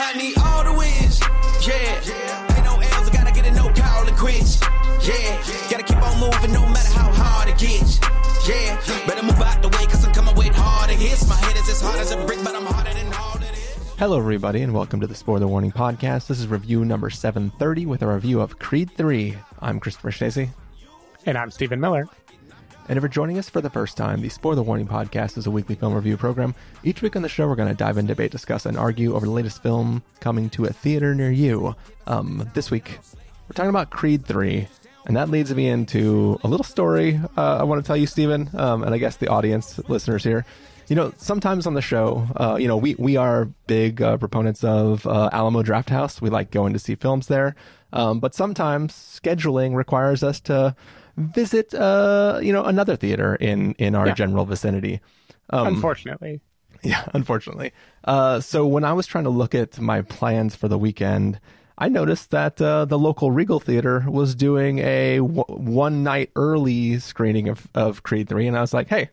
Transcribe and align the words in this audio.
I 0.00 0.12
need 0.14 0.38
all 0.38 0.62
the 0.62 0.72
wins. 0.72 1.18
Yeah. 1.66 2.54
Ain't 2.54 2.64
no 2.64 2.78
L's, 2.78 3.08
I 3.08 3.12
gotta 3.12 3.32
get 3.32 3.46
it, 3.46 3.52
no 3.52 3.72
call 3.72 4.06
and 4.06 4.16
quits. 4.16 4.60
Yeah. 5.02 5.42
Gotta 5.68 5.82
keep 5.82 6.00
on 6.00 6.20
moving 6.20 6.52
no 6.52 6.64
matter 6.66 6.92
how 6.94 7.10
hard 7.12 7.48
it 7.48 7.58
gets. 7.58 7.98
Yeah. 8.48 8.80
Better 9.08 9.24
move 9.24 9.40
out 9.42 9.60
the 9.60 9.68
way, 9.68 9.86
cause 9.86 10.04
I'm 10.04 10.12
coming 10.12 10.36
with 10.36 10.54
harder 10.54 10.92
hits. 10.92 11.28
My 11.28 11.34
head 11.34 11.56
is 11.56 11.68
as 11.68 11.80
hard 11.80 11.98
as 11.98 12.12
a 12.12 12.24
brick, 12.26 12.38
but 12.44 12.54
I'm 12.54 12.64
harder 12.66 12.94
than 12.94 13.12
all 13.14 13.34
of. 13.34 13.42
Hello, 13.98 14.18
everybody, 14.18 14.62
and 14.62 14.72
welcome 14.72 15.00
to 15.00 15.08
the 15.08 15.16
Spoiler 15.16 15.48
Warning 15.48 15.72
Podcast. 15.72 16.28
This 16.28 16.38
is 16.38 16.46
review 16.46 16.84
number 16.84 17.10
730 17.10 17.86
with 17.86 18.02
a 18.02 18.06
review 18.06 18.40
of 18.40 18.60
Creed 18.60 18.92
3. 18.96 19.36
I'm 19.58 19.80
Christopher 19.80 20.12
Schnese. 20.12 20.48
And 21.26 21.36
I'm 21.36 21.50
Stephen 21.50 21.80
Miller. 21.80 22.06
And 22.88 22.96
if 22.96 23.02
you're 23.02 23.08
joining 23.10 23.36
us 23.36 23.50
for 23.50 23.60
the 23.60 23.68
first 23.68 23.98
time, 23.98 24.22
the 24.22 24.30
Spoiler 24.30 24.62
Warning 24.62 24.88
Podcast 24.88 25.36
is 25.36 25.46
a 25.46 25.50
weekly 25.50 25.74
film 25.74 25.92
review 25.92 26.16
program. 26.16 26.54
Each 26.82 27.02
week 27.02 27.16
on 27.16 27.22
the 27.22 27.28
show, 27.28 27.46
we're 27.46 27.54
going 27.54 27.68
to 27.68 27.74
dive 27.74 27.98
in, 27.98 28.06
debate, 28.06 28.30
discuss, 28.30 28.64
and 28.64 28.78
argue 28.78 29.14
over 29.14 29.26
the 29.26 29.32
latest 29.32 29.62
film 29.62 30.02
coming 30.20 30.48
to 30.50 30.64
a 30.64 30.72
theater 30.72 31.14
near 31.14 31.30
you. 31.30 31.76
Um, 32.06 32.50
this 32.54 32.70
week, 32.70 32.98
we're 33.46 33.52
talking 33.52 33.68
about 33.68 33.90
Creed 33.90 34.24
3. 34.24 34.66
And 35.04 35.14
that 35.18 35.28
leads 35.28 35.54
me 35.54 35.68
into 35.68 36.40
a 36.42 36.48
little 36.48 36.64
story 36.64 37.20
uh, 37.36 37.58
I 37.58 37.64
want 37.64 37.82
to 37.82 37.86
tell 37.86 37.96
you, 37.96 38.06
Stephen, 38.06 38.48
um, 38.54 38.82
and 38.82 38.94
I 38.94 38.98
guess 38.98 39.16
the 39.16 39.28
audience, 39.28 39.78
listeners 39.90 40.24
here. 40.24 40.46
You 40.88 40.96
know, 40.96 41.12
sometimes 41.18 41.66
on 41.66 41.74
the 41.74 41.82
show, 41.82 42.26
uh, 42.36 42.56
you 42.58 42.68
know, 42.68 42.78
we, 42.78 42.94
we 42.94 43.18
are 43.18 43.50
big 43.66 44.00
uh, 44.00 44.16
proponents 44.16 44.64
of 44.64 45.06
uh, 45.06 45.28
Alamo 45.34 45.62
Drafthouse. 45.62 46.22
We 46.22 46.30
like 46.30 46.50
going 46.50 46.72
to 46.72 46.78
see 46.78 46.94
films 46.94 47.26
there. 47.26 47.54
Um, 47.92 48.18
but 48.20 48.34
sometimes 48.34 48.94
scheduling 48.94 49.74
requires 49.74 50.22
us 50.22 50.40
to 50.40 50.74
visit, 51.18 51.74
uh, 51.74 52.38
you 52.42 52.52
know, 52.52 52.64
another 52.64 52.96
theater 52.96 53.34
in, 53.36 53.72
in 53.74 53.94
our 53.94 54.06
Yeah. 54.08 54.14
general 54.14 54.44
vicinity. 54.46 55.00
Um, 55.50 55.66
Unfortunately. 55.66 56.40
yeah, 56.82 57.04
unfortunately. 57.14 57.72
Uh, 58.04 58.40
so 58.40 58.66
when 58.66 58.84
I 58.84 58.92
was 58.92 59.06
trying 59.06 59.24
to 59.24 59.30
look 59.30 59.54
at 59.54 59.80
my 59.80 60.02
plans 60.02 60.54
for 60.54 60.68
the 60.68 60.78
weekend, 60.78 61.40
I 61.76 61.88
noticed 61.88 62.30
that 62.30 62.60
uh, 62.60 62.84
the 62.86 62.98
local 62.98 63.30
Regal 63.30 63.60
Theater 63.60 64.04
was 64.08 64.34
doing 64.34 64.78
a 64.80 65.18
w- 65.18 65.44
one 65.48 66.02
night 66.02 66.30
early 66.36 66.98
screening 66.98 67.48
of, 67.48 67.68
of 67.74 68.02
Creed 68.02 68.28
3. 68.28 68.46
And 68.48 68.56
I 68.58 68.60
was 68.60 68.74
like, 68.74 68.88
hey, 68.88 69.10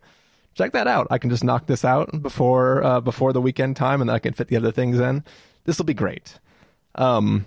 check 0.56 0.72
that 0.74 0.88
out. 0.88 1.06
I 1.12 1.18
can 1.20 1.30
just 1.30 1.44
knock 1.44 1.68
this 1.68 1.86
out 1.86 2.22
before 2.24 2.84
uh, 2.84 3.02
before 3.02 3.34
the 3.34 3.42
weekend 3.42 3.76
time 3.76 4.02
and 4.02 4.10
then 4.10 4.16
I 4.16 4.20
can 4.20 4.34
fit 4.34 4.48
the 4.48 4.58
other 4.58 4.72
things 4.72 5.00
in. 5.00 5.24
This 5.66 5.78
will 5.78 5.86
be 5.86 5.94
great. 5.94 6.40
Um, 6.96 7.46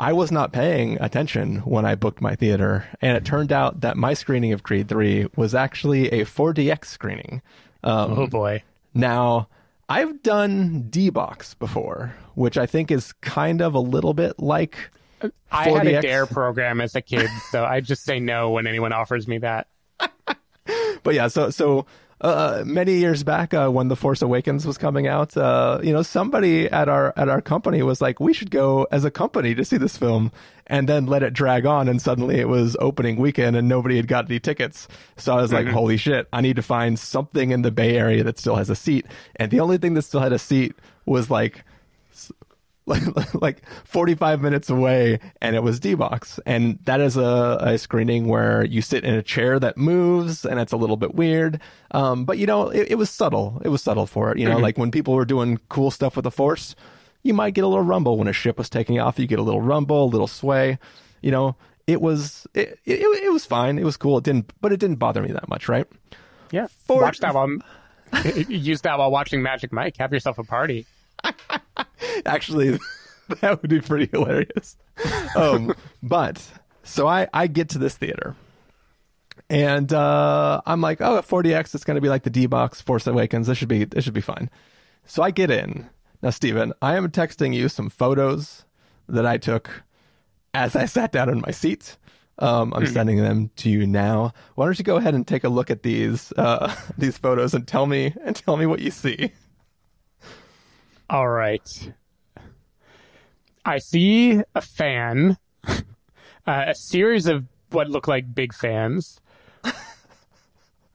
I 0.00 0.14
was 0.14 0.32
not 0.32 0.52
paying 0.52 0.98
attention 1.00 1.56
when 1.58 1.84
I 1.84 1.94
booked 1.94 2.22
my 2.22 2.34
theater, 2.34 2.86
and 3.02 3.16
it 3.18 3.24
turned 3.26 3.52
out 3.52 3.82
that 3.82 3.98
my 3.98 4.14
screening 4.14 4.52
of 4.54 4.62
Creed 4.62 4.88
3 4.88 5.26
was 5.36 5.54
actually 5.54 6.08
a 6.10 6.24
4DX 6.24 6.86
screening. 6.86 7.42
Um, 7.84 8.18
Oh 8.18 8.26
boy. 8.26 8.62
now, 8.94 9.48
I've 9.90 10.22
done 10.22 10.86
D 10.88 11.10
box 11.10 11.52
before, 11.54 12.14
which 12.34 12.56
I 12.56 12.64
think 12.64 12.90
is 12.90 13.12
kind 13.20 13.60
of 13.60 13.74
a 13.74 13.78
little 13.80 14.14
bit 14.14 14.38
like. 14.40 14.90
I 15.52 15.68
had 15.68 15.86
a 15.86 16.00
dare 16.00 16.24
program 16.26 16.80
as 16.80 16.94
a 16.94 17.02
kid, 17.02 17.28
so 17.50 17.64
I 17.64 17.80
just 17.80 18.02
say 18.04 18.20
no 18.20 18.50
when 18.50 18.66
anyone 18.66 18.92
offers 18.94 19.28
me 19.28 19.38
that. 19.38 19.68
But 21.02 21.14
yeah, 21.14 21.28
so 21.28 21.50
so 21.50 21.86
uh, 22.20 22.62
many 22.66 22.96
years 22.96 23.22
back 23.24 23.54
uh, 23.54 23.68
when 23.68 23.88
The 23.88 23.96
Force 23.96 24.22
Awakens 24.22 24.66
was 24.66 24.76
coming 24.76 25.06
out, 25.06 25.36
uh, 25.36 25.80
you 25.82 25.92
know, 25.92 26.02
somebody 26.02 26.66
at 26.68 26.88
our 26.88 27.14
at 27.16 27.28
our 27.28 27.40
company 27.40 27.82
was 27.82 28.00
like, 28.00 28.20
we 28.20 28.32
should 28.32 28.50
go 28.50 28.86
as 28.90 29.04
a 29.04 29.10
company 29.10 29.54
to 29.54 29.64
see 29.64 29.78
this 29.78 29.96
film, 29.96 30.30
and 30.66 30.88
then 30.88 31.06
let 31.06 31.22
it 31.22 31.32
drag 31.32 31.66
on, 31.66 31.88
and 31.88 32.00
suddenly 32.00 32.38
it 32.38 32.48
was 32.48 32.76
opening 32.80 33.16
weekend 33.16 33.56
and 33.56 33.68
nobody 33.68 33.96
had 33.96 34.06
got 34.06 34.26
any 34.26 34.38
tickets. 34.38 34.86
So 35.16 35.36
I 35.36 35.42
was 35.42 35.52
like, 35.52 35.66
holy 35.66 35.96
shit, 35.96 36.28
I 36.32 36.40
need 36.40 36.56
to 36.56 36.62
find 36.62 36.98
something 36.98 37.50
in 37.50 37.62
the 37.62 37.70
Bay 37.70 37.96
Area 37.96 38.22
that 38.24 38.38
still 38.38 38.56
has 38.56 38.70
a 38.70 38.76
seat, 38.76 39.06
and 39.36 39.50
the 39.50 39.60
only 39.60 39.78
thing 39.78 39.94
that 39.94 40.02
still 40.02 40.20
had 40.20 40.32
a 40.32 40.38
seat 40.38 40.74
was 41.06 41.30
like 41.30 41.64
like, 42.90 43.34
like 43.40 43.62
45 43.84 44.40
minutes 44.42 44.68
away 44.68 45.20
and 45.40 45.56
it 45.56 45.62
was 45.62 45.80
D-Box. 45.80 46.38
And 46.44 46.78
that 46.84 47.00
is 47.00 47.16
a, 47.16 47.58
a 47.60 47.78
screening 47.78 48.26
where 48.28 48.64
you 48.64 48.82
sit 48.82 49.04
in 49.04 49.14
a 49.14 49.22
chair 49.22 49.58
that 49.58 49.78
moves 49.78 50.44
and 50.44 50.60
it's 50.60 50.72
a 50.72 50.76
little 50.76 50.96
bit 50.96 51.14
weird. 51.14 51.60
Um, 51.92 52.24
but 52.26 52.36
you 52.36 52.46
know, 52.46 52.68
it, 52.68 52.88
it 52.90 52.94
was 52.96 53.08
subtle. 53.08 53.62
It 53.64 53.68
was 53.68 53.82
subtle 53.82 54.06
for 54.06 54.30
it. 54.32 54.38
You 54.38 54.48
know, 54.48 54.58
like 54.58 54.76
when 54.76 54.90
people 54.90 55.14
were 55.14 55.24
doing 55.24 55.58
cool 55.70 55.90
stuff 55.90 56.16
with 56.16 56.24
the 56.24 56.30
force, 56.30 56.74
you 57.22 57.32
might 57.34 57.54
get 57.54 57.64
a 57.64 57.66
little 57.68 57.84
rumble 57.84 58.18
when 58.18 58.28
a 58.28 58.32
ship 58.32 58.58
was 58.58 58.68
taking 58.68 58.98
off. 59.00 59.18
You 59.18 59.26
get 59.26 59.38
a 59.38 59.42
little 59.42 59.60
rumble, 59.62 60.04
a 60.04 60.06
little 60.10 60.26
sway, 60.28 60.78
you 61.22 61.30
know, 61.30 61.56
it 61.86 62.00
was, 62.00 62.46
it, 62.54 62.78
it, 62.84 63.00
it 63.00 63.32
was 63.32 63.44
fine. 63.44 63.78
It 63.78 63.84
was 63.84 63.96
cool. 63.96 64.18
It 64.18 64.24
didn't, 64.24 64.52
but 64.60 64.72
it 64.72 64.78
didn't 64.78 64.96
bother 64.96 65.22
me 65.22 65.32
that 65.32 65.48
much. 65.48 65.68
Right. 65.68 65.86
Yeah. 66.50 66.68
For- 66.86 67.02
Watch 67.02 67.18
that 67.18 67.34
while 67.34 67.48
use 68.48 68.80
that 68.82 68.98
while 68.98 69.10
watching 69.10 69.42
Magic 69.42 69.72
Mike. 69.72 69.96
Have 69.98 70.12
yourself 70.12 70.38
a 70.38 70.44
party. 70.44 70.86
actually 72.26 72.78
that 73.40 73.60
would 73.60 73.70
be 73.70 73.80
pretty 73.80 74.08
hilarious. 74.10 74.76
Um 75.36 75.74
but 76.02 76.44
so 76.82 77.06
i 77.06 77.28
i 77.32 77.46
get 77.46 77.68
to 77.70 77.78
this 77.78 77.96
theater. 77.96 78.36
And 79.48 79.92
uh 79.92 80.60
i'm 80.66 80.80
like 80.80 81.00
oh 81.00 81.18
at 81.18 81.26
4DX 81.26 81.74
it's 81.74 81.84
going 81.84 81.96
to 81.96 82.00
be 82.00 82.08
like 82.08 82.22
the 82.22 82.30
d-box 82.30 82.80
force 82.80 83.06
awakens. 83.06 83.46
This 83.46 83.58
should 83.58 83.68
be 83.68 83.84
this 83.84 84.04
should 84.04 84.14
be 84.14 84.20
fine. 84.20 84.50
So 85.06 85.22
i 85.22 85.30
get 85.30 85.50
in. 85.50 85.88
Now 86.22 86.30
Stephen 86.30 86.72
i 86.82 86.96
am 86.96 87.10
texting 87.10 87.54
you 87.54 87.68
some 87.68 87.90
photos 87.90 88.64
that 89.08 89.26
i 89.26 89.36
took 89.38 89.82
as 90.54 90.76
i 90.76 90.84
sat 90.84 91.12
down 91.12 91.28
in 91.28 91.40
my 91.40 91.50
seat. 91.50 91.96
Um, 92.40 92.72
I'm 92.74 92.86
sending 92.86 93.18
them 93.18 93.50
to 93.56 93.68
you 93.68 93.86
now. 93.86 94.32
Why 94.54 94.64
don't 94.64 94.78
you 94.78 94.84
go 94.84 94.96
ahead 94.96 95.14
and 95.14 95.28
take 95.28 95.44
a 95.44 95.50
look 95.50 95.70
at 95.70 95.82
these 95.82 96.32
uh, 96.38 96.74
these 96.98 97.18
photos 97.18 97.52
and 97.52 97.68
tell 97.68 97.86
me 97.86 98.14
and 98.24 98.34
tell 98.34 98.56
me 98.56 98.64
what 98.64 98.80
you 98.80 98.90
see? 98.90 99.32
All 101.10 101.28
right. 101.28 101.92
I 103.64 103.78
see 103.78 104.40
a 104.54 104.60
fan, 104.60 105.36
uh, 105.68 105.82
a 106.46 106.74
series 106.74 107.26
of 107.26 107.46
what 107.70 107.88
look 107.90 108.08
like 108.08 108.34
big 108.34 108.54
fans. 108.54 109.20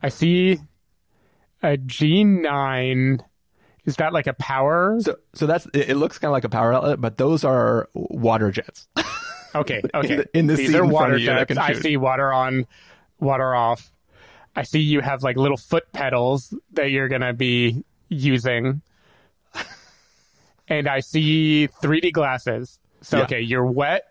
I 0.02 0.08
see 0.08 0.58
a 1.62 1.76
G9. 1.76 3.20
Is 3.84 3.96
that 3.96 4.12
like 4.12 4.26
a 4.26 4.32
power? 4.34 4.98
So, 5.00 5.16
so 5.34 5.46
that's 5.46 5.66
it, 5.74 5.90
it 5.90 5.96
looks 5.96 6.18
kind 6.18 6.30
of 6.30 6.32
like 6.32 6.44
a 6.44 6.48
power 6.48 6.72
outlet, 6.72 7.00
but 7.00 7.18
those 7.18 7.44
are 7.44 7.88
water 7.94 8.50
jets. 8.50 8.88
Okay, 9.54 9.80
okay. 9.94 10.16
the- 10.16 10.28
in 10.38 10.48
the 10.48 10.54
These 10.56 10.68
seat 10.72 10.76
are 10.76 10.84
water 10.84 11.14
of 11.14 11.20
you 11.20 11.26
that 11.28 11.48
jets. 11.48 11.58
I 11.58 11.72
see 11.72 11.96
water 11.96 12.30
on, 12.30 12.66
water 13.20 13.54
off. 13.54 13.90
I 14.54 14.64
see 14.64 14.80
you 14.80 15.00
have 15.00 15.22
like 15.22 15.36
little 15.38 15.56
foot 15.56 15.90
pedals 15.94 16.52
that 16.72 16.90
you're 16.90 17.08
gonna 17.08 17.32
be 17.32 17.82
using, 18.10 18.82
and 20.68 20.88
I 20.88 21.00
see 21.00 21.68
3D 21.82 22.12
glasses. 22.12 22.78
So 23.02 23.18
Yeah. 23.18 23.24
okay, 23.24 23.40
you're 23.40 23.66
wet, 23.66 24.04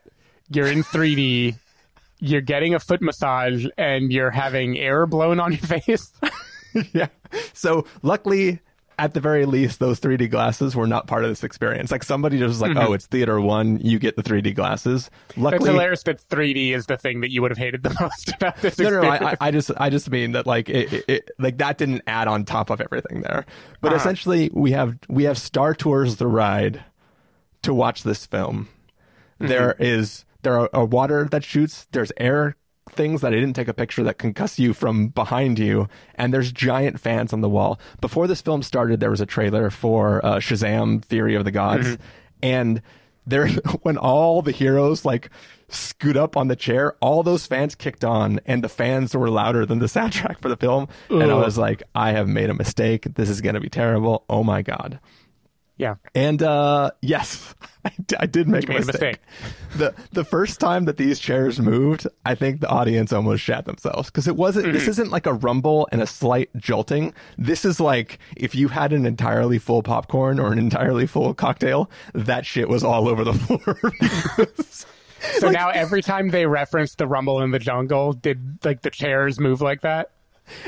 you're 0.50 0.68
in 0.68 0.84
3D, 0.84 1.56
you're 2.20 2.42
getting 2.42 2.74
a 2.74 2.80
foot 2.80 3.02
massage, 3.02 3.66
and 3.78 4.12
you're 4.12 4.32
having 4.32 4.78
air 4.78 5.06
blown 5.06 5.40
on 5.40 5.52
your 5.52 5.62
face. 5.82 6.12
yeah. 6.94 7.08
So 7.54 7.86
luckily, 8.04 8.60
at 8.98 9.14
the 9.14 9.20
very 9.20 9.46
least, 9.46 9.80
those 9.80 10.00
3D 10.00 10.30
glasses 10.30 10.76
were 10.76 10.88
not 10.88 11.08
part 11.08 11.24
of 11.24 11.30
this 11.30 11.44
experience. 11.44 11.92
Like 11.92 12.04
somebody 12.04 12.38
just 12.38 12.48
was 12.50 12.62
like, 12.62 12.76
"Oh, 12.78 12.94
it's 12.94 13.06
theater 13.08 13.40
one. 13.42 13.80
You 13.82 14.00
get 14.00 14.16
the 14.16 14.24
3D 14.24 14.56
glasses." 14.56 15.10
It's 15.30 15.38
Luckily, 15.38 15.72
hilarious 15.72 16.04
that 16.04 16.20
3D 16.20 16.74
is 16.74 16.86
the 16.86 16.98
thing 16.98 17.22
that 17.22 17.32
you 17.32 17.42
would 17.42 17.52
have 17.52 17.58
hated 17.58 17.84
the 17.84 17.96
most 18.02 18.30
about 18.34 18.58
this 18.62 18.78
no, 18.80 18.90
no, 18.90 19.02
no. 19.02 19.08
I, 19.10 19.32
I 19.32 19.38
I 19.42 19.52
just, 19.52 19.72
I 19.78 19.90
just 19.90 20.10
mean 20.10 20.32
that 20.34 20.46
like 20.48 20.70
it, 20.70 20.94
it, 20.94 21.06
it, 21.08 21.32
like 21.40 21.58
that 21.58 21.78
didn't 21.78 22.02
add 22.08 22.28
on 22.28 22.46
top 22.46 22.70
of 22.70 22.80
everything 22.82 23.22
there. 23.22 23.46
But 23.82 23.90
Uh-huh. 23.90 23.98
essentially, 23.98 24.50
we 24.54 24.72
have 24.72 24.98
we 25.10 25.24
have 25.26 25.38
Star 25.38 25.74
Tours 25.74 26.16
the 26.18 26.28
ride 26.28 26.84
to 27.64 27.74
watch 27.74 28.04
this 28.04 28.26
film. 28.26 28.70
Mm-hmm. 29.40 29.48
There 29.48 29.76
is 29.80 30.26
there 30.44 30.58
are, 30.60 30.70
are 30.74 30.86
water 30.86 31.28
that 31.32 31.44
shoots. 31.44 31.88
There's 31.92 32.12
air 32.18 32.56
things 32.90 33.22
that 33.22 33.34
I 33.34 33.36
didn't 33.38 33.54
take 33.56 33.68
a 33.68 33.74
picture 33.74 34.04
that 34.04 34.18
concuss 34.20 34.60
you 34.60 34.74
from 34.74 35.08
behind 35.10 35.58
you, 35.60 35.88
and 36.16 36.34
there's 36.34 36.52
giant 36.52 37.00
fans 37.00 37.34
on 37.34 37.42
the 37.42 37.50
wall. 37.50 37.80
Before 38.02 38.28
this 38.28 38.42
film 38.42 38.62
started, 38.64 39.00
there 39.00 39.10
was 39.10 39.22
a 39.22 39.26
trailer 39.26 39.70
for 39.70 40.24
uh, 40.26 40.36
Shazam: 40.36 41.04
Fury 41.06 41.36
of 41.36 41.46
the 41.46 41.52
Gods, 41.52 41.88
Mm-hmm. 41.88 42.04
and 42.44 42.82
there 43.28 43.48
when 43.82 43.98
all 43.98 44.42
the 44.42 44.52
heroes 44.52 45.04
like 45.04 45.30
scoot 45.68 46.16
up 46.16 46.38
on 46.38 46.48
the 46.48 46.56
chair, 46.56 46.94
all 47.02 47.24
those 47.24 47.48
fans 47.48 47.74
kicked 47.74 48.06
on, 48.06 48.40
and 48.46 48.64
the 48.64 48.70
fans 48.70 49.16
were 49.16 49.30
louder 49.32 49.66
than 49.66 49.80
the 49.80 49.86
soundtrack 49.98 50.40
for 50.40 50.50
the 50.50 50.56
film. 50.58 50.88
And 51.10 51.24
I 51.32 51.34
was 51.36 51.58
like, 51.58 51.82
I 51.96 52.12
have 52.12 52.28
made 52.28 52.52
a 52.52 52.54
mistake. 52.54 53.08
This 53.16 53.30
is 53.30 53.42
going 53.42 53.56
to 53.56 53.62
be 53.62 53.70
terrible. 53.70 54.26
Oh 54.30 54.44
my 54.44 54.62
god. 54.62 55.00
Yeah. 55.78 55.96
And 56.14 56.42
uh, 56.42 56.92
yes, 57.02 57.54
I, 57.86 57.92
d- 58.06 58.16
I 58.20 58.26
did 58.26 58.48
make 58.48 58.66
a 58.66 58.74
made 58.74 58.84
a 58.84 58.86
mistake. 58.86 59.20
the 59.76 59.94
The 60.12 60.24
first 60.24 60.60
time 60.60 60.86
that 60.86 60.98
these 60.98 61.20
chairs 61.20 61.60
moved, 61.60 62.08
I 62.26 62.34
think 62.36 62.62
the 62.62 62.70
audience 62.70 63.12
almost 63.14 63.44
shat 63.44 63.66
themselves 63.66 64.10
because 64.10 64.28
it 64.28 64.36
wasn't. 64.36 64.72
This 64.74 64.88
isn't 64.88 65.12
like 65.12 65.26
a 65.26 65.34
rumble 65.34 65.88
and 65.92 66.02
a 66.02 66.08
slight 66.08 66.50
jolting. 66.58 67.14
This 67.38 67.66
is 67.66 67.80
like 67.80 68.20
if 68.38 68.56
you 68.56 68.70
had 68.70 68.94
an 68.94 69.06
entirely 69.06 69.60
full 69.60 69.84
popcorn 69.84 70.40
or 70.40 70.52
an 70.52 70.60
entirely 70.60 71.08
full 71.08 71.34
cocktail, 71.34 71.90
that 72.14 72.46
shit 72.46 72.70
was 72.70 72.84
all 72.84 73.08
over 73.08 73.24
the 73.24 73.34
floor. 73.34 73.92
So 75.40 75.50
now 75.50 75.70
every 75.70 76.04
time 76.04 76.30
they 76.30 76.46
reference 76.46 76.94
the 76.96 77.08
Rumble 77.08 77.42
in 77.42 77.50
the 77.50 77.58
Jungle, 77.58 78.14
did 78.14 78.60
like 78.64 78.82
the 78.84 78.92
chairs 78.92 79.40
move 79.40 79.60
like 79.60 79.82
that? 79.82 80.12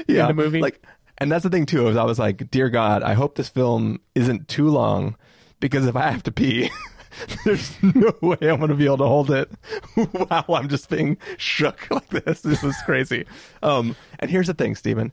yeah, 0.08 0.28
the 0.28 0.34
movie? 0.34 0.60
Like, 0.60 0.82
and 1.18 1.32
that's 1.32 1.44
the 1.44 1.50
thing 1.50 1.66
too. 1.66 1.88
Is 1.88 1.98
I 1.98 2.04
was 2.04 2.20
like, 2.20 2.50
dear 2.52 2.70
God, 2.70 3.04
I 3.04 3.14
hope 3.14 3.36
this 3.36 3.50
film 3.50 4.00
isn't 4.16 4.48
too 4.48 4.70
long, 4.70 5.16
because 5.60 5.86
if 5.86 5.96
I 5.96 6.12
have 6.12 6.24
to 6.24 6.32
pee, 6.32 6.70
there's 7.46 7.72
no 7.82 8.14
way 8.22 8.38
I'm 8.42 8.58
going 8.58 8.70
to 8.70 8.76
be 8.76 8.86
able 8.86 8.98
to 8.98 9.06
hold 9.06 9.32
it 9.32 9.50
Wow, 10.14 10.46
I'm 10.50 10.70
just 10.70 10.90
being 10.90 11.18
shook 11.38 11.88
like 11.92 12.10
this. 12.10 12.42
This 12.42 12.64
is 12.64 12.76
crazy. 12.86 13.26
Um, 13.64 13.96
and 14.20 14.30
here's 14.30 14.48
the 14.48 14.54
thing, 14.54 14.76
Stephen. 14.76 15.12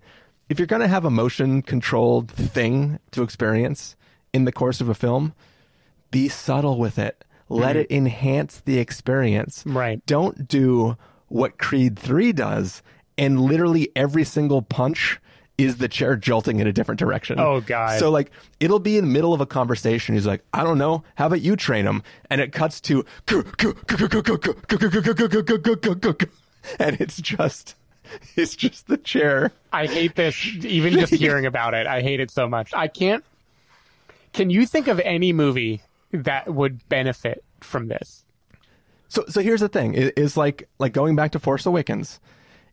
If 0.49 0.59
you're 0.59 0.67
going 0.67 0.83
to 0.83 0.89
have 0.89 1.05
a 1.05 1.11
motion 1.11 1.62
controlled 1.62 2.31
thing 2.31 2.99
to 3.12 3.23
experience 3.23 3.97
in 4.33 4.45
the 4.45 4.53
course 4.53 4.81
of 4.81 4.89
a 4.89 4.95
film, 4.95 5.33
be 6.11 6.29
subtle 6.29 6.79
with 6.79 6.99
it. 6.99 7.25
Let 7.49 7.77
it 7.77 7.91
enhance 7.91 8.61
the 8.61 8.79
experience. 8.79 9.62
Right. 9.67 10.05
Don't 10.06 10.49
do 10.49 10.97
what 11.29 11.59
Creed 11.59 11.99
3 11.99 12.33
does 12.33 12.83
and 13.17 13.41
literally 13.41 13.91
every 13.95 14.25
single 14.25 14.61
punch 14.62 15.21
is 15.56 15.77
the 15.77 15.89
chair 15.89 16.17
jolting 16.17 16.61
in 16.61 16.67
a 16.67 16.73
different 16.73 16.99
direction. 16.99 17.39
Oh, 17.39 17.61
God. 17.61 17.99
So 17.99 18.11
like 18.11 18.31
it'll 18.61 18.81
be 18.81 18.99
in 18.99 19.06
the 19.06 19.11
middle 19.11 19.33
of 19.33 19.41
a 19.41 19.47
conversation. 19.47 20.15
He's 20.15 20.27
like, 20.27 20.45
I 20.53 20.65
don't 20.65 20.79
know. 20.79 21.05
How 21.15 21.27
about 21.27 21.43
you 21.43 21.56
train 21.56 21.87
him? 21.87 22.03
And 22.31 22.41
it 22.41 22.53
cuts 22.53 22.81
to 22.83 23.05
and 26.79 27.01
it's 27.01 27.21
just 27.21 27.75
it's 28.37 28.56
just 28.56 28.87
the 28.87 28.97
chair. 28.97 29.53
I 29.73 29.87
hate 29.87 30.17
this. 30.17 30.47
Even 30.65 30.95
just 30.95 31.15
hearing 31.15 31.47
about 31.47 31.75
it, 31.75 31.87
I 31.87 32.03
hate 32.03 32.21
it 32.21 32.31
so 32.31 32.49
much. 32.49 32.73
I 32.75 32.89
can't. 32.89 33.25
Can 34.33 34.51
you 34.51 34.67
think 34.67 34.89
of 34.89 34.99
any 35.01 35.33
movie 35.33 35.83
that 36.12 36.53
would 36.53 36.87
benefit 36.89 37.45
from 37.61 37.89
this? 37.89 38.25
So 39.09 39.25
so 39.29 39.41
here's 39.41 39.61
the 39.61 39.69
thing. 39.69 39.95
It 39.95 40.19
is 40.19 40.37
like 40.37 40.69
like 40.79 40.93
going 40.93 41.15
back 41.15 41.33
to 41.33 41.39
Force 41.39 41.67
Awakens. 41.67 42.19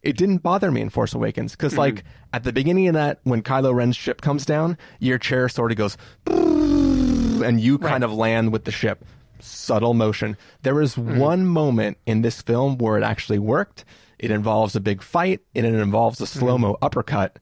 It 0.04 0.18
didn't 0.18 0.40
bother 0.40 0.72
me 0.72 0.82
in 0.82 0.90
Force 0.90 1.14
Awakens 1.14 1.52
because 1.52 1.78
like 1.78 1.96
mm-hmm. 1.96 2.08
at 2.34 2.44
the 2.44 2.52
beginning 2.52 2.88
of 2.88 2.96
that, 2.96 3.20
when 3.24 3.44
Kylo 3.44 3.74
Ren's 3.74 3.96
ship 3.96 4.22
comes 4.22 4.46
down, 4.46 4.78
your 5.00 5.20
chair 5.20 5.48
sort 5.48 5.72
of 5.72 5.78
goes, 5.78 5.98
and 6.28 7.62
you 7.62 7.78
kind 7.78 8.04
of 8.04 8.12
land 8.12 8.52
with 8.52 8.66
the 8.66 8.72
ship. 8.72 9.06
Subtle 9.40 9.94
motion. 9.94 10.38
There 10.62 10.82
is 10.82 10.96
mm-hmm. 10.96 11.18
one 11.18 11.46
moment 11.46 11.98
in 12.06 12.22
this 12.22 12.42
film 12.42 12.78
where 12.78 12.98
it 12.98 13.04
actually 13.04 13.40
worked. 13.40 13.86
It 14.20 14.30
involves 14.30 14.76
a 14.76 14.80
big 14.80 15.02
fight 15.02 15.42
and 15.56 15.66
it 15.66 15.74
involves 15.74 16.22
a 16.22 16.26
mm-hmm. 16.26 16.40
slow 16.40 16.58
mo 16.58 16.78
uppercut. 16.82 17.40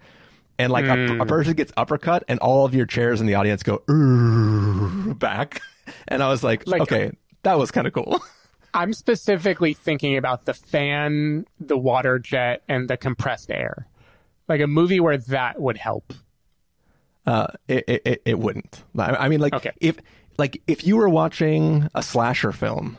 And 0.58 0.74
like 0.74 0.86
a, 0.86 0.92
a 0.92 0.96
mm. 0.96 1.28
person 1.28 1.54
gets 1.54 1.72
uppercut, 1.78 2.26
and 2.28 2.38
all 2.42 2.66
of 2.66 2.76
your 2.76 2.86
chairs 2.86 3.22
in 3.22 3.28
the 3.28 3.36
audience 3.36 3.64
go 3.64 3.82
back. 5.14 5.62
And 6.08 6.22
I 6.22 6.30
was 6.30 6.44
like, 6.44 6.68
Like- 6.68 6.82
okay, 6.82 7.12
that 7.42 7.58
was 7.58 7.72
kind 7.72 7.88
of 7.88 7.94
cool. 7.94 8.22
I'm 8.74 8.94
specifically 8.94 9.74
thinking 9.74 10.18
about 10.18 10.46
the 10.46 10.54
fan, 10.54 11.46
the 11.60 11.78
water 11.78 12.20
jet, 12.20 12.64
and 12.68 12.90
the 12.90 12.98
compressed 12.98 13.50
air. 13.52 13.88
Like 14.48 14.62
a 14.62 14.68
movie 14.68 15.00
where 15.00 15.18
that 15.18 15.60
would 15.62 15.78
help. 15.78 16.14
Uh, 17.26 17.48
it, 17.68 17.84
it, 17.88 18.22
it- 18.26 18.40
wouldn't. 18.40 18.84
I 18.98 19.16
I 19.16 19.30
mean, 19.30 19.40
like 19.40 19.54
Okay. 19.54 19.72
if 19.80 19.98
like 20.38 20.62
if 20.68 20.86
you 20.88 20.98
were 20.98 21.10
watching 21.10 21.88
a 21.94 22.02
slasher 22.02 22.52
film, 22.52 22.98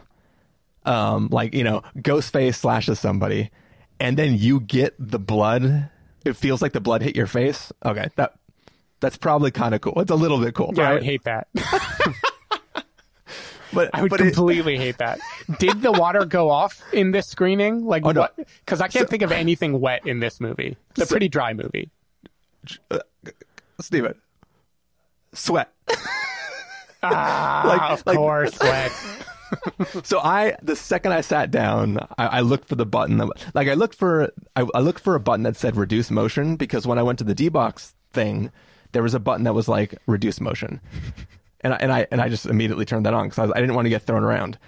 um, 0.84 1.28
like 1.32 1.55
you 1.55 1.64
know, 1.64 1.82
Ghostface 1.99 2.55
slashes 2.56 3.00
somebody, 3.00 3.50
and 3.99 4.17
then 4.17 4.37
you 4.37 4.61
get 4.61 4.94
the 4.99 5.19
blood. 5.19 5.88
It 6.25 6.34
feels 6.37 6.61
like 6.62 6.72
the 6.72 6.81
blood 6.81 7.02
hit 7.02 7.17
your 7.17 7.26
face. 7.26 7.72
Okay, 7.84 8.08
that 8.17 8.34
that's 9.00 9.17
probably 9.17 9.50
kind 9.50 9.75
of 9.75 9.81
cool. 9.81 9.99
It's 10.00 10.11
a 10.11 10.14
little 10.17 10.38
bit 10.38 10.55
cool, 10.55 10.72
Yeah, 10.76 10.82
I 10.82 10.87
right? 10.87 10.94
would 10.94 11.02
hate 11.05 11.25
that. 11.25 11.49
but 13.72 13.90
I 13.94 14.02
would 14.02 14.11
but 14.11 14.20
it- 14.20 14.25
completely 14.34 14.76
hate 14.76 14.99
that. 14.99 15.20
Did 15.58 15.82
the 15.82 15.93
water 15.93 16.25
go 16.25 16.50
off 16.50 16.82
in 16.93 17.11
this 17.12 17.26
screening? 17.28 17.84
Like 17.84 18.05
Oh, 18.05 18.12
no. 18.12 18.20
what? 18.22 18.37
Because 18.64 18.81
I 18.81 18.88
can't 18.88 19.08
think 19.08 19.22
of 19.22 19.32
anything 19.32 19.81
wet 19.81 20.06
in 20.06 20.20
this 20.20 20.40
movie. 20.40 20.76
It's 20.96 21.02
a 21.02 21.06
pretty 21.06 21.28
dry 21.28 21.52
movie. 21.55 21.90
Stephen, 23.81 24.14
sweat. 25.32 25.72
Ah, 27.02 27.62
Like- 27.67 27.93
of 27.99 28.06
like- 28.06 28.17
course, 28.17 28.58
wet. 28.61 28.93
So 30.05 30.20
I, 30.20 30.55
the 30.62 30.76
second 30.76 31.11
I 31.12 31.22
sat 31.22 31.50
down, 31.50 31.99
I, 32.19 32.26
I 32.26 32.40
looked 32.40 32.69
for 32.69 32.76
the 32.76 32.87
button. 32.87 33.17
That, 33.17 33.31
like 33.52 33.67
I 33.67 33.75
looked 33.75 33.96
for, 33.96 34.31
I, 34.55 34.64
I 34.75 34.78
looked 34.81 35.00
for 35.00 35.17
a 35.17 35.20
button 35.20 35.43
that 35.43 35.56
said 35.56 35.75
reduce 35.76 36.08
motion 36.11 36.55
because 36.55 36.87
when 36.87 36.99
I 36.99 37.02
went 37.02 37.19
to 37.19 37.25
the 37.25 37.34
D 37.34 37.49
box 37.49 37.94
thing, 38.12 38.52
there 38.93 39.02
was 39.02 39.12
a 39.14 39.19
button 39.19 39.43
that 39.44 39.55
was 39.55 39.67
like 39.67 39.96
reduce 40.06 40.40
motion, 40.40 40.81
and 41.62 41.75
I, 41.75 41.77
and 41.79 41.93
I 41.93 42.07
and 42.11 42.21
I 42.21 42.29
just 42.29 42.47
immediately 42.47 42.85
turned 42.85 43.07
that 43.07 43.15
on 43.15 43.25
because 43.27 43.39
I, 43.39 43.43
was- 43.43 43.53
I 43.55 43.61
didn't 43.61 43.75
want 43.75 43.87
to 43.87 43.91
get 43.91 44.03
thrown 44.03 44.23
around. 44.25 44.59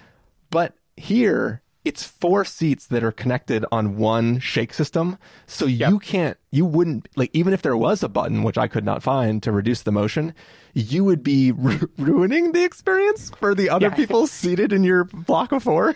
But 0.49 0.75
here, 0.97 1.61
it's 1.85 2.03
four 2.03 2.45
seats 2.45 2.87
that 2.87 3.03
are 3.03 3.11
connected 3.11 3.65
on 3.71 3.97
one 3.97 4.39
shake 4.39 4.73
system, 4.73 5.17
so 5.47 5.65
you 5.65 5.99
can't, 5.99 6.37
you 6.51 6.65
wouldn't 6.65 7.09
like 7.17 7.29
even 7.33 7.51
if 7.53 7.61
there 7.61 7.75
was 7.75 8.03
a 8.03 8.07
button 8.09 8.43
which 8.43 8.57
I 8.57 8.67
could 8.67 8.85
not 8.85 9.03
find 9.03 9.41
to 9.43 9.51
reduce 9.51 9.81
the 9.81 9.91
motion, 9.91 10.33
you 10.73 11.03
would 11.03 11.23
be 11.23 11.51
ru- 11.57 11.89
ruining 11.97 12.51
the 12.53 12.63
experience 12.63 13.31
for 13.39 13.53
the 13.55 13.69
other 13.69 13.87
Yeah. 13.87 13.95
people 13.95 14.27
seated 14.27 14.71
in 14.71 14.83
your 14.83 15.03
block 15.03 15.51
of 15.51 15.63
four. 15.63 15.95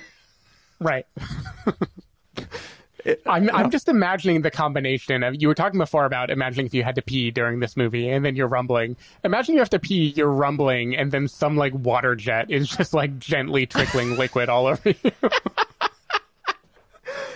Right. 0.80 1.06
I'm 3.26 3.50
I'm 3.52 3.72
just 3.72 3.88
imagining 3.88 4.42
the 4.42 4.52
combination 4.52 5.24
of 5.24 5.42
you 5.42 5.48
were 5.48 5.56
talking 5.56 5.80
before 5.80 6.06
about 6.06 6.30
imagining 6.30 6.66
if 6.66 6.74
you 6.74 6.84
had 6.84 6.96
to 6.96 7.02
pee 7.02 7.32
during 7.32 7.60
this 7.60 7.78
movie 7.78 8.10
and 8.10 8.26
then 8.26 8.36
you're 8.36 8.48
rumbling. 8.48 8.98
Imagine 9.24 9.54
you 9.56 9.60
have 9.60 9.70
to 9.72 9.80
pee, 9.80 10.14
you're 10.16 10.32
rumbling, 10.32 10.96
and 10.96 11.12
then 11.12 11.28
some 11.28 11.56
like 11.58 11.74
water 11.74 12.16
jet 12.16 12.50
is 12.50 12.70
just 12.70 12.94
like 12.94 13.18
gently 13.20 13.66
trickling 13.66 14.18
liquid 14.18 14.50
all 14.50 14.68
over 14.68 14.90
you. 14.90 15.12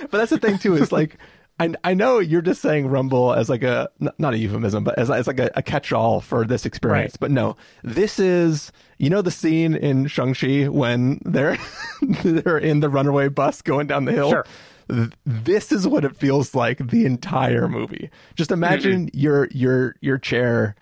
But 0.10 0.18
that's 0.18 0.32
the 0.32 0.40
thing 0.40 0.58
too 0.58 0.76
is 0.76 0.92
like. 0.92 1.18
I, 1.60 1.76
I 1.84 1.94
know 1.94 2.18
you're 2.18 2.42
just 2.42 2.60
saying 2.60 2.88
rumble 2.88 3.34
as 3.34 3.48
like 3.48 3.62
a 3.62 3.88
not 4.00 4.34
a 4.34 4.38
euphemism, 4.38 4.84
but 4.84 4.98
as, 4.98 5.12
as 5.12 5.28
like 5.28 5.40
a, 5.40 5.52
a 5.54 5.62
catch-all 5.62 6.20
for 6.20 6.44
this 6.44 6.66
experience. 6.66 7.12
Right. 7.12 7.20
But 7.20 7.30
no, 7.30 7.56
this 7.84 8.18
is 8.18 8.72
you 8.98 9.12
know 9.12 9.22
the 9.22 9.30
scene 9.30 9.76
in 9.76 10.08
Shang-Chi 10.08 10.70
when 10.70 11.22
they're 11.24 11.60
they're 12.24 12.58
in 12.58 12.80
the 12.80 12.90
runaway 12.90 13.28
bus 13.28 13.62
going 13.62 13.86
down 13.86 14.06
the 14.06 14.12
hill. 14.12 14.32
Sure. 14.32 14.46
Th- 14.92 15.10
This 15.26 15.72
is 15.72 15.88
what 15.88 16.04
it 16.06 16.16
feels 16.16 16.54
like 16.54 16.90
the 16.90 17.06
entire 17.06 17.68
movie. 17.68 18.10
Just 18.36 18.52
imagine 18.52 19.10
your 19.14 19.48
your 19.52 19.96
your 20.02 20.18
chair 20.18 20.76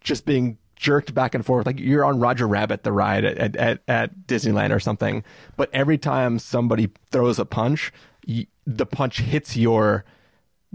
just 0.00 0.24
being 0.26 0.58
jerked 0.76 1.14
back 1.14 1.32
and 1.34 1.46
forth 1.46 1.64
like 1.64 1.78
you're 1.78 2.04
on 2.04 2.18
Roger 2.18 2.48
Rabbit 2.48 2.82
the 2.82 2.90
ride 2.92 3.24
at 3.24 3.54
at, 3.56 3.80
at 3.86 4.26
Disneyland 4.26 4.74
or 4.74 4.80
something. 4.80 5.22
But 5.56 5.70
every 5.72 5.96
time 5.98 6.38
somebody 6.40 6.90
throws 7.10 7.38
a 7.38 7.44
punch, 7.44 7.92
y 8.26 8.46
the 8.66 8.86
punch 8.86 9.20
hits 9.20 9.56
your 9.56 10.04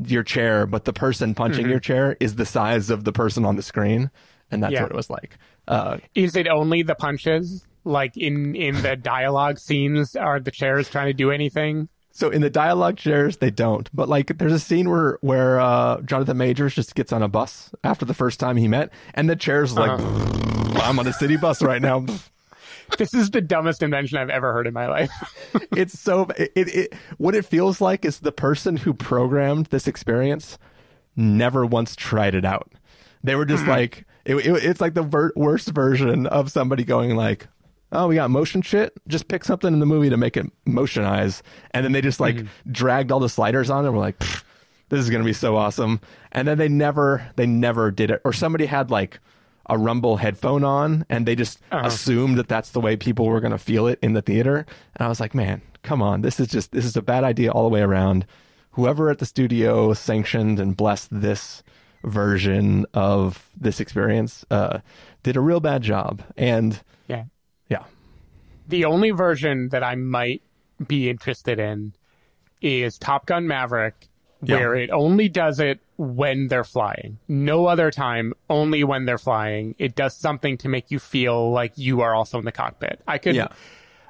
your 0.06 0.24
chair, 0.24 0.66
but 0.68 0.86
the 0.86 0.94
person 0.94 1.34
punching 1.36 1.68
your 1.68 1.80
chair 1.80 2.16
is 2.20 2.36
the 2.36 2.46
size 2.46 2.90
of 2.90 3.04
the 3.04 3.12
person 3.12 3.44
on 3.46 3.56
the 3.56 3.64
screen, 3.64 4.12
and 4.52 4.62
that's 4.64 4.74
Yeah. 4.74 4.84
what 4.84 4.92
it 4.92 4.96
was 4.96 5.10
like. 5.10 5.38
Uh, 5.68 5.98
Is 6.16 6.36
it 6.36 6.48
only 6.48 6.84
the 6.84 6.96
punches? 6.96 7.66
Like 7.84 8.16
in 8.16 8.56
in 8.56 8.82
the 8.82 8.96
dialogue 8.96 9.58
scenes, 9.60 10.16
are 10.16 10.40
the 10.40 10.52
chairs 10.52 10.88
trying 10.90 11.08
to 11.08 11.14
do 11.14 11.32
anything? 11.32 11.90
So 12.18 12.32
in 12.32 12.42
the 12.42 12.50
dialogue 12.50 12.98
chairs, 12.98 13.38
they 13.38 13.52
don't. 13.52 13.88
But 13.94 14.10
like, 14.10 14.40
there's 14.40 14.52
a 14.52 14.58
scene 14.58 14.90
where 14.90 15.20
where 15.22 15.60
uh, 15.60 16.02
Jonathan 16.02 16.36
Majors 16.38 16.74
just 16.74 16.96
gets 16.96 17.14
on 17.14 17.22
a 17.22 17.28
bus 17.28 17.70
after 17.84 18.06
the 18.06 18.16
first 18.16 18.40
time 18.40 18.58
he 18.58 18.68
met, 18.68 18.90
and 19.14 19.30
the 19.30 19.36
chair's 19.36 19.76
like, 19.76 19.92
"I'm 20.82 20.98
on 20.98 21.06
a 21.06 21.14
city 21.14 21.38
bus 21.38 21.62
right 21.62 21.80
now." 21.82 22.06
This 22.98 23.14
is 23.14 23.30
the 23.32 23.42
dumbest 23.42 23.84
invention 23.84 24.18
I've 24.18 24.30
ever 24.30 24.54
heard 24.54 24.66
in 24.66 24.74
my 24.74 24.88
life. 24.88 25.12
it's 25.76 26.00
so 26.00 26.22
it, 26.38 26.52
it, 26.56 26.68
it 26.76 26.94
what 27.18 27.36
it 27.36 27.44
feels 27.46 27.82
like 27.82 28.06
is 28.06 28.20
the 28.22 28.32
person 28.32 28.78
who 28.78 28.94
programmed 28.94 29.66
this 29.68 29.88
experience 29.88 30.58
never 31.16 31.66
once 31.66 31.96
tried 31.98 32.34
it 32.34 32.46
out. 32.46 32.72
They 33.24 33.36
were 33.36 33.44
just 33.46 33.68
like 33.68 34.06
it, 34.24 34.38
it- 34.38 34.64
it's 34.64 34.80
like 34.80 34.94
the 34.94 35.04
ver- 35.04 35.34
worst 35.36 35.68
version 35.70 36.28
of 36.28 36.50
somebody 36.50 36.86
going 36.86 37.16
like, 37.18 37.48
"Oh, 37.92 38.08
we 38.08 38.16
got 38.16 38.30
motion 38.30 38.62
shit. 38.62 38.94
Just 39.08 39.28
pick 39.28 39.44
something 39.44 39.72
in 39.74 39.80
the 39.80 39.86
movie 39.86 40.10
to 40.10 40.18
make 40.18 40.38
it 40.38 40.46
motionize," 40.66 41.42
and 41.72 41.84
then 41.84 41.92
they 41.92 42.02
just 42.02 42.20
like 42.20 42.46
dragged 42.72 43.12
all 43.12 43.20
the 43.20 43.30
sliders 43.30 43.70
on 43.70 43.86
and 43.86 43.94
were 43.94 44.00
like, 44.00 44.20
"This 44.90 45.00
is 45.00 45.10
gonna 45.10 45.24
be 45.24 45.34
so 45.34 45.56
awesome." 45.56 46.00
And 46.32 46.48
then 46.48 46.58
they 46.58 46.70
never 46.70 47.28
they 47.36 47.46
never 47.46 47.92
did 47.92 48.12
it, 48.12 48.22
or 48.26 48.34
somebody 48.34 48.66
had 48.66 48.92
like 48.92 49.20
a 49.70 49.78
rumble 49.78 50.16
headphone 50.16 50.64
on 50.64 51.06
and 51.10 51.26
they 51.26 51.36
just 51.36 51.60
assumed 51.74 52.38
that 52.38 52.48
that's 52.48 52.70
the 52.70 52.80
way 52.80 52.96
people 52.96 53.26
were 53.26 53.42
going 53.42 53.52
to 53.52 53.58
feel 53.58 53.86
it 53.86 54.00
in 54.02 54.14
the 54.14 54.22
theater. 54.22 54.66
And 54.96 55.06
i 55.06 55.10
was 55.10 55.20
like 55.20 55.36
man 55.36 55.62
come 55.88 56.02
on. 56.02 56.22
This 56.22 56.40
is 56.40 56.48
just 56.48 56.72
this 56.74 56.86
is 56.86 56.98
a 56.98 57.02
bad 57.02 57.24
idea 57.24 57.52
all 57.52 57.64
the 57.64 57.74
way 57.74 57.82
around. 57.82 58.26
Whoever 58.72 59.10
at 59.10 59.20
the 59.20 59.26
studio 59.26 59.94
sanctioned 59.94 60.60
and 60.60 60.76
blessed 60.76 61.08
this 61.12 61.64
version 62.04 62.86
of 62.94 63.50
this 63.56 63.80
experience 63.80 64.46
uh, 64.52 64.80
did 65.24 65.38
a 65.38 65.42
real 65.42 65.60
bad 65.62 65.82
job. 65.82 66.22
And 66.36 66.80
yeah. 67.08 67.24
Yeah 67.70 67.84
The 68.68 68.86
only 68.86 69.12
version 69.12 69.70
that 69.70 69.84
I 69.84 69.96
might 69.96 70.42
be 70.86 71.10
interested 71.10 71.60
in 71.60 71.94
is 72.62 72.98
Top 72.98 73.26
Gun 73.26 73.48
Maverick, 73.48 74.08
where 74.42 74.76
it 74.76 74.90
only 74.92 75.30
does 75.30 75.60
it 75.60 75.80
when 75.98 76.48
they're 76.48 76.64
flying. 76.64 77.18
No 77.28 77.66
other 77.66 77.90
time, 77.92 78.34
only 78.50 78.84
when 78.84 79.06
they're 79.06 79.18
flying. 79.18 79.74
It 79.80 79.96
does 79.96 80.16
something 80.16 80.58
to 80.60 80.70
make 80.70 80.92
you 80.92 81.00
feel 81.00 81.52
like 81.52 81.74
you 81.78 82.02
are 82.02 82.14
also 82.14 82.38
in 82.40 82.46
the 82.46 82.52
cockpit. 82.52 83.02
I 83.08 83.18
could 83.18 83.36
Yeah. 83.36 83.48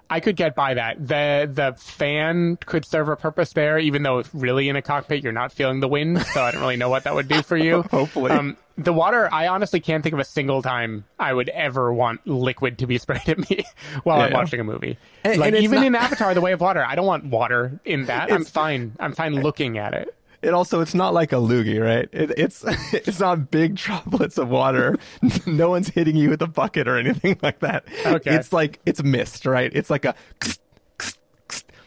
I 0.09 0.19
could 0.19 0.35
get 0.35 0.55
by 0.55 0.75
that. 0.75 1.05
The 1.05 1.49
the 1.51 1.73
fan 1.77 2.57
could 2.65 2.85
serve 2.85 3.09
a 3.09 3.15
purpose 3.15 3.53
there, 3.53 3.77
even 3.77 4.03
though 4.03 4.19
it's 4.19 4.33
really 4.33 4.69
in 4.69 4.75
a 4.75 4.81
cockpit, 4.81 5.23
you're 5.23 5.33
not 5.33 5.51
feeling 5.51 5.79
the 5.81 5.87
wind. 5.87 6.21
So 6.27 6.41
I 6.43 6.51
don't 6.51 6.61
really 6.61 6.77
know 6.77 6.89
what 6.89 7.03
that 7.03 7.13
would 7.15 7.27
do 7.27 7.41
for 7.41 7.57
you. 7.57 7.81
Hopefully. 7.91 8.31
Um, 8.31 8.57
the 8.77 8.93
water, 8.93 9.27
I 9.33 9.47
honestly 9.47 9.79
can't 9.79 10.03
think 10.03 10.13
of 10.13 10.19
a 10.19 10.23
single 10.23 10.61
time 10.61 11.03
I 11.17 11.33
would 11.33 11.49
ever 11.49 11.91
want 11.91 12.25
liquid 12.27 12.77
to 12.77 12.87
be 12.87 12.97
sprayed 12.99 13.27
at 13.27 13.49
me 13.49 13.65
while 14.03 14.19
Yeah, 14.19 14.25
I'm 14.25 14.31
yeah. 14.31 14.37
watching 14.37 14.59
a 14.59 14.63
movie. 14.63 14.97
And- 15.23 15.39
like 15.39 15.53
and 15.53 15.63
even 15.63 15.79
not- 15.79 15.87
in 15.87 15.95
Avatar: 15.95 16.33
The 16.33 16.41
Way 16.41 16.53
of 16.53 16.61
Water, 16.61 16.85
I 16.85 16.95
don't 16.95 17.05
want 17.07 17.25
water 17.25 17.79
in 17.85 18.05
that. 18.05 18.31
I'm 18.31 18.45
fine. 18.45 18.95
I'm 18.99 19.13
fine 19.13 19.33
looking 19.41 19.77
at 19.77 19.93
it. 19.93 20.13
It 20.41 20.53
also 20.53 20.82
it's 20.82 20.94
not 20.94 21.13
like 21.13 21.32
a 21.32 21.38
loogie, 21.38 21.84
right? 21.84 22.08
It, 22.12 22.32
it's 22.38 22.63
it's 22.94 23.20
not 23.20 23.50
big 23.50 23.75
droplets 23.75 24.38
of 24.38 24.50
water. 24.50 24.98
no 25.46 25.70
one's 25.70 25.89
hitting 25.89 26.15
you 26.15 26.29
with 26.29 26.41
a 26.41 26.48
bucket 26.48 26.88
or 26.88 26.98
anything 26.98 27.39
like 27.44 27.60
that. 27.60 27.86
Okay. 28.06 28.36
It's 28.36 28.53
like 28.53 28.79
it's 28.86 29.01
mist, 29.03 29.46
right? 29.46 29.72
It's 29.74 29.89
like 29.89 30.06
a 30.06 30.15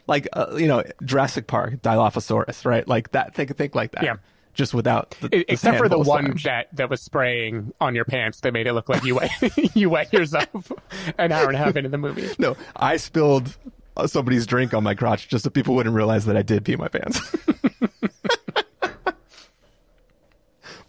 like 0.07 0.29
uh, 0.33 0.57
you 0.57 0.67
know 0.67 0.83
Jurassic 1.05 1.47
Park 1.47 1.81
Dilophosaurus, 1.83 2.65
right? 2.65 2.87
Like 2.87 3.13
that. 3.13 3.35
Think 3.35 3.57
think 3.57 3.75
like 3.75 3.93
that. 3.93 4.03
Yeah. 4.05 4.17
Just 4.53 4.75
without 4.75 5.13
the, 5.21 5.27
E- 5.29 5.45
the 5.45 5.53
Except 5.53 5.79
for 5.79 5.89
the 5.89 5.97
one 5.97 6.25
slime. 6.25 6.37
jet 6.37 6.69
that 6.73 6.91
was 6.91 7.01
spraying 7.01 7.73
on 7.81 7.95
your 7.95 8.05
pants 8.05 8.41
that 8.41 8.53
made 8.53 8.67
it 8.67 8.73
look 8.73 8.89
like 8.89 9.05
you 9.05 9.15
wet 9.15 9.31
you 9.77 9.89
wet 9.89 10.13
yourself 10.13 10.73
an 11.19 11.31
hour 11.31 11.47
and 11.47 11.55
a 11.55 11.59
half 11.59 11.77
into 11.77 11.89
the 11.89 11.97
movie. 11.97 12.29
No, 12.39 12.57
I 12.75 12.97
spilled 12.97 13.57
uh, 13.97 14.09
somebody's 14.09 14.47
drink 14.47 14.75
on 14.75 14.83
my 14.83 14.95
crotch 14.95 15.29
just 15.29 15.45
so 15.45 15.51
people 15.51 15.77
wouldn't 15.77 15.95
realize 15.95 16.27
that 16.27 16.37
I 16.37 16.43
did 16.43 16.65
pee 16.65 16.75
my 16.75 16.89
pants. 16.89 17.21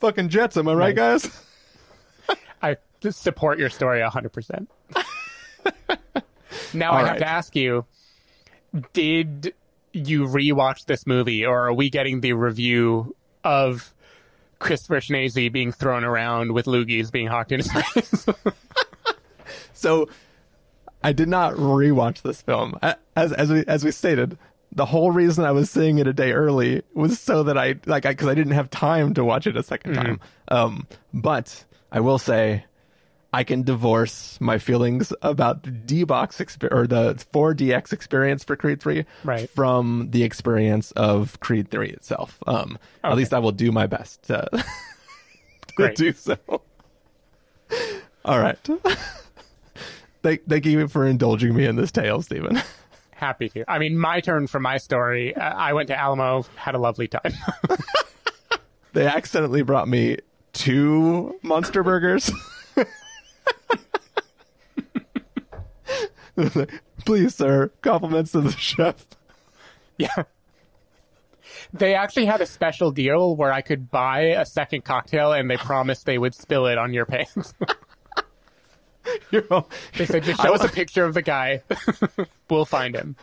Fucking 0.01 0.29
jets, 0.29 0.57
am 0.57 0.67
I 0.67 0.73
right, 0.73 0.95
guys? 0.95 1.29
I 2.61 2.77
just 2.99 3.21
support 3.21 3.59
your 3.59 3.69
story 3.69 4.01
100%. 4.01 4.67
now 6.73 6.91
I 6.91 6.99
All 6.99 7.05
have 7.05 7.07
right. 7.13 7.19
to 7.19 7.27
ask 7.27 7.55
you 7.55 7.85
did 8.93 9.53
you 9.93 10.25
rewatch 10.25 10.85
this 10.85 11.05
movie 11.05 11.45
or 11.45 11.67
are 11.67 11.73
we 11.73 11.89
getting 11.89 12.21
the 12.21 12.33
review 12.33 13.15
of 13.43 13.93
Christopher 14.59 15.01
Schnese 15.01 15.51
being 15.51 15.71
thrown 15.71 16.03
around 16.03 16.53
with 16.53 16.65
loogies 16.65 17.11
being 17.11 17.27
hawked 17.27 17.51
in 17.51 17.59
his 17.59 17.71
face? 17.71 18.25
So 19.81 20.09
I 21.03 21.11
did 21.11 21.27
not 21.27 21.55
rewatch 21.55 22.21
this 22.21 22.39
film. 22.41 22.77
As 23.15 23.33
as 23.33 23.49
we 23.49 23.65
as 23.65 23.83
we 23.83 23.89
stated, 23.91 24.37
the 24.73 24.85
whole 24.85 25.11
reason 25.11 25.43
I 25.45 25.51
was 25.51 25.69
seeing 25.69 25.99
it 25.99 26.07
a 26.07 26.13
day 26.13 26.31
early 26.31 26.81
was 26.93 27.19
so 27.19 27.43
that 27.43 27.57
I 27.57 27.75
like 27.85 28.05
I 28.05 28.11
because 28.11 28.27
I, 28.27 28.35
didn't 28.35 28.53
have 28.53 28.69
time 28.69 29.13
to 29.15 29.23
watch 29.23 29.47
it 29.47 29.57
a 29.57 29.61
2nd 29.61 29.93
time. 29.95 30.19
Um, 30.47 30.87
but 31.13 31.65
I 31.91 31.99
will 31.99 32.17
say. 32.19 32.65
I 33.33 33.45
can 33.45 33.63
divorce 33.63 34.37
my 34.41 34.57
feelings 34.57 35.13
about 35.21 35.63
the 35.63 35.71
D 35.71 36.03
box 36.03 36.39
exp- 36.39 36.69
or 36.69 36.85
the 36.85 37.13
4DX 37.33 37.93
experience 37.93 38.43
for 38.43 38.57
Creed 38.57 38.81
3 38.81 39.05
Right. 39.23 39.49
from 39.51 40.09
the 40.11 40.23
experience 40.23 40.91
of 40.97 41.39
Creed 41.39 41.71
3 41.71 41.91
itself. 41.91 42.37
Um, 42.45 42.77
At 43.05 43.15
least 43.15 43.33
I 43.33 43.39
will 43.39 43.53
do 43.53 43.71
my 43.71 43.87
best 43.87 44.23
to, 44.23 44.49
to 45.77 45.93
do 45.93 46.11
so. 46.11 46.35
All 48.25 48.37
right. 48.37 48.59
thank, 50.23 50.45
thank 50.49 50.65
you 50.65 50.89
for 50.89 51.07
indulging 51.07 51.55
me 51.55 51.65
in 51.65 51.77
this 51.77 51.93
tale, 51.93 52.21
Stephen. 52.21 52.61
Happy 53.21 53.47
to. 53.49 53.63
I 53.71 53.79
mean, 53.79 53.97
my 53.97 54.19
turn 54.19 54.47
for 54.47 54.59
my 54.59 54.77
story. 54.77 55.35
Uh, 55.35 55.41
I 55.41 55.73
went 55.73 55.87
to 55.87 55.97
Alamo, 55.97 56.43
had 56.55 56.75
a 56.75 56.79
lovely 56.79 57.07
time. 57.07 57.33
They 58.93 59.07
accidentally 59.07 59.61
brought 59.61 59.87
me 59.87 60.17
two 60.53 61.39
monster 61.43 61.81
burgers. 61.83 62.29
Please, 67.05 67.35
sir, 67.35 67.71
compliments 67.81 68.33
to 68.33 68.41
the 68.41 68.51
chef. 68.51 69.05
Yeah. 69.97 70.23
They 71.73 71.95
actually 71.95 72.25
had 72.25 72.41
a 72.41 72.45
special 72.45 72.91
deal 72.91 73.35
where 73.35 73.53
I 73.53 73.61
could 73.61 73.89
buy 73.89 74.21
a 74.21 74.45
second 74.45 74.83
cocktail 74.83 75.31
and 75.31 75.49
they 75.49 75.57
promised 75.57 76.05
they 76.05 76.17
would 76.17 76.35
spill 76.35 76.67
it 76.67 76.77
on 76.77 76.93
your 76.93 77.05
pants. 77.05 77.53
You 79.31 79.65
They 79.97 80.05
said, 80.05 80.23
just 80.23 80.39
I 80.41 80.43
show 80.43 80.53
us 80.53 80.63
a 80.63 80.69
picture 80.69 81.05
of 81.05 81.13
the 81.13 81.21
guy. 81.21 81.61
we'll 82.49 82.65
find 82.65 82.95
him. 82.95 83.15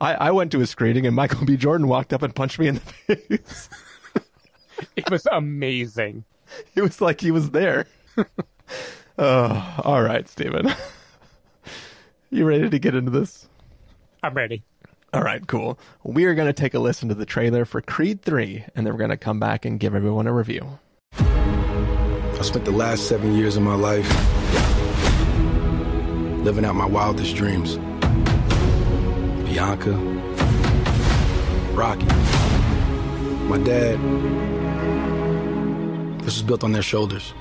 I, 0.00 0.14
I 0.14 0.30
went 0.30 0.50
to 0.52 0.60
a 0.60 0.66
screening 0.66 1.06
and 1.06 1.14
Michael 1.14 1.44
B. 1.44 1.56
Jordan 1.56 1.88
walked 1.88 2.12
up 2.12 2.22
and 2.22 2.34
punched 2.34 2.58
me 2.58 2.68
in 2.68 2.74
the 2.74 2.80
face. 3.16 3.68
It 4.96 5.10
was 5.10 5.26
amazing. 5.30 6.24
It 6.74 6.82
was 6.82 7.00
like 7.00 7.20
he 7.20 7.30
was 7.30 7.50
there. 7.50 7.86
oh, 9.18 9.74
all 9.84 10.02
right, 10.02 10.28
Stephen. 10.28 10.74
You 12.30 12.46
ready 12.46 12.68
to 12.68 12.78
get 12.78 12.94
into 12.94 13.10
this? 13.10 13.46
I'm 14.22 14.34
ready. 14.34 14.62
All 15.12 15.22
right, 15.22 15.46
cool. 15.46 15.78
We 16.02 16.24
are 16.24 16.34
going 16.34 16.46
to 16.46 16.54
take 16.54 16.72
a 16.72 16.78
listen 16.78 17.10
to 17.10 17.14
the 17.14 17.26
trailer 17.26 17.66
for 17.66 17.82
Creed 17.82 18.22
3, 18.22 18.64
and 18.74 18.86
then 18.86 18.94
we're 18.94 18.98
going 18.98 19.10
to 19.10 19.18
come 19.18 19.38
back 19.38 19.66
and 19.66 19.78
give 19.78 19.94
everyone 19.94 20.26
a 20.26 20.32
review. 20.32 20.78
I 21.12 22.40
spent 22.40 22.64
the 22.64 22.70
last 22.70 23.08
seven 23.08 23.34
years 23.34 23.56
of 23.56 23.62
my 23.62 23.74
life 23.74 24.08
living 26.42 26.64
out 26.64 26.74
my 26.74 26.84
wildest 26.84 27.36
dreams. 27.36 27.76
Bianca, 29.46 29.92
Rocky, 31.72 32.06
my 33.46 33.58
dad. 33.58 34.00
This 36.18 36.34
was 36.34 36.42
built 36.42 36.64
on 36.64 36.72
their 36.72 36.82
shoulders. 36.82 37.32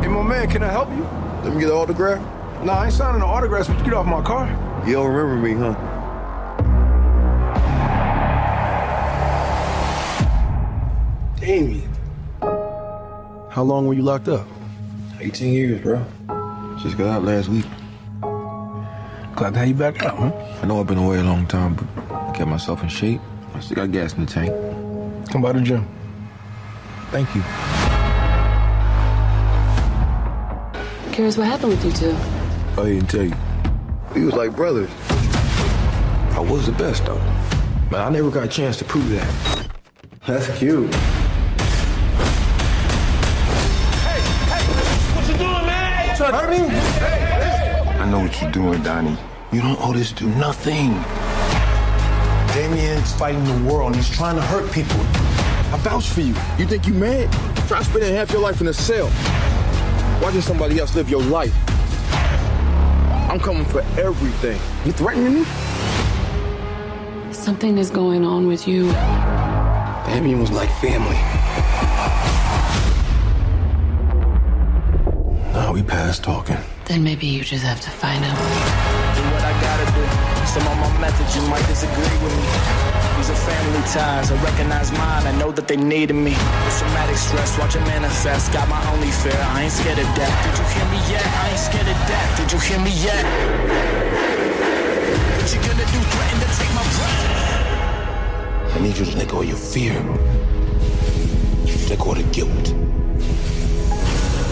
Hey, 0.00 0.08
my 0.08 0.22
man, 0.22 0.48
can 0.48 0.62
I 0.62 0.70
help 0.70 0.88
you? 0.90 1.02
Let 1.44 1.52
me 1.52 1.60
get 1.60 1.68
an 1.68 1.76
autograph. 1.76 2.64
Nah, 2.64 2.72
I 2.72 2.84
ain't 2.86 2.94
signing 2.94 3.20
no 3.20 3.26
autographs, 3.26 3.68
but 3.68 3.76
you 3.78 3.84
get 3.84 3.94
off 3.94 4.06
my 4.06 4.22
car. 4.22 4.48
You 4.86 4.94
don't 4.94 5.12
remember 5.12 5.46
me, 5.46 5.52
huh? 5.54 5.74
Damien. 11.38 11.95
How 13.56 13.62
long 13.62 13.86
were 13.86 13.94
you 13.94 14.02
locked 14.02 14.28
up? 14.28 14.46
18 15.18 15.54
years, 15.54 15.80
bro. 15.80 16.04
Just 16.82 16.98
got 16.98 17.06
out 17.06 17.24
last 17.24 17.48
week. 17.48 17.64
Glad 19.34 19.54
to 19.54 19.58
have 19.60 19.68
you 19.68 19.72
back 19.72 20.02
out, 20.02 20.18
huh? 20.18 20.58
I 20.62 20.66
know 20.66 20.78
I've 20.78 20.86
been 20.86 20.98
away 20.98 21.20
a 21.20 21.22
long 21.22 21.46
time, 21.46 21.74
but 21.74 21.86
I 22.12 22.32
kept 22.32 22.50
myself 22.50 22.82
in 22.82 22.90
shape. 22.90 23.18
I 23.54 23.60
still 23.60 23.76
got 23.76 23.92
gas 23.92 24.12
in 24.12 24.26
the 24.26 24.30
tank. 24.30 24.50
Come 25.30 25.40
by 25.40 25.52
the 25.52 25.62
gym. 25.62 25.88
Thank 27.10 27.34
you. 27.34 27.40
Curious 31.14 31.38
what 31.38 31.46
happened 31.46 31.70
with 31.70 31.82
you 31.82 31.92
two? 31.92 32.14
I 32.78 32.84
didn't 32.84 33.08
tell 33.08 33.24
you. 33.24 33.34
We 34.14 34.26
was 34.26 34.34
like 34.34 34.54
brothers. 34.54 34.90
I 36.36 36.44
was 36.46 36.66
the 36.66 36.72
best, 36.72 37.06
though. 37.06 37.22
But 37.90 38.00
I 38.00 38.10
never 38.10 38.30
got 38.30 38.44
a 38.44 38.48
chance 38.48 38.76
to 38.76 38.84
prove 38.84 39.08
that. 39.08 39.70
That's 40.26 40.46
cute. 40.58 40.94
I 48.06 48.08
know 48.08 48.20
what 48.20 48.40
you're 48.40 48.52
doing, 48.52 48.80
Donnie. 48.84 49.16
You 49.50 49.60
don't 49.60 49.76
owe 49.80 49.92
this 49.92 50.12
dude 50.12 50.36
nothing. 50.36 50.92
Damien's 52.54 53.12
fighting 53.14 53.42
the 53.42 53.68
world 53.68 53.88
and 53.88 53.96
he's 53.96 54.08
trying 54.08 54.36
to 54.36 54.42
hurt 54.42 54.70
people. 54.70 55.00
I 55.74 55.78
vouch 55.78 56.06
for 56.10 56.20
you. 56.20 56.32
You 56.56 56.66
think 56.66 56.86
you 56.86 56.94
mad? 56.94 57.32
Try 57.66 57.82
spending 57.82 58.14
half 58.14 58.30
your 58.30 58.40
life 58.40 58.60
in 58.60 58.68
a 58.68 58.72
cell. 58.72 59.10
Watching 60.22 60.40
somebody 60.40 60.78
else 60.78 60.94
live 60.94 61.10
your 61.10 61.20
life. 61.20 61.52
I'm 63.28 63.40
coming 63.40 63.64
for 63.64 63.80
everything. 63.98 64.60
You 64.84 64.92
threatening 64.92 65.42
me? 65.42 65.44
Something 67.32 67.76
is 67.76 67.90
going 67.90 68.24
on 68.24 68.46
with 68.46 68.68
you. 68.68 68.84
Damien 70.06 70.38
was 70.38 70.52
like 70.52 70.70
family. 70.80 71.16
Now 75.52 75.72
we 75.72 75.82
past 75.82 76.22
talking. 76.22 76.58
Then 76.86 77.02
maybe 77.02 77.26
you 77.26 77.42
just 77.42 77.64
have 77.64 77.80
to 77.80 77.90
find 77.90 78.22
him. 78.22 78.30
do 78.30 79.22
what 79.34 79.42
I 79.42 79.50
gotta 79.58 79.86
do. 79.90 80.06
Some 80.46 80.62
of 80.70 80.78
my 80.78 81.00
methods 81.02 81.34
you 81.34 81.42
might 81.50 81.66
disagree 81.66 82.16
with 82.22 82.30
me. 82.30 82.46
These 83.18 83.30
are 83.30 83.40
family 83.42 83.82
ties. 83.90 84.30
I 84.30 84.40
recognize 84.40 84.92
mine. 84.92 85.26
I 85.26 85.32
know 85.36 85.50
that 85.50 85.66
they 85.66 85.76
needed 85.76 86.14
me. 86.14 86.30
With 86.30 86.78
traumatic 86.78 87.16
stress, 87.16 87.58
watch 87.58 87.74
it 87.74 87.80
manifest. 87.90 88.52
Got 88.52 88.68
my 88.68 88.78
only 88.94 89.10
fear. 89.10 89.34
I 89.34 89.64
ain't 89.64 89.72
scared 89.72 89.98
of 89.98 90.06
death. 90.14 90.30
Did 90.46 90.54
you 90.62 90.66
hear 90.78 90.86
me 90.94 90.98
yet? 91.10 91.26
I 91.26 91.50
ain't 91.50 91.58
scared 91.58 91.88
of 91.90 91.98
death. 92.06 92.28
Did 92.38 92.52
you 92.54 92.60
hear 92.62 92.78
me 92.78 92.92
yet? 93.02 93.24
What 95.42 95.50
you 95.50 95.60
gonna 95.66 95.86
do? 95.90 95.98
Threaten 96.06 96.38
to 96.38 96.48
take 96.54 96.70
my 96.70 96.86
breath? 96.94 98.76
I 98.76 98.78
need 98.78 98.96
you 98.96 99.04
to 99.06 99.16
let 99.18 99.26
go 99.26 99.42
of 99.42 99.48
your 99.48 99.58
fear. 99.58 99.98
Let 101.90 101.98
go 101.98 102.12
of 102.12 102.18
the 102.18 102.26
guilt. 102.30 102.85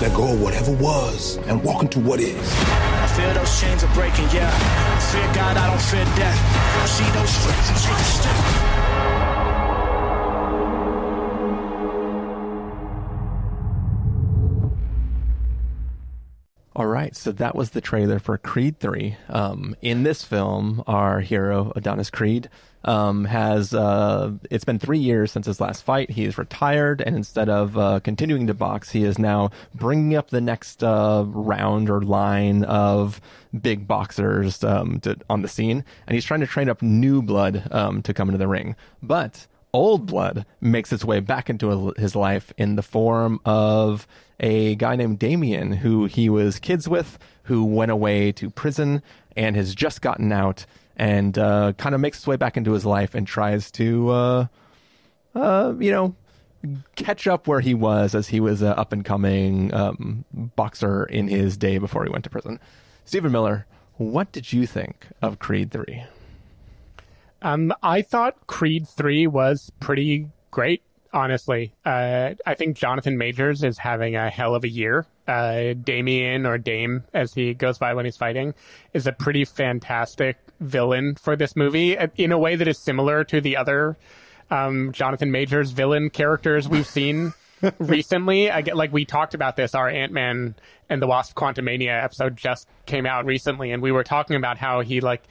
Let 0.01 0.15
go 0.15 0.33
of 0.33 0.41
whatever 0.43 0.73
was 0.73 1.37
and 1.47 1.63
walk 1.63 1.83
into 1.83 2.01
what 2.01 2.21
is. 2.21 2.37
I 2.37 3.07
feel 3.17 3.33
those 3.33 3.61
chains 3.61 3.85
are 3.85 3.95
breaking, 3.95 4.25
yeah. 4.33 4.51
I 4.53 5.01
fear 5.13 5.35
God, 5.35 5.57
I 5.57 5.71
don't 5.71 5.81
fear 5.81 6.05
death. 6.17 6.39
I 6.83 6.87
see 6.87 7.11
those 7.19 7.31
stripes 7.31 7.69
and 7.71 7.79
take 7.79 7.99
a 7.99 8.05
step. 8.05 8.75
All 16.77 16.87
right, 16.87 17.15
so 17.15 17.31
that 17.31 17.55
was 17.55 17.71
the 17.71 17.81
trailer 17.81 18.19
for 18.19 18.37
Creed 18.37 18.81
3. 18.81 19.17
Um, 19.29 19.77
in 19.81 20.03
this 20.03 20.25
film, 20.25 20.83
our 20.89 21.21
hero, 21.21 21.73
Adonis 21.77 22.11
Creed, 22.11 22.51
um, 22.85 23.25
has, 23.25 23.75
uh, 23.75 24.33
it's 24.51 24.65
been 24.65 24.79
three 24.79 24.99
years 24.99 25.33
since 25.33 25.47
his 25.47 25.61
last 25.61 25.83
fight. 25.83 26.11
He 26.11 26.25
is 26.25 26.39
retired, 26.39 27.01
and 27.01 27.17
instead 27.17 27.49
of 27.49 27.77
uh, 27.79 28.01
continuing 28.01 28.47
to 28.47 28.55
box, 28.55 28.91
he 28.91 29.05
is 29.05 29.19
now 29.19 29.51
bringing 29.75 30.15
up 30.15 30.31
the 30.31 30.41
next 30.41 30.85
uh, 30.85 31.25
round 31.27 31.91
or 31.91 32.03
line 32.03 32.65
of 32.65 33.21
big 33.61 33.87
boxers 33.87 34.63
um, 34.65 35.01
to, 35.01 35.17
on 35.31 35.43
the 35.43 35.49
scene, 35.49 35.85
and 36.07 36.15
he's 36.15 36.25
trying 36.25 36.41
to 36.41 36.47
train 36.47 36.69
up 36.69 36.83
new 36.83 37.23
blood 37.23 37.67
um, 37.71 38.03
to 38.03 38.15
come 38.15 38.29
into 38.29 38.39
the 38.39 38.49
ring. 38.49 38.77
But 39.03 39.47
old 39.73 40.07
blood 40.07 40.47
makes 40.61 40.93
its 40.93 41.05
way 41.05 41.21
back 41.21 41.51
into 41.51 41.93
his 41.97 42.15
life 42.15 42.53
in 42.57 42.77
the 42.77 42.83
form 42.83 43.41
of 43.45 44.07
a 44.41 44.77
guy 44.77 44.97
named 44.97 45.19
Damien, 45.19 45.73
who 45.73 46.07
he 46.07 46.29
was 46.29 46.59
kids 46.59 46.89
with, 46.89 47.19
who 47.45 47.65
went 47.65 47.91
away 47.91 48.33
to 48.33 48.51
prison 48.51 49.03
and 49.37 49.57
has 49.57 49.75
just 49.75 50.01
gotten 50.01 50.33
out 50.33 50.65
and 50.97 51.37
uh, 51.39 51.73
kind 51.75 51.95
of 51.95 52.01
makes 52.01 52.19
his 52.19 52.27
way 52.27 52.37
back 52.37 52.57
into 52.57 52.73
his 52.73 52.85
life 52.85 53.15
and 53.15 53.27
tries 53.27 53.71
to, 53.73 54.11
uh, 54.11 54.47
uh, 55.35 55.75
you 55.79 55.91
know, 55.91 56.15
catch 56.97 57.27
up 57.27 57.47
where 57.47 57.61
he 57.61 57.75
was 57.75 58.15
as 58.15 58.29
he 58.29 58.41
was 58.41 58.63
an 58.63 58.69
up 58.69 58.93
and 58.93 59.05
coming 59.05 59.73
um, 59.75 60.25
boxer 60.33 61.05
in 61.05 61.29
his 61.29 61.57
day 61.57 61.79
before 61.79 62.05
he 62.05 62.11
went 62.11 62.25
to 62.25 62.31
prison. 62.31 62.59
Stephen 63.05 63.33
Miller, 63.33 63.67
what 63.97 64.33
did 64.33 64.53
you 64.53 64.67
think 64.67 65.07
of 65.21 65.39
Creed 65.39 65.71
3? 65.71 66.05
Um, 67.43 67.73
I 67.83 68.03
thought 68.03 68.47
Creed 68.47 68.89
3 68.89 69.27
was 69.27 69.71
pretty 69.79 70.29
great, 70.51 70.83
honestly. 71.13 71.75
Uh, 71.85 72.31
I 72.47 72.55
think 72.55 72.77
Jonathan 72.77 73.19
Majors 73.19 73.63
is 73.63 73.77
having 73.77 74.17
a 74.17 74.31
hell 74.31 74.55
of 74.55 74.65
a 74.65 74.69
year. 74.69 75.07
Uh, 75.29 75.75
Damien, 75.75 76.47
or 76.47 76.59
Dame, 76.59 77.05
as 77.13 77.35
he 77.35 77.55
goes 77.55 77.79
by 77.79 77.95
when 77.95 78.07
he's 78.07 78.17
fighting, 78.17 78.55
is 78.95 79.07
a 79.07 79.13
pretty 79.13 79.45
fantastic 79.45 80.39
villain 80.61 81.15
for 81.15 81.37
this 81.37 81.57
movie 81.57 81.97
in 82.17 82.33
a 82.33 82.39
way 82.39 82.57
that 82.57 82.69
is 82.69 82.79
similar 82.79 83.25
to 83.25 83.41
the 83.41 83.57
other 83.57 83.97
um, 84.51 84.93
Jonathan 84.93 85.31
Majors 85.31 85.71
villain 85.71 86.11
characters 86.11 86.69
we've 86.69 86.87
seen 86.87 87.33
recently. 87.79 88.51
I 88.51 88.63
get 88.63 88.77
like 88.77 88.93
we 88.93 89.05
talked 89.05 89.35
about 89.35 89.57
this. 89.57 89.75
Our 89.75 89.89
Ant 89.89 90.13
Man 90.13 90.55
and 90.89 91.01
the 91.01 91.07
Wasp 91.07 91.37
Quantumania 91.37 92.03
episode 92.03 92.37
just 92.37 92.69
came 92.87 93.07
out 93.07 93.25
recently, 93.25 93.73
and 93.73 93.83
we 93.83 93.93
were 93.93 94.05
talking 94.05 94.37
about 94.37 94.59
how 94.59 94.81
he 94.81 95.01
like 95.01 95.23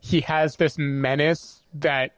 he 0.00 0.20
has 0.22 0.56
this 0.56 0.76
menace 0.78 1.62
that 1.74 2.12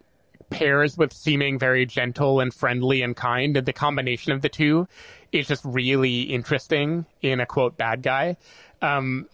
pairs 0.51 0.97
with 0.97 1.13
seeming 1.13 1.59
very 1.59 1.87
gentle 1.87 2.41
and 2.41 2.55
friendly 2.55 3.03
and 3.03 3.17
kind. 3.17 3.57
And 3.57 3.67
the 3.67 3.73
combination 3.73 4.33
of 4.33 4.43
the 4.43 4.49
two 4.49 4.87
is 5.33 5.49
just 5.49 5.65
really 5.65 6.23
interesting 6.23 7.07
in 7.21 7.41
a 7.41 7.47
quote 7.47 7.77
bad 7.77 8.03
guy. 8.03 8.37
Um, 8.81 9.29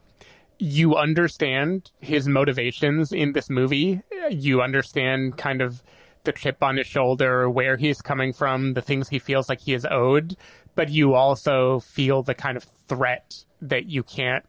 you 0.63 0.95
understand 0.95 1.91
his 1.99 2.29
motivations 2.29 3.13
in 3.13 3.33
this 3.33 3.51
movie. 3.51 4.01
You 4.31 4.63
understand 4.63 5.37
kind 5.37 5.61
of 5.61 5.83
the 6.23 6.31
chip 6.31 6.63
on 6.63 6.77
his 6.77 6.87
shoulder, 6.87 7.51
where 7.51 7.77
he's 7.77 8.01
coming 8.01 8.33
from, 8.33 8.75
the 8.75 8.81
things 8.81 9.09
he 9.09 9.19
feels 9.19 9.49
like 9.49 9.61
he 9.61 9.75
is 9.75 9.85
owed, 9.91 10.37
but 10.77 10.89
you 10.89 11.15
also 11.15 11.81
feel 11.81 12.23
the 12.23 12.35
kind 12.35 12.57
of 12.57 12.63
threat 12.87 13.45
that 13.61 13.87
you 13.87 14.05
can't 14.05 14.45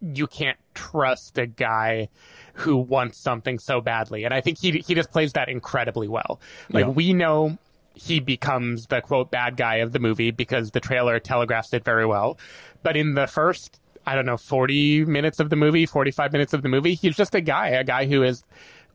you 0.00 0.26
can't 0.26 0.58
trust 0.74 1.38
a 1.38 1.46
guy 1.46 2.08
who 2.54 2.76
wants 2.76 3.18
something 3.18 3.60
so 3.60 3.80
badly. 3.80 4.24
And 4.24 4.34
I 4.34 4.40
think 4.40 4.58
he 4.58 4.82
he 4.84 4.94
just 4.96 5.12
plays 5.12 5.34
that 5.34 5.48
incredibly 5.48 6.08
well. 6.08 6.40
Like 6.68 6.86
yeah. 6.86 6.90
we 6.90 7.12
know 7.12 7.58
he 7.94 8.18
becomes 8.18 8.86
the 8.86 9.00
quote 9.00 9.30
bad 9.30 9.56
guy 9.56 9.76
of 9.76 9.92
the 9.92 9.98
movie 10.00 10.32
because 10.32 10.72
the 10.72 10.80
trailer 10.80 11.20
telegraphs 11.20 11.72
it 11.72 11.84
very 11.84 12.06
well. 12.06 12.38
But 12.82 12.96
in 12.96 13.14
the 13.14 13.26
first, 13.26 13.80
I 14.08 14.14
don't 14.14 14.24
know, 14.24 14.38
40 14.38 15.04
minutes 15.04 15.38
of 15.38 15.50
the 15.50 15.56
movie, 15.56 15.84
45 15.84 16.32
minutes 16.32 16.54
of 16.54 16.62
the 16.62 16.70
movie, 16.70 16.94
he's 16.94 17.14
just 17.14 17.34
a 17.34 17.42
guy, 17.42 17.68
a 17.68 17.84
guy 17.84 18.06
who 18.06 18.22
is 18.22 18.42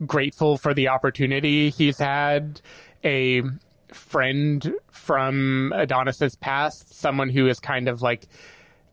grateful 0.07 0.57
for 0.57 0.73
the 0.73 0.87
opportunity 0.87 1.69
he's 1.69 1.99
had, 1.99 2.59
a 3.03 3.43
friend 3.89 4.73
from 4.89 5.71
Adonis's 5.75 6.35
past, 6.35 6.99
someone 6.99 7.29
who 7.29 7.47
is 7.47 7.59
kind 7.59 7.87
of 7.87 8.01
like 8.01 8.27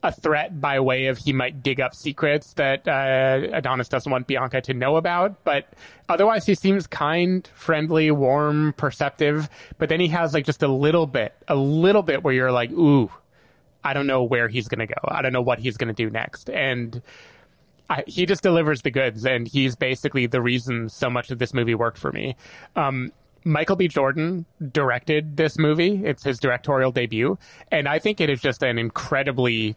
a 0.02 0.12
threat 0.12 0.60
by 0.60 0.78
way 0.78 1.06
of 1.06 1.16
he 1.16 1.32
might 1.32 1.62
dig 1.62 1.80
up 1.80 1.94
secrets 1.94 2.52
that 2.52 2.86
uh, 2.86 3.56
Adonis 3.56 3.88
doesn't 3.88 4.12
want 4.12 4.26
Bianca 4.26 4.60
to 4.60 4.74
know 4.74 4.96
about. 4.96 5.42
But 5.44 5.72
otherwise, 6.10 6.44
he 6.44 6.54
seems 6.54 6.86
kind, 6.86 7.48
friendly, 7.54 8.10
warm, 8.10 8.74
perceptive. 8.74 9.48
But 9.78 9.88
then 9.88 10.00
he 10.00 10.08
has 10.08 10.34
like 10.34 10.44
just 10.44 10.62
a 10.62 10.68
little 10.68 11.06
bit, 11.06 11.34
a 11.48 11.54
little 11.54 12.02
bit 12.02 12.22
where 12.22 12.34
you're 12.34 12.52
like, 12.52 12.70
ooh, 12.72 13.10
I 13.82 13.94
don't 13.94 14.06
know 14.06 14.22
where 14.22 14.48
he's 14.48 14.68
going 14.68 14.86
to 14.86 14.86
go. 14.86 15.00
I 15.08 15.22
don't 15.22 15.32
know 15.32 15.42
what 15.42 15.58
he's 15.58 15.76
going 15.76 15.88
to 15.88 15.94
do 15.94 16.10
next. 16.10 16.50
And 16.50 17.02
I, 17.88 18.04
he 18.06 18.26
just 18.26 18.42
delivers 18.42 18.82
the 18.82 18.90
goods. 18.90 19.24
And 19.24 19.48
he's 19.48 19.76
basically 19.76 20.26
the 20.26 20.42
reason 20.42 20.88
so 20.88 21.10
much 21.10 21.30
of 21.30 21.38
this 21.38 21.54
movie 21.54 21.74
worked 21.74 21.98
for 21.98 22.12
me. 22.12 22.36
Um, 22.76 23.12
Michael 23.44 23.76
B. 23.76 23.88
Jordan 23.88 24.44
directed 24.72 25.36
this 25.36 25.58
movie. 25.58 26.02
It's 26.04 26.22
his 26.22 26.38
directorial 26.38 26.92
debut. 26.92 27.38
And 27.70 27.88
I 27.88 27.98
think 27.98 28.20
it 28.20 28.28
is 28.28 28.40
just 28.40 28.62
an 28.62 28.78
incredibly 28.78 29.76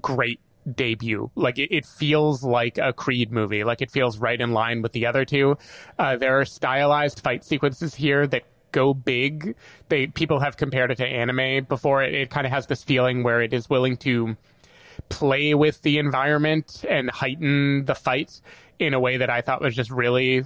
great 0.00 0.40
debut. 0.72 1.30
Like 1.34 1.58
it, 1.58 1.74
it, 1.74 1.84
feels 1.84 2.42
like 2.42 2.78
a 2.78 2.92
Creed 2.92 3.32
movie. 3.32 3.64
Like 3.64 3.82
it 3.82 3.90
feels 3.90 4.18
right 4.18 4.40
in 4.40 4.52
line 4.52 4.82
with 4.82 4.92
the 4.92 5.06
other 5.06 5.24
two. 5.24 5.58
Uh, 5.98 6.16
there 6.16 6.38
are 6.38 6.44
stylized 6.44 7.20
fight 7.20 7.44
sequences 7.44 7.94
here 7.94 8.26
that 8.28 8.44
go 8.74 8.92
big. 8.92 9.54
They 9.88 10.08
people 10.08 10.40
have 10.40 10.58
compared 10.58 10.90
it 10.90 10.96
to 10.96 11.06
anime 11.06 11.64
before. 11.64 12.02
It, 12.02 12.14
it 12.14 12.30
kind 12.30 12.46
of 12.46 12.52
has 12.52 12.66
this 12.66 12.82
feeling 12.82 13.22
where 13.22 13.40
it 13.40 13.54
is 13.54 13.70
willing 13.70 13.96
to 13.98 14.36
play 15.08 15.54
with 15.54 15.80
the 15.82 15.98
environment 15.98 16.84
and 16.88 17.10
heighten 17.10 17.84
the 17.86 17.94
fight 17.94 18.40
in 18.78 18.92
a 18.92 19.00
way 19.00 19.16
that 19.16 19.30
I 19.30 19.40
thought 19.40 19.62
was 19.62 19.74
just 19.74 19.90
really. 19.90 20.44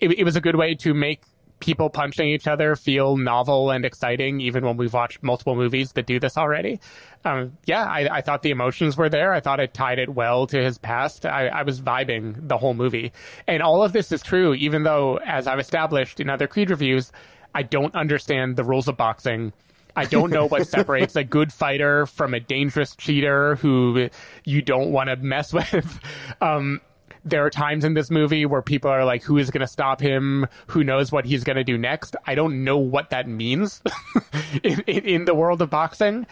It, 0.00 0.10
it 0.10 0.24
was 0.24 0.36
a 0.36 0.40
good 0.40 0.56
way 0.56 0.74
to 0.76 0.92
make 0.92 1.22
people 1.60 1.88
punching 1.88 2.28
each 2.28 2.46
other 2.46 2.76
feel 2.76 3.16
novel 3.16 3.70
and 3.70 3.84
exciting, 3.84 4.40
even 4.40 4.64
when 4.64 4.76
we've 4.76 4.92
watched 4.92 5.22
multiple 5.22 5.54
movies 5.54 5.92
that 5.92 6.04
do 6.04 6.20
this 6.20 6.36
already. 6.36 6.78
Um, 7.24 7.56
yeah, 7.64 7.84
I, 7.84 8.18
I, 8.18 8.20
thought 8.20 8.42
the 8.42 8.50
emotions 8.50 8.98
were 8.98 9.08
there. 9.08 9.32
I 9.32 9.40
thought 9.40 9.60
it 9.60 9.72
tied 9.72 9.98
it 9.98 10.10
well 10.10 10.46
to 10.48 10.62
his 10.62 10.76
past. 10.76 11.24
I, 11.24 11.46
I, 11.46 11.62
was 11.62 11.80
vibing 11.80 12.48
the 12.48 12.58
whole 12.58 12.74
movie. 12.74 13.12
And 13.46 13.62
all 13.62 13.82
of 13.82 13.94
this 13.94 14.12
is 14.12 14.22
true, 14.22 14.52
even 14.52 14.82
though, 14.82 15.18
as 15.24 15.46
I've 15.46 15.58
established 15.58 16.20
in 16.20 16.28
other 16.28 16.46
Creed 16.46 16.68
reviews, 16.68 17.12
I 17.54 17.62
don't 17.62 17.94
understand 17.94 18.56
the 18.56 18.64
rules 18.64 18.88
of 18.88 18.96
boxing. 18.96 19.52
I 19.96 20.06
don't 20.06 20.30
know 20.30 20.46
what 20.46 20.66
separates 20.68 21.16
a 21.16 21.24
good 21.24 21.52
fighter 21.52 22.06
from 22.06 22.34
a 22.34 22.40
dangerous 22.40 22.96
cheater 22.96 23.56
who 23.56 24.08
you 24.44 24.62
don't 24.62 24.90
want 24.90 25.08
to 25.08 25.16
mess 25.16 25.52
with. 25.52 26.00
Um, 26.40 26.80
there 27.24 27.44
are 27.44 27.50
times 27.50 27.84
in 27.84 27.94
this 27.94 28.10
movie 28.10 28.44
where 28.44 28.60
people 28.60 28.90
are 28.90 29.04
like, 29.04 29.22
who 29.22 29.38
is 29.38 29.50
going 29.50 29.62
to 29.62 29.66
stop 29.66 30.00
him? 30.00 30.46
Who 30.68 30.84
knows 30.84 31.10
what 31.10 31.24
he's 31.24 31.42
going 31.42 31.56
to 31.56 31.64
do 31.64 31.78
next? 31.78 32.16
I 32.26 32.34
don't 32.34 32.64
know 32.64 32.76
what 32.76 33.10
that 33.10 33.26
means 33.26 33.82
in, 34.62 34.80
in, 34.86 35.04
in 35.04 35.24
the 35.24 35.34
world 35.34 35.62
of 35.62 35.70
boxing. 35.70 36.26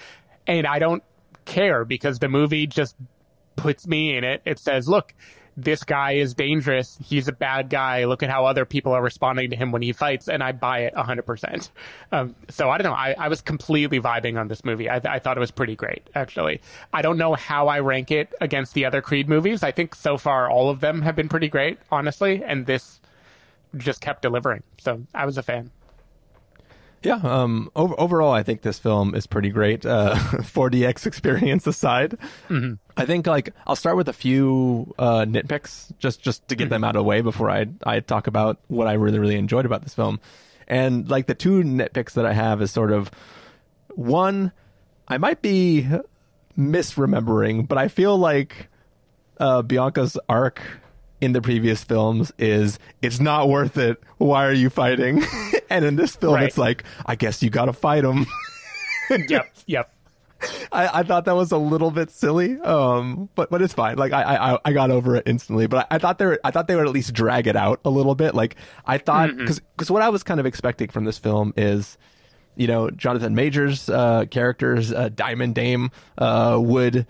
And 0.46 0.66
I 0.66 0.78
don't 0.78 1.02
care 1.44 1.84
because 1.84 2.18
the 2.18 2.28
movie 2.28 2.66
just 2.66 2.96
puts 3.56 3.86
me 3.86 4.16
in 4.16 4.24
it. 4.24 4.42
It 4.44 4.58
says, 4.58 4.86
look, 4.86 5.14
this 5.56 5.84
guy 5.84 6.12
is 6.12 6.34
dangerous. 6.34 6.96
He's 7.04 7.28
a 7.28 7.32
bad 7.32 7.68
guy. 7.68 8.04
Look 8.04 8.22
at 8.22 8.30
how 8.30 8.46
other 8.46 8.64
people 8.64 8.92
are 8.92 9.02
responding 9.02 9.50
to 9.50 9.56
him 9.56 9.70
when 9.70 9.82
he 9.82 9.92
fights, 9.92 10.28
and 10.28 10.42
I 10.42 10.52
buy 10.52 10.80
it 10.80 10.94
100%. 10.94 11.70
Um, 12.10 12.34
so 12.48 12.70
I 12.70 12.78
don't 12.78 12.90
know. 12.90 12.96
I, 12.96 13.14
I, 13.18 13.28
was 13.28 13.40
completely 13.40 14.00
vibing 14.00 14.38
on 14.38 14.48
this 14.48 14.64
movie. 14.64 14.88
I, 14.88 14.96
I, 15.04 15.18
thought 15.18 15.36
it 15.36 15.40
was 15.40 15.50
pretty 15.50 15.76
great, 15.76 16.08
actually. 16.14 16.60
I 16.92 17.02
don't 17.02 17.18
know 17.18 17.34
how 17.34 17.68
I 17.68 17.80
rank 17.80 18.10
it 18.10 18.32
against 18.40 18.74
the 18.74 18.84
other 18.84 19.02
Creed 19.02 19.28
movies. 19.28 19.62
I 19.62 19.72
think 19.72 19.94
so 19.94 20.16
far 20.16 20.50
all 20.50 20.70
of 20.70 20.80
them 20.80 21.02
have 21.02 21.16
been 21.16 21.28
pretty 21.28 21.48
great, 21.48 21.78
honestly, 21.90 22.42
and 22.44 22.66
this 22.66 23.00
just 23.76 24.00
kept 24.00 24.22
delivering. 24.22 24.62
So 24.78 25.02
I 25.14 25.26
was 25.26 25.38
a 25.38 25.42
fan. 25.42 25.70
Yeah. 27.02 27.20
Um. 27.22 27.70
Over, 27.74 27.98
overall, 27.98 28.32
I 28.32 28.42
think 28.42 28.62
this 28.62 28.78
film 28.78 29.14
is 29.14 29.26
pretty 29.26 29.50
great. 29.50 29.84
Uh, 29.84 30.14
4DX 30.18 31.06
experience 31.06 31.66
aside, 31.66 32.16
mm-hmm. 32.48 32.74
I 32.96 33.06
think 33.06 33.26
like 33.26 33.54
I'll 33.66 33.76
start 33.76 33.96
with 33.96 34.08
a 34.08 34.12
few 34.12 34.94
uh, 34.98 35.22
nitpicks 35.22 35.92
just 35.98 36.22
just 36.22 36.46
to 36.48 36.54
get 36.54 36.64
mm-hmm. 36.64 36.70
them 36.70 36.84
out 36.84 36.96
of 36.96 37.00
the 37.00 37.04
way 37.04 37.20
before 37.20 37.50
I 37.50 37.66
I 37.84 38.00
talk 38.00 38.26
about 38.26 38.58
what 38.68 38.86
I 38.86 38.94
really 38.94 39.18
really 39.18 39.36
enjoyed 39.36 39.66
about 39.66 39.82
this 39.82 39.94
film. 39.94 40.20
And 40.68 41.10
like 41.10 41.26
the 41.26 41.34
two 41.34 41.62
nitpicks 41.62 42.12
that 42.12 42.24
I 42.24 42.32
have 42.32 42.62
is 42.62 42.70
sort 42.70 42.92
of 42.92 43.10
one, 43.94 44.52
I 45.08 45.18
might 45.18 45.42
be 45.42 45.86
misremembering, 46.56 47.66
but 47.68 47.78
I 47.78 47.88
feel 47.88 48.16
like 48.16 48.68
uh, 49.38 49.62
Bianca's 49.62 50.16
arc 50.28 50.62
in 51.20 51.32
the 51.32 51.40
previous 51.40 51.84
films 51.84 52.32
is 52.38 52.78
it's 53.00 53.20
not 53.20 53.48
worth 53.48 53.76
it. 53.76 54.02
Why 54.18 54.46
are 54.46 54.52
you 54.52 54.70
fighting? 54.70 55.22
and 55.72 55.84
in 55.84 55.96
this 55.96 56.16
film, 56.16 56.34
right. 56.34 56.44
it's 56.44 56.58
like 56.58 56.84
I 57.06 57.14
guess 57.14 57.42
you 57.42 57.50
got 57.50 57.66
to 57.66 57.72
fight 57.72 58.04
him. 58.04 58.26
yep, 59.28 59.54
yep. 59.66 59.94
I, 60.72 61.00
I, 61.00 61.02
thought 61.04 61.24
that 61.26 61.36
was 61.36 61.52
a 61.52 61.56
little 61.56 61.92
bit 61.92 62.10
silly, 62.10 62.60
um, 62.60 63.28
but 63.34 63.50
but 63.50 63.62
it's 63.62 63.74
fine. 63.74 63.96
Like 63.96 64.12
I 64.12 64.22
I, 64.54 64.58
I 64.64 64.72
got 64.72 64.90
over 64.90 65.16
it 65.16 65.24
instantly. 65.26 65.66
But 65.66 65.86
I, 65.90 65.96
I, 65.96 65.98
thought 65.98 66.18
they 66.18 66.26
were 66.26 66.40
I 66.44 66.50
thought 66.50 66.66
they 66.66 66.76
would 66.76 66.86
at 66.86 66.92
least 66.92 67.12
drag 67.12 67.46
it 67.46 67.56
out 67.56 67.80
a 67.84 67.90
little 67.90 68.14
bit. 68.14 68.34
Like 68.34 68.56
I 68.86 68.98
thought 68.98 69.36
because 69.36 69.60
mm-hmm. 69.60 69.68
because 69.76 69.90
what 69.90 70.02
I 70.02 70.08
was 70.08 70.22
kind 70.22 70.40
of 70.40 70.46
expecting 70.46 70.88
from 70.88 71.04
this 71.04 71.18
film 71.18 71.52
is, 71.56 71.96
you 72.56 72.66
know, 72.66 72.90
Jonathan 72.90 73.34
Majors' 73.34 73.88
uh, 73.88 74.24
characters, 74.30 74.92
uh, 74.92 75.10
Diamond 75.14 75.54
Dame, 75.54 75.90
uh, 76.18 76.58
would 76.60 77.06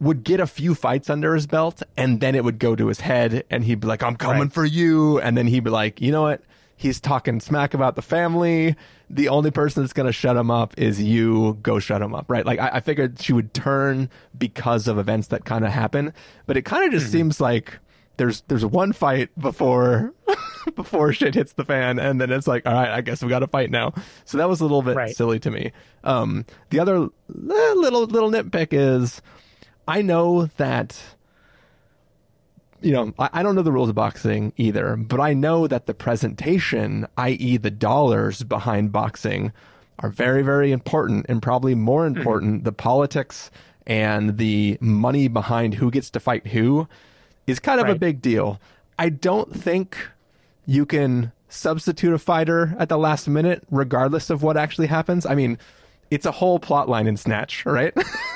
would 0.00 0.24
get 0.24 0.40
a 0.40 0.46
few 0.46 0.74
fights 0.74 1.10
under 1.10 1.34
his 1.34 1.46
belt 1.46 1.82
and 1.96 2.20
then 2.20 2.34
it 2.34 2.42
would 2.42 2.58
go 2.58 2.74
to 2.74 2.86
his 2.86 3.00
head 3.00 3.44
and 3.50 3.62
he'd 3.62 3.80
be 3.80 3.86
like, 3.86 4.02
I'm 4.02 4.16
coming 4.16 4.42
Right. 4.42 4.52
for 4.52 4.64
you. 4.64 5.20
And 5.20 5.36
then 5.36 5.46
he'd 5.46 5.64
be 5.64 5.70
like, 5.70 6.00
you 6.00 6.10
know 6.10 6.22
what? 6.22 6.42
He's 6.80 6.98
talking 6.98 7.40
smack 7.40 7.74
about 7.74 7.94
the 7.94 8.00
family. 8.00 8.74
The 9.10 9.28
only 9.28 9.50
person 9.50 9.82
that's 9.82 9.92
going 9.92 10.06
to 10.06 10.14
shut 10.14 10.34
him 10.34 10.50
up 10.50 10.72
is 10.78 10.98
you. 11.02 11.58
Go 11.60 11.78
shut 11.78 12.00
him 12.00 12.14
up. 12.14 12.24
Right. 12.30 12.46
Like 12.46 12.58
I, 12.58 12.68
I 12.76 12.80
figured 12.80 13.20
she 13.20 13.34
would 13.34 13.52
turn 13.52 14.08
because 14.38 14.88
of 14.88 14.96
events 14.98 15.26
that 15.28 15.44
kind 15.44 15.66
of 15.66 15.72
happen, 15.72 16.14
but 16.46 16.56
it 16.56 16.62
kind 16.62 16.86
of 16.86 16.90
just 16.98 17.12
seems 17.12 17.38
like 17.38 17.78
there's, 18.16 18.40
there's 18.48 18.64
one 18.64 18.94
fight 18.94 19.28
before, 19.38 20.14
before 20.74 21.12
shit 21.12 21.34
hits 21.34 21.52
the 21.52 21.66
fan. 21.66 21.98
And 21.98 22.18
then 22.18 22.32
it's 22.32 22.46
like, 22.46 22.64
all 22.64 22.72
right, 22.72 22.88
I 22.88 23.02
guess 23.02 23.22
we 23.22 23.28
got 23.28 23.40
to 23.40 23.46
fight 23.46 23.70
now. 23.70 23.92
So 24.24 24.38
that 24.38 24.48
was 24.48 24.60
a 24.60 24.64
little 24.64 24.80
bit 24.80 24.96
Right. 24.96 25.14
silly 25.14 25.38
to 25.40 25.50
me. 25.50 25.72
Um, 26.02 26.46
the 26.70 26.80
other 26.80 26.96
eh, 26.96 27.08
little, 27.28 28.06
little 28.06 28.30
nitpick 28.30 28.68
is, 28.72 29.20
I 29.86 30.00
know 30.00 30.46
that 30.56 30.98
you 32.82 32.92
know, 32.92 33.12
I, 33.18 33.30
I 33.34 33.42
don't 33.42 33.54
know 33.54 33.62
the 33.62 33.72
rules 33.72 33.88
of 33.88 33.94
boxing 33.94 34.52
either, 34.56 34.96
but 34.96 35.20
I 35.20 35.34
know 35.34 35.66
that 35.66 35.86
the 35.86 35.94
presentation, 35.94 37.06
i.e., 37.16 37.56
the 37.56 37.70
dollars 37.70 38.42
behind 38.42 38.92
boxing, 38.92 39.52
are 40.00 40.08
very, 40.08 40.42
very 40.42 40.72
important 40.72 41.26
and 41.28 41.42
probably 41.42 41.74
more 41.74 42.06
mm-hmm. 42.06 42.18
important. 42.18 42.64
The 42.64 42.72
politics 42.72 43.50
and 43.86 44.38
the 44.38 44.78
money 44.80 45.28
behind 45.28 45.74
who 45.74 45.90
gets 45.90 46.10
to 46.10 46.20
fight 46.20 46.46
who 46.46 46.88
is 47.46 47.58
kind 47.58 47.80
of 47.80 47.88
a 47.88 47.94
big 47.94 48.22
deal. 48.22 48.60
I 48.98 49.08
don't 49.08 49.54
think 49.54 49.96
you 50.66 50.86
can 50.86 51.32
substitute 51.48 52.12
a 52.12 52.18
fighter 52.18 52.76
at 52.78 52.88
the 52.88 52.98
last 52.98 53.28
minute, 53.28 53.64
regardless 53.70 54.30
of 54.30 54.42
what 54.42 54.56
actually 54.56 54.86
happens. 54.86 55.26
I 55.26 55.34
mean, 55.34 55.58
it's 56.10 56.26
a 56.26 56.30
whole 56.30 56.58
plot 56.58 56.88
line 56.88 57.06
in 57.06 57.16
Snatch, 57.16 57.64
right? 57.66 57.92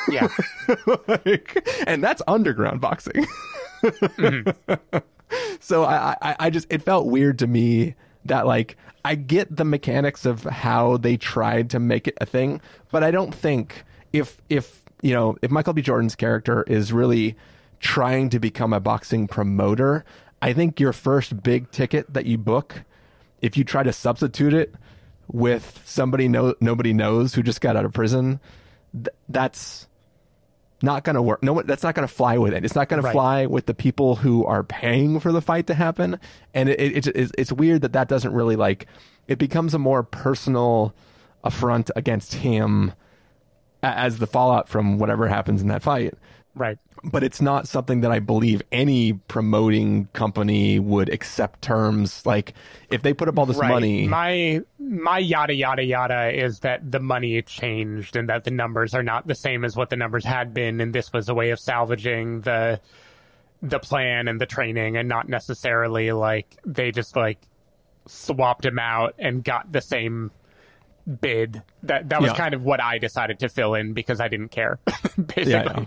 Yeah. 0.09 0.29
like, 1.09 1.67
and 1.87 2.03
that's 2.03 2.23
underground 2.27 2.81
boxing. 2.81 3.27
so 5.61 5.85
I, 5.85 6.17
I, 6.21 6.37
I 6.41 6.51
just 6.51 6.67
it 6.71 6.83
felt 6.83 7.07
weird 7.07 7.39
to 7.41 7.47
me 7.47 7.95
that 8.25 8.47
like 8.47 8.77
I 9.05 9.15
get 9.15 9.55
the 9.55 9.65
mechanics 9.65 10.25
of 10.25 10.45
how 10.45 10.97
they 10.97 11.17
tried 11.17 11.71
to 11.71 11.79
make 11.79 12.09
it 12.09 12.17
a 12.21 12.27
thing, 12.27 12.61
but 12.91 13.05
I 13.05 13.11
don't 13.11 13.35
think 13.35 13.85
if 14.13 14.41
if 14.49 14.83
you 15.03 15.13
know 15.13 15.37
if 15.43 15.51
Michael 15.51 15.73
B. 15.73 15.83
Jordan's 15.83 16.15
character 16.15 16.63
is 16.65 16.93
really 16.93 17.37
trying 17.81 18.31
to 18.31 18.41
become 18.41 18.73
a 18.73 18.81
boxing 18.81 19.29
promoter, 19.29 20.05
I 20.41 20.53
think 20.53 20.81
your 20.81 20.93
first 20.93 21.43
big 21.43 21.71
ticket 21.71 22.13
that 22.15 22.27
you 22.27 22.39
book, 22.39 22.83
if 23.43 23.57
you 23.57 23.65
try 23.65 23.83
to 23.83 23.93
substitute 23.93 24.55
it 24.55 24.75
with 25.29 25.83
somebody 25.85 26.29
no 26.29 26.55
nobody 26.61 26.93
knows 26.93 27.35
who 27.35 27.43
just 27.43 27.61
got 27.61 27.77
out 27.77 27.85
of 27.85 27.93
prison, 27.93 28.41
th- 28.93 29.09
that's 29.29 29.87
not 30.85 31.03
going 31.05 31.17
to 31.17 31.23
work. 31.23 31.43
No, 31.43 31.55
one- 31.55 31.67
that's 31.67 31.83
not 31.83 31.95
going 31.95 32.07
to 32.07 32.13
fly 32.15 32.39
with 32.39 32.53
it. 32.55 32.65
It's 32.65 32.75
not 32.75 32.89
going 32.89 33.03
to 33.03 33.09
fly 33.13 33.47
with 33.47 33.67
the 33.67 33.75
people 33.75 34.17
who 34.17 34.45
are 34.45 34.63
paying 34.63 35.19
for 35.21 35.33
the 35.33 35.41
fight 35.41 35.67
to 35.69 35.75
happen. 35.75 36.21
And 36.53 36.69
it, 36.69 36.81
it, 36.81 37.07
it's 37.09 37.33
it's 37.37 37.53
weird 37.53 37.83
that 37.83 37.93
that 37.95 38.09
doesn't 38.09 38.33
really 38.33 38.57
like. 38.57 38.87
It 39.27 39.39
becomes 39.39 39.75
a 39.75 39.79
more 39.79 40.03
personal 40.03 40.95
affront 41.43 41.91
against 41.97 42.35
him 42.35 42.93
as 43.83 44.19
the 44.19 44.27
fallout 44.27 44.69
from 44.69 44.99
whatever 44.99 45.29
happens 45.29 45.61
in 45.63 45.69
that 45.69 45.83
fight. 45.83 46.15
Right. 46.55 46.79
But 47.03 47.23
it's 47.23 47.41
not 47.43 47.69
something 47.69 48.01
that 48.01 48.11
I 48.11 48.19
believe 48.19 48.63
any 48.73 49.13
promoting 49.13 50.07
company 50.15 50.79
would 50.79 51.09
accept 51.11 51.61
terms 51.63 52.25
like 52.25 52.55
if 52.89 53.03
they 53.03 53.13
put 53.13 53.29
up 53.29 53.39
all 53.39 53.45
this 53.47 53.59
Right. 53.59 53.69
money. 53.69 54.07
My 54.09 54.63
my 54.79 55.19
yada 55.19 55.53
yada 55.55 55.83
yada 55.85 56.31
is 56.33 56.61
that 56.61 56.91
the 56.91 57.01
money 57.01 57.41
changed 57.43 58.17
and 58.17 58.29
that 58.31 58.45
the 58.45 58.51
numbers 58.51 58.95
are 58.95 59.03
not 59.03 59.27
the 59.27 59.35
same 59.35 59.65
as 59.65 59.77
what 59.77 59.91
the 59.91 59.97
numbers 59.97 60.25
had 60.25 60.55
been, 60.55 60.81
and 60.81 60.95
this 60.95 61.13
was 61.13 61.29
a 61.29 61.35
way 61.35 61.51
of 61.51 61.61
salvaging 61.61 62.41
the 62.43 62.81
the 63.63 63.79
plan 63.79 64.29
and 64.29 64.41
the 64.41 64.47
training, 64.47 64.97
and 64.97 65.09
not 65.09 65.29
necessarily 65.29 66.13
like 66.13 66.57
they 66.67 66.91
just 66.91 67.17
like 67.17 67.39
swapped 68.07 68.65
him 68.65 68.79
out 68.79 69.15
and 69.19 69.43
got 69.45 69.71
the 69.73 69.81
same 69.81 70.31
bid. 71.21 71.63
That 71.83 72.09
that 72.11 72.23
was 72.23 72.31
Yeah. 72.33 72.37
kind 72.37 72.55
of 72.55 72.65
what 72.65 72.83
I 72.83 72.99
decided 72.99 73.39
to 73.41 73.49
fill 73.49 73.75
in 73.75 73.93
because 73.93 74.21
I 74.21 74.29
didn't 74.29 74.49
care, 74.51 74.79
basically. 75.17 75.53
Yeah, 75.53 75.63
know. 75.65 75.87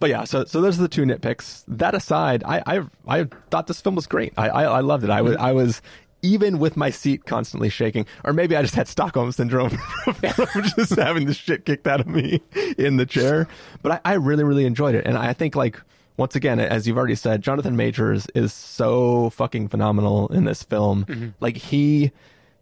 But 0.00 0.10
yeah, 0.10 0.24
so 0.24 0.44
so 0.44 0.60
those 0.60 0.78
are 0.78 0.82
the 0.82 0.88
two 0.88 1.04
nitpicks. 1.04 1.64
That 1.68 1.94
aside, 1.94 2.42
I 2.44 2.62
I, 2.66 2.80
I 3.06 3.24
thought 3.50 3.66
this 3.66 3.80
film 3.80 3.94
was 3.94 4.06
great. 4.06 4.32
I, 4.36 4.48
I 4.48 4.62
I 4.64 4.80
loved 4.80 5.04
it. 5.04 5.10
I 5.10 5.22
was 5.22 5.34
mm-hmm. 5.34 5.44
I 5.44 5.52
was 5.52 5.82
even 6.22 6.58
with 6.58 6.76
my 6.76 6.90
seat 6.90 7.26
constantly 7.26 7.68
shaking, 7.68 8.06
or 8.24 8.32
maybe 8.32 8.56
I 8.56 8.62
just 8.62 8.74
had 8.74 8.88
Stockholm 8.88 9.30
syndrome 9.30 9.70
from 10.04 10.62
just 10.76 10.96
having 10.96 11.26
the 11.26 11.34
shit 11.34 11.66
kicked 11.66 11.86
out 11.86 12.00
of 12.00 12.06
me 12.06 12.42
in 12.78 12.96
the 12.96 13.06
chair. 13.06 13.46
But 13.82 13.92
I, 14.04 14.12
I 14.12 14.14
really 14.14 14.44
really 14.44 14.64
enjoyed 14.64 14.94
it, 14.94 15.06
and 15.06 15.16
I 15.16 15.32
think 15.32 15.54
like 15.54 15.80
once 16.16 16.36
again, 16.36 16.60
as 16.60 16.86
you've 16.86 16.96
already 16.96 17.16
said, 17.16 17.42
Jonathan 17.42 17.76
Majors 17.76 18.26
is 18.34 18.52
so 18.52 19.30
fucking 19.30 19.68
phenomenal 19.68 20.28
in 20.28 20.44
this 20.44 20.62
film. 20.62 21.04
Mm-hmm. 21.04 21.28
Like 21.40 21.56
he 21.56 22.12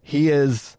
he 0.01 0.29
is 0.29 0.75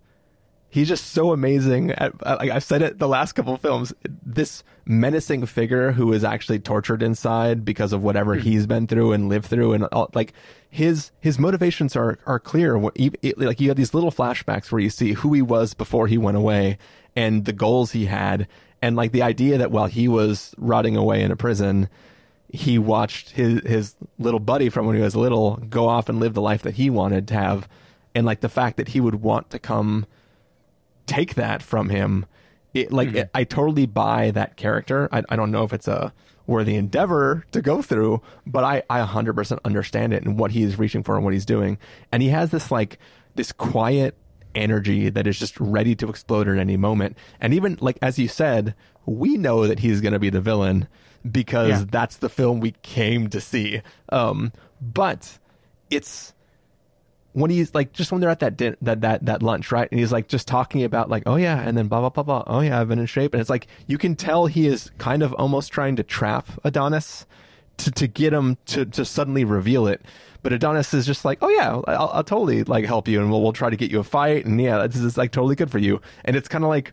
he's 0.74 0.88
just 0.88 1.12
so 1.12 1.32
amazing. 1.32 1.92
At, 1.92 2.20
like 2.26 2.50
I've 2.50 2.64
said 2.64 2.82
it 2.82 2.98
the 2.98 3.06
last 3.06 3.34
couple 3.34 3.54
of 3.54 3.60
films, 3.60 3.94
this 4.02 4.64
menacing 4.84 5.46
figure 5.46 5.92
who 5.92 6.12
is 6.12 6.24
actually 6.24 6.58
tortured 6.58 7.00
inside 7.00 7.64
because 7.64 7.92
of 7.92 8.02
whatever 8.02 8.34
hmm. 8.34 8.40
he's 8.40 8.66
been 8.66 8.88
through 8.88 9.12
and 9.12 9.28
lived 9.28 9.46
through, 9.46 9.72
and 9.72 9.84
all, 9.84 10.10
like 10.14 10.32
his 10.68 11.12
his 11.20 11.38
motivations 11.38 11.94
are 11.94 12.18
are 12.26 12.40
clear. 12.40 12.76
Like 12.76 13.60
you 13.60 13.68
have 13.68 13.76
these 13.76 13.94
little 13.94 14.10
flashbacks 14.10 14.72
where 14.72 14.80
you 14.80 14.90
see 14.90 15.12
who 15.12 15.32
he 15.32 15.42
was 15.42 15.74
before 15.74 16.08
he 16.08 16.18
went 16.18 16.36
away 16.36 16.78
and 17.14 17.44
the 17.44 17.52
goals 17.52 17.92
he 17.92 18.06
had, 18.06 18.48
and 18.82 18.96
like 18.96 19.12
the 19.12 19.22
idea 19.22 19.58
that 19.58 19.70
while 19.70 19.86
he 19.86 20.08
was 20.08 20.54
rotting 20.58 20.96
away 20.96 21.22
in 21.22 21.30
a 21.30 21.36
prison. 21.36 21.88
He 22.50 22.78
watched 22.78 23.30
his 23.30 23.62
his 23.66 23.96
little 24.16 24.38
buddy 24.38 24.68
from 24.68 24.86
when 24.86 24.94
he 24.94 25.02
was 25.02 25.16
little 25.16 25.56
go 25.56 25.88
off 25.88 26.08
and 26.08 26.20
live 26.20 26.34
the 26.34 26.40
life 26.40 26.62
that 26.62 26.74
he 26.74 26.88
wanted 26.88 27.26
to 27.28 27.34
have, 27.34 27.68
and 28.14 28.24
like 28.24 28.42
the 28.42 28.48
fact 28.48 28.76
that 28.76 28.86
he 28.86 29.00
would 29.00 29.16
want 29.16 29.50
to 29.50 29.58
come 29.58 30.06
take 31.06 31.34
that 31.34 31.62
from 31.62 31.88
him. 31.88 32.26
It, 32.72 32.92
like 32.92 33.08
Mm-hmm. 33.08 33.16
it, 33.18 33.30
I 33.34 33.44
totally 33.44 33.86
buy 33.86 34.30
that 34.32 34.56
character. 34.56 35.08
I, 35.12 35.22
I 35.28 35.36
don't 35.36 35.50
know 35.52 35.62
if 35.64 35.72
it's 35.72 35.86
a 35.88 36.12
worthy 36.46 36.74
endeavor 36.74 37.44
to 37.52 37.62
go 37.62 37.80
through, 37.82 38.20
but 38.46 38.64
I, 38.64 38.82
I 38.90 39.00
100% 39.04 39.58
understand 39.64 40.12
it 40.12 40.24
and 40.24 40.38
what 40.38 40.50
he 40.50 40.62
is 40.62 40.78
reaching 40.78 41.02
for 41.02 41.14
and 41.16 41.24
what 41.24 41.32
he's 41.32 41.46
doing. 41.46 41.78
And 42.12 42.22
he 42.22 42.28
has 42.30 42.50
this 42.50 42.70
like 42.70 42.98
this 43.34 43.52
quiet 43.52 44.16
energy 44.54 45.08
that 45.08 45.26
is 45.26 45.38
just 45.38 45.58
ready 45.58 45.94
to 45.96 46.08
explode 46.08 46.48
at 46.48 46.58
any 46.58 46.76
moment. 46.76 47.16
And 47.40 47.54
even 47.54 47.78
like 47.80 47.98
as 48.02 48.18
you 48.18 48.28
said, 48.28 48.74
we 49.06 49.36
know 49.36 49.66
that 49.66 49.78
he's 49.78 50.00
going 50.00 50.12
to 50.12 50.18
be 50.18 50.30
the 50.30 50.40
villain 50.40 50.86
because 51.30 51.68
Yeah. 51.70 51.84
that's 51.90 52.16
the 52.16 52.28
film 52.28 52.60
we 52.60 52.72
came 52.82 53.30
to 53.30 53.40
see. 53.40 53.80
Um, 54.10 54.52
but 54.82 55.38
it's 55.90 56.33
when 57.34 57.50
he's 57.50 57.74
like 57.74 57.92
just 57.92 58.12
when 58.12 58.20
they're 58.20 58.30
at 58.30 58.40
that 58.40 58.56
din- 58.56 58.76
that 58.80 59.02
that 59.02 59.26
that 59.26 59.42
lunch 59.42 59.70
right? 59.70 59.88
And 59.90 60.00
he's 60.00 60.12
like 60.12 60.28
just 60.28 60.48
talking 60.48 60.84
about 60.84 61.10
like 61.10 61.24
oh 61.26 61.36
yeah 61.36 61.60
and 61.60 61.76
then 61.76 61.88
blah 61.88 62.00
blah 62.00 62.08
blah 62.08 62.22
blah 62.22 62.44
oh 62.46 62.60
yeah 62.60 62.80
I've 62.80 62.88
been 62.88 62.98
in 62.98 63.06
shape. 63.06 63.34
And 63.34 63.40
it's 63.40 63.50
like 63.50 63.66
you 63.86 63.98
can 63.98 64.16
tell 64.16 64.46
he 64.46 64.66
is 64.66 64.90
kind 64.98 65.22
of 65.22 65.32
almost 65.34 65.72
trying 65.72 65.96
to 65.96 66.02
trap 66.02 66.48
Adonis 66.62 67.26
to 67.78 67.90
to 67.90 68.06
get 68.06 68.32
him 68.32 68.56
to 68.66 68.86
to 68.86 69.04
suddenly 69.04 69.44
reveal 69.44 69.86
it. 69.88 70.00
But 70.42 70.52
Adonis 70.52 70.94
is 70.94 71.06
just 71.06 71.24
like 71.24 71.38
oh 71.42 71.48
yeah 71.48 71.80
I'll, 71.88 72.10
I'll 72.14 72.24
totally 72.24 72.62
like 72.62 72.84
help 72.84 73.08
you 73.08 73.20
and 73.20 73.30
we'll 73.30 73.42
we'll 73.42 73.52
try 73.52 73.68
to 73.68 73.76
get 73.76 73.90
you 73.90 73.98
a 73.98 74.04
fight 74.04 74.46
and 74.46 74.60
yeah 74.60 74.86
this 74.86 75.00
is 75.00 75.18
like 75.18 75.32
totally 75.32 75.56
good 75.56 75.70
for 75.70 75.78
you. 75.78 76.00
And 76.24 76.36
it's 76.36 76.48
kind 76.48 76.62
of 76.62 76.70
like 76.70 76.92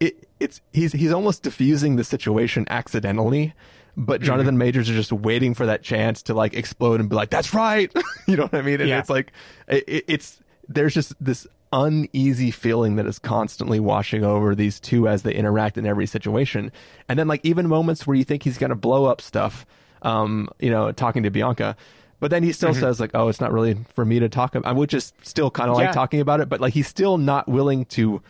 it 0.00 0.28
it's 0.40 0.62
he's 0.72 0.92
he's 0.92 1.12
almost 1.12 1.42
diffusing 1.42 1.96
the 1.96 2.04
situation 2.04 2.64
accidentally 2.70 3.52
but 3.98 4.22
Jonathan 4.22 4.56
Majors 4.64 4.88
is 4.88 4.96
just 4.96 5.12
waiting 5.12 5.52
for 5.52 5.66
that 5.66 5.82
chance 5.82 6.22
to 6.22 6.34
like 6.34 6.54
explode 6.54 7.00
and 7.00 7.10
be 7.10 7.16
like 7.16 7.28
that's 7.30 7.52
right 7.52 7.92
you 8.26 8.36
know 8.36 8.44
what 8.44 8.54
I 8.54 8.62
mean 8.62 8.80
and 8.80 8.88
Yeah. 8.88 9.00
it's 9.00 9.10
like 9.10 9.32
it, 9.66 10.04
it's 10.08 10.40
there's 10.68 10.94
just 10.94 11.12
this 11.22 11.46
uneasy 11.72 12.50
feeling 12.50 12.96
that 12.96 13.06
is 13.06 13.18
constantly 13.18 13.78
washing 13.78 14.24
over 14.24 14.54
these 14.54 14.80
two 14.80 15.06
as 15.06 15.22
they 15.22 15.34
interact 15.34 15.76
in 15.76 15.84
every 15.84 16.06
situation 16.06 16.72
and 17.10 17.18
then 17.18 17.28
like 17.28 17.40
even 17.44 17.68
moments 17.68 18.06
where 18.06 18.16
you 18.16 18.24
think 18.24 18.42
he's 18.42 18.56
going 18.56 18.70
to 18.70 18.76
blow 18.76 19.04
up 19.04 19.20
stuff 19.20 19.66
um 20.02 20.48
you 20.60 20.70
know 20.70 20.90
talking 20.92 21.22
to 21.24 21.30
Bianca 21.30 21.76
but 22.20 22.30
then 22.30 22.42
he 22.42 22.52
still 22.52 22.72
says 22.72 22.98
like 23.00 23.10
oh 23.14 23.28
it's 23.28 23.40
not 23.40 23.52
really 23.52 23.76
for 23.94 24.04
me 24.04 24.18
to 24.18 24.28
talk 24.30 24.54
about 24.54 24.66
I 24.68 24.72
would 24.72 24.88
just 24.88 25.14
still 25.26 25.50
kind 25.50 25.68
of 25.70 25.76
like 25.76 25.86
Yeah. 25.88 25.92
talking 25.92 26.20
about 26.20 26.40
it 26.40 26.48
but 26.48 26.60
like 26.60 26.72
he's 26.72 26.88
still 26.88 27.18
not 27.18 27.46
willing 27.48 27.84
to 27.86 28.22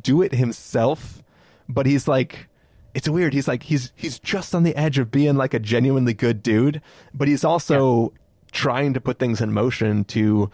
do 0.00 0.22
it 0.22 0.32
himself 0.32 1.22
but 1.68 1.86
he's 1.86 2.06
like 2.06 2.46
it's 2.94 3.08
weird. 3.08 3.32
He's 3.34 3.48
like 3.48 3.64
he's 3.64 3.92
he's 3.96 4.18
just 4.18 4.54
on 4.54 4.62
the 4.62 4.74
edge 4.76 4.98
of 4.98 5.10
being 5.10 5.34
like 5.36 5.52
a 5.54 5.58
genuinely 5.58 6.14
good 6.14 6.42
dude 6.42 6.80
but 7.12 7.28
he's 7.28 7.44
also 7.44 8.12
trying 8.52 8.94
to 8.94 9.00
put 9.00 9.18
things 9.18 9.40
in 9.40 9.52
motion 9.52 10.04
to 10.04 10.50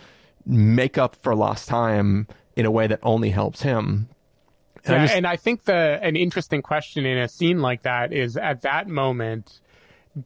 make 0.46 0.96
up 0.96 1.14
for 1.16 1.34
lost 1.34 1.68
time 1.68 2.26
in 2.56 2.64
a 2.66 2.70
way 2.70 2.86
that 2.86 2.98
only 3.02 3.30
helps 3.30 3.62
him. 3.62 4.08
And 4.86 4.94
I 4.94 4.98
Yeah, 4.98 5.04
just- 5.04 5.16
and 5.16 5.26
I 5.26 5.36
think 5.36 5.64
the 5.64 5.98
an 6.02 6.16
interesting 6.16 6.62
question 6.62 7.04
in 7.04 7.18
a 7.18 7.28
scene 7.28 7.60
like 7.60 7.82
that 7.82 8.12
is 8.12 8.36
at 8.38 8.62
that 8.62 8.88
moment, 8.88 9.60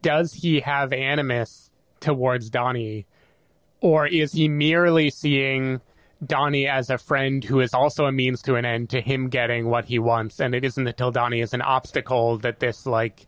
does 0.03 0.35
he 0.35 0.61
have 0.61 0.93
animus 0.93 1.71
towards 2.01 2.49
Donnie, 2.51 3.07
or 3.81 4.07
is 4.07 4.33
he 4.33 4.49
merely 4.49 5.11
seeing 5.11 5.81
Donnie 6.25 6.67
as 6.67 6.91
a 6.91 6.99
friend 6.99 7.43
who 7.43 7.61
is 7.61 7.75
also 7.75 8.07
a 8.07 8.13
means 8.13 8.43
to 8.43 8.55
an 8.57 8.65
end 8.65 8.91
to 8.91 9.01
him 9.01 9.29
getting 9.29 9.67
what 9.67 9.87
he 9.87 9.99
wants? 9.99 10.41
And 10.41 10.55
it 10.55 10.65
isn't 10.65 10.87
until 10.87 11.11
Donnie 11.11 11.41
is 11.41 11.55
an 11.55 11.63
obstacle 11.63 12.39
that 12.39 12.61
this 12.61 12.87
like 12.87 13.27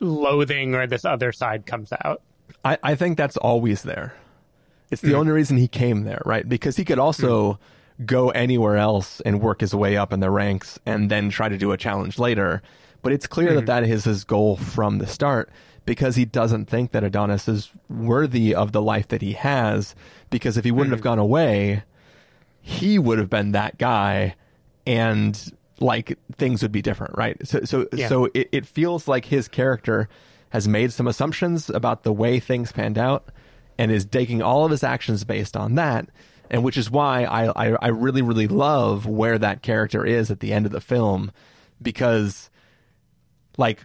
loathing 0.00 0.74
or 0.74 0.86
this 0.86 1.04
other 1.04 1.32
side 1.32 1.66
comes 1.66 1.92
out. 2.04 2.22
I, 2.64 2.78
I 2.82 2.94
think 2.94 3.16
that's 3.16 3.36
always 3.36 3.82
there. 3.82 4.14
It's 4.90 5.02
the 5.02 5.10
hmm. 5.10 5.16
only 5.16 5.32
reason 5.32 5.56
he 5.56 5.68
came 5.68 6.04
there, 6.04 6.22
right? 6.24 6.48
Because 6.48 6.76
he 6.76 6.84
could 6.84 6.98
also 6.98 7.54
hmm. 7.98 8.04
go 8.04 8.30
anywhere 8.30 8.76
else 8.76 9.20
and 9.20 9.40
work 9.40 9.60
his 9.60 9.74
way 9.74 9.96
up 9.96 10.12
in 10.12 10.20
the 10.20 10.30
ranks 10.30 10.78
and 10.86 11.10
then 11.10 11.30
try 11.30 11.48
to 11.48 11.58
do 11.58 11.72
a 11.72 11.76
challenge 11.76 12.18
later. 12.18 12.62
But 13.02 13.12
it's 13.12 13.26
clear 13.26 13.50
hmm. 13.50 13.56
that 13.56 13.66
that 13.66 13.84
is 13.84 14.04
his 14.04 14.24
goal 14.24 14.56
from 14.56 14.98
the 14.98 15.06
start 15.06 15.50
because 15.86 16.16
he 16.16 16.24
doesn't 16.24 16.66
think 16.66 16.90
that 16.90 17.04
Adonis 17.04 17.48
is 17.48 17.70
worthy 17.88 18.54
of 18.54 18.72
the 18.72 18.82
life 18.82 19.08
that 19.08 19.22
he 19.22 19.32
has. 19.32 19.94
Because 20.28 20.58
if 20.58 20.64
he 20.64 20.72
wouldn't 20.72 20.92
have 20.92 21.00
hmm. 21.00 21.04
gone 21.04 21.18
away, 21.18 21.84
he 22.60 22.98
would 22.98 23.18
have 23.18 23.30
been 23.30 23.52
that 23.52 23.78
guy 23.78 24.34
and 24.86 25.52
like 25.78 26.18
things 26.36 26.62
would 26.62 26.72
be 26.72 26.82
different, 26.82 27.16
right? 27.16 27.36
So 27.46 27.64
so 27.64 27.86
Yeah. 27.92 28.08
so 28.08 28.28
it, 28.34 28.48
it 28.50 28.66
feels 28.66 29.06
like 29.06 29.26
his 29.26 29.46
character 29.46 30.08
has 30.50 30.66
made 30.66 30.92
some 30.92 31.06
assumptions 31.06 31.70
about 31.70 32.02
the 32.02 32.12
way 32.12 32.40
things 32.40 32.72
panned 32.72 32.98
out 32.98 33.30
and 33.78 33.90
is 33.92 34.04
taking 34.04 34.42
all 34.42 34.64
of 34.64 34.70
his 34.70 34.82
actions 34.82 35.22
based 35.24 35.56
on 35.56 35.76
that. 35.76 36.08
And 36.50 36.62
which 36.62 36.76
is 36.76 36.90
why 36.90 37.24
I, 37.24 37.70
I, 37.70 37.76
I 37.82 37.88
really, 37.88 38.22
really 38.22 38.46
love 38.46 39.04
where 39.06 39.36
that 39.38 39.62
character 39.62 40.04
is 40.04 40.30
at 40.30 40.40
the 40.40 40.52
end 40.52 40.64
of 40.64 40.72
the 40.72 40.80
film 40.80 41.32
because 41.82 42.50
like 43.58 43.84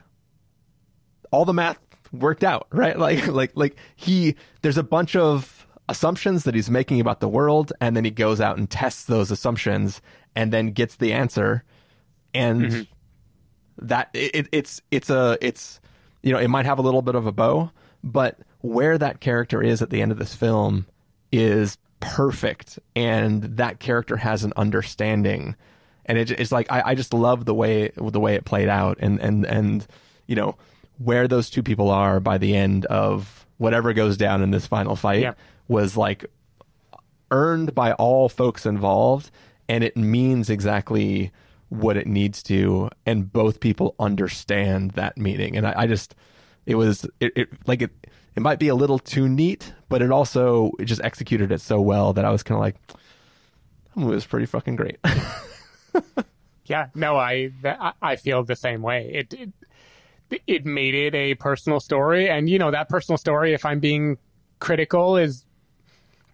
all 1.32 1.46
the 1.46 1.54
math 1.54 1.80
worked 2.12 2.43
out, 2.43 2.67
right? 2.71 2.97
Like 3.00 3.28
like 3.28 3.52
like 3.56 3.76
he 3.95 4.36
there's 4.62 4.78
a 4.78 4.84
bunch 4.84 5.15
of 5.15 5.67
assumptions 5.89 6.43
that 6.43 6.56
he's 6.56 6.69
making 6.69 7.02
about 7.02 7.19
the 7.19 7.28
world 7.28 7.74
and 7.82 7.97
then 7.97 8.06
he 8.06 8.12
goes 8.12 8.39
out 8.39 8.58
and 8.58 8.69
tests 8.69 9.06
those 9.06 9.32
assumptions 9.32 10.02
and 10.36 10.54
then 10.54 10.71
gets 10.71 10.95
the 10.95 11.13
answer. 11.13 11.63
And 12.34 12.62
mm-hmm. 12.62 13.86
that 13.88 14.10
it, 14.13 14.47
it's 14.52 14.82
it's 14.91 15.10
a 15.10 15.38
it's 15.41 15.80
you 16.21 16.32
know 16.32 16.39
it 16.39 16.47
might 16.47 16.65
have 16.65 16.80
a 16.80 16.82
little 16.82 17.02
bit 17.02 17.15
of 17.15 17.26
a 17.26 17.32
bow 17.32 17.71
but 18.04 18.39
where 18.62 18.97
that 18.97 19.19
character 19.19 19.62
is 19.62 19.82
at 19.82 19.89
the 19.89 20.02
end 20.02 20.12
of 20.12 20.19
this 20.19 20.36
film 20.36 20.86
is 21.32 21.78
perfect 22.00 22.80
and 22.95 23.43
that 23.43 23.80
character 23.80 24.17
has 24.17 24.43
an 24.43 24.54
understanding. 24.56 25.56
And 26.06 26.17
it, 26.17 26.32
it's 26.32 26.52
like 26.52 26.71
I, 26.71 26.82
I 26.88 26.95
just 26.95 27.13
love 27.13 27.45
the 27.45 27.54
way 27.54 27.91
the 27.95 28.19
way 28.19 28.36
it 28.36 28.45
played 28.45 28.67
out 28.67 28.97
and 29.00 29.19
and 29.19 29.45
and 29.45 29.88
you 30.28 30.36
know 30.36 30.56
where 31.04 31.28
those 31.28 31.50
two 31.50 31.64
people 31.64 31.90
are 31.90 32.20
by 32.20 32.38
the 32.38 32.56
end 32.56 32.86
of 32.86 33.46
whatever 33.58 33.94
goes 33.94 34.18
down 34.18 34.42
in 34.42 34.52
this 34.52 34.66
final 34.68 34.96
fight 34.96 35.22
Yeah. 35.22 35.34
was 35.68 35.96
like 35.98 36.26
earned 37.32 37.74
by 37.74 37.94
all 37.94 38.28
folks 38.30 38.66
involved 38.66 39.32
and 39.70 39.84
it 39.84 39.96
means 39.96 40.50
exactly 40.50 41.32
what 41.70 41.96
it 41.96 42.06
needs 42.08 42.44
to 42.44 42.90
and 43.06 43.32
both 43.32 43.60
people 43.62 43.96
understand 44.00 44.92
that 44.92 45.18
meaning 45.18 45.56
and 45.56 45.66
i, 45.66 45.74
I 45.78 45.88
just 45.88 46.14
it 46.66 46.76
was 46.76 47.06
it, 47.22 47.32
it 47.38 47.50
like 47.68 47.82
it 47.82 47.92
it 48.36 48.42
might 48.42 48.60
be 48.60 48.68
a 48.68 48.76
little 48.76 49.00
too 49.00 49.30
neat 49.30 49.74
but 49.88 50.02
it 50.02 50.12
also 50.12 50.72
it 50.80 50.86
just 50.86 51.02
executed 51.02 51.52
it 51.52 51.62
so 51.62 51.80
well 51.80 52.12
that 52.14 52.26
i 52.26 52.30
was 52.30 52.44
kind 52.44 52.58
of 52.58 52.62
like 52.62 52.76
"Hmm, 53.94 54.04
it 54.04 54.16
was 54.16 54.26
pretty 54.26 54.46
fucking 54.46 54.76
great 54.76 54.98
Yeah, 56.66 56.88
no, 56.96 57.18
I- 57.18 57.52
I 58.02 58.16
feel 58.16 58.44
the 58.44 58.56
same 58.56 58.82
way. 58.82 59.10
It, 59.14 59.34
it 59.34 59.50
it 60.48 60.65
made 60.65 60.96
it 60.96 61.15
a 61.15 61.36
personal 61.36 61.80
story, 61.80 62.30
and 62.30 62.50
you 62.50 62.60
know 62.60 62.72
that 62.72 62.89
personal 62.89 63.17
story. 63.17 63.54
If 63.54 63.65
I'm 63.65 63.80
being 63.80 64.17
critical, 64.60 65.17
is 65.17 65.46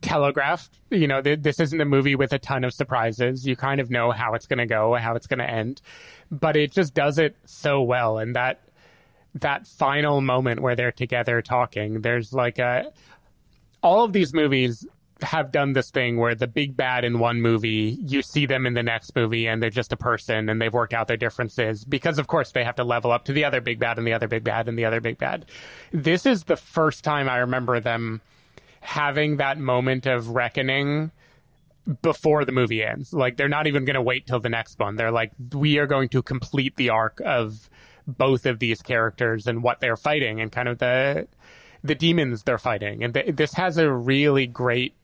telegraphed. 0.02 0.78
You 0.90 1.08
know, 1.08 1.22
th- 1.22 1.42
this 1.42 1.60
isn't 1.60 1.80
a 1.80 1.86
movie 1.86 2.16
with 2.16 2.34
a 2.34 2.40
ton 2.40 2.64
of 2.64 2.74
surprises. 2.74 3.46
You 3.48 3.56
kind 3.56 3.82
of 3.82 3.90
know 3.90 4.12
how 4.12 4.34
it's 4.34 4.46
going 4.46 4.60
to 4.60 4.66
go, 4.66 4.96
how 4.96 5.16
it's 5.16 5.28
going 5.28 5.40
to 5.40 5.50
end, 5.50 5.82
but 6.32 6.56
it 6.56 6.72
just 6.72 6.94
does 6.94 7.18
it 7.18 7.36
so 7.46 7.82
well. 7.82 8.18
And 8.18 8.36
that 8.36 8.62
that 9.36 9.68
final 9.68 10.22
moment 10.22 10.62
where 10.62 10.76
they're 10.76 10.92
together 10.92 11.42
talking, 11.42 12.02
there's 12.02 12.34
like 12.34 12.60
a 12.60 12.92
all 13.84 14.04
of 14.04 14.14
these 14.14 14.34
movies 14.34 14.86
have 15.22 15.52
done 15.52 15.74
this 15.74 15.90
thing 15.90 16.18
where 16.18 16.36
the 16.36 16.48
big 16.48 16.78
bad 16.78 17.04
in 17.04 17.20
one 17.20 17.42
movie, 17.42 17.98
you 18.02 18.22
see 18.22 18.46
them 18.46 18.66
in 18.66 18.74
the 18.74 18.84
next 18.84 19.16
movie 19.16 19.48
and 19.48 19.62
they're 19.62 19.70
just 19.70 19.94
a 19.94 19.98
person 19.98 20.50
and 20.50 20.62
they've 20.62 20.74
worked 20.74 20.94
out 20.94 21.08
their 21.08 21.18
differences 21.18 21.84
because, 21.84 22.20
of 22.20 22.28
course, 22.28 22.52
they 22.52 22.64
have 22.64 22.76
to 22.76 22.84
level 22.84 23.12
up 23.12 23.26
to 23.26 23.34
the 23.34 23.46
other 23.46 23.62
big 23.62 23.80
bad 23.80 23.98
and 23.98 24.06
the 24.06 24.14
other 24.14 24.28
big 24.28 24.44
bad 24.44 24.68
and 24.68 24.78
the 24.78 24.86
other 24.86 25.02
big 25.02 25.18
bad. 25.18 25.46
This 25.92 26.26
is 26.26 26.44
the 26.44 26.58
first 26.58 27.04
time 27.04 27.30
I 27.30 27.38
remember 27.38 27.80
them 27.80 28.22
having 28.82 29.38
that 29.38 29.58
moment 29.58 30.06
of 30.06 30.30
reckoning 30.30 31.12
before 32.02 32.46
the 32.46 32.52
movie 32.52 32.84
ends. 32.84 33.14
Like, 33.14 33.38
they're 33.38 33.50
not 33.50 33.68
even 33.68 33.86
going 33.86 33.96
to 33.96 34.02
wait 34.02 34.28
till 34.28 34.40
the 34.40 34.50
next 34.50 34.78
one. 34.80 34.96
They're 34.96 35.12
like, 35.12 35.32
we 35.54 35.78
are 35.78 35.88
going 35.88 36.10
to 36.10 36.22
complete 36.22 36.76
the 36.76 36.90
arc 36.90 37.22
of 37.26 37.70
both 38.06 38.46
of 38.46 38.60
these 38.60 38.82
characters 38.82 39.48
and 39.48 39.64
what 39.64 39.80
they're 39.80 39.98
fighting 39.98 40.40
and 40.40 40.52
kind 40.52 40.68
of 40.68 40.78
the 40.80 41.28
the 41.84 41.96
demons 41.96 42.44
they're 42.44 42.58
fighting. 42.58 43.04
And 43.04 43.14
th- 43.14 43.36
this 43.36 43.54
has 43.54 43.78
a 43.78 43.92
really 43.92 44.48
great 44.48 44.96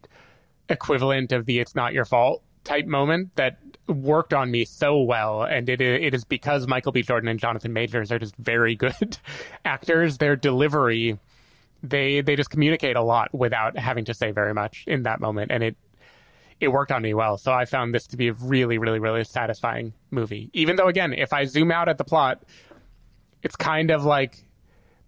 equivalent 0.70 1.32
of 1.32 1.46
the 1.46 1.60
"it's 1.60 1.76
not 1.76 1.94
your 1.94 2.06
fault" 2.06 2.44
type 2.64 2.86
moment 2.86 3.36
that 3.36 3.58
worked 3.88 4.34
on 4.34 4.50
me 4.52 4.66
so 4.66 5.02
well. 5.02 5.44
And 5.44 5.68
it 5.70 5.82
it 5.82 6.14
is 6.14 6.24
because 6.24 6.68
Michael 6.68 6.92
B. 6.92 7.02
Jordan 7.02 7.28
and 7.30 7.40
Jonathan 7.40 7.74
Majors 7.74 8.12
are 8.12 8.20
just 8.20 8.36
very 8.38 8.76
good 8.84 9.18
actors. 9.66 10.18
Their 10.18 10.36
delivery, 10.36 11.20
they 11.82 12.22
they 12.22 12.36
just 12.36 12.50
communicate 12.50 12.96
a 12.96 13.02
lot 13.02 13.34
without 13.34 13.78
having 13.78 14.06
to 14.06 14.14
say 14.14 14.32
very 14.32 14.54
much 14.54 14.84
in 14.88 15.04
that 15.04 15.20
moment, 15.20 15.52
and 15.52 15.64
it 15.64 15.76
it 16.60 16.70
worked 16.70 16.92
on 16.92 17.02
me 17.02 17.14
well. 17.14 17.38
So 17.38 17.52
I 17.52 17.66
found 17.66 17.94
this 17.94 18.08
to 18.08 18.18
be 18.18 18.30
a 18.30 18.34
really, 18.34 18.78
really, 18.78 19.00
really 19.00 19.24
satisfying 19.24 19.94
movie. 20.12 20.50
Even 20.54 20.76
though, 20.76 20.88
again, 20.88 21.14
if 21.14 21.34
I 21.34 21.46
zoom 21.46 21.72
out 21.72 21.90
at 21.90 21.98
the 21.98 22.04
plot, 22.04 22.44
it's 23.42 23.56
kind 23.56 23.92
of 23.92 24.06
like 24.06 24.46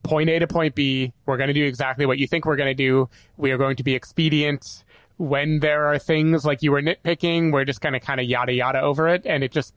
point 0.04 0.30
A 0.30 0.39
to 0.39 0.48
point 0.48 0.76
B. 0.76 1.13
We're 1.26 1.38
going 1.38 1.48
to 1.48 1.54
do 1.54 1.65
exactly 1.65 2.06
what 2.06 2.18
you 2.18 2.28
think 2.28 2.46
we're 2.46 2.58
going 2.58 2.70
to 2.70 2.74
do. 2.74 3.10
We 3.38 3.52
are 3.52 3.58
going 3.58 3.78
to 3.78 3.84
be 3.84 3.96
expedient. 3.96 4.84
When 5.17 5.60
there 5.60 5.86
are 5.88 5.97
things 5.97 6.43
like 6.45 6.62
you 6.62 6.71
were 6.71 6.82
nitpicking, 6.82 7.51
we're 7.51 7.65
just 7.65 7.82
going 7.82 7.93
to 7.93 7.99
kind 7.99 8.19
of 8.19 8.25
yada 8.25 8.54
yada 8.54 8.82
over 8.82 9.08
it. 9.08 9.25
And 9.25 9.43
it 9.43 9.51
just, 9.51 9.73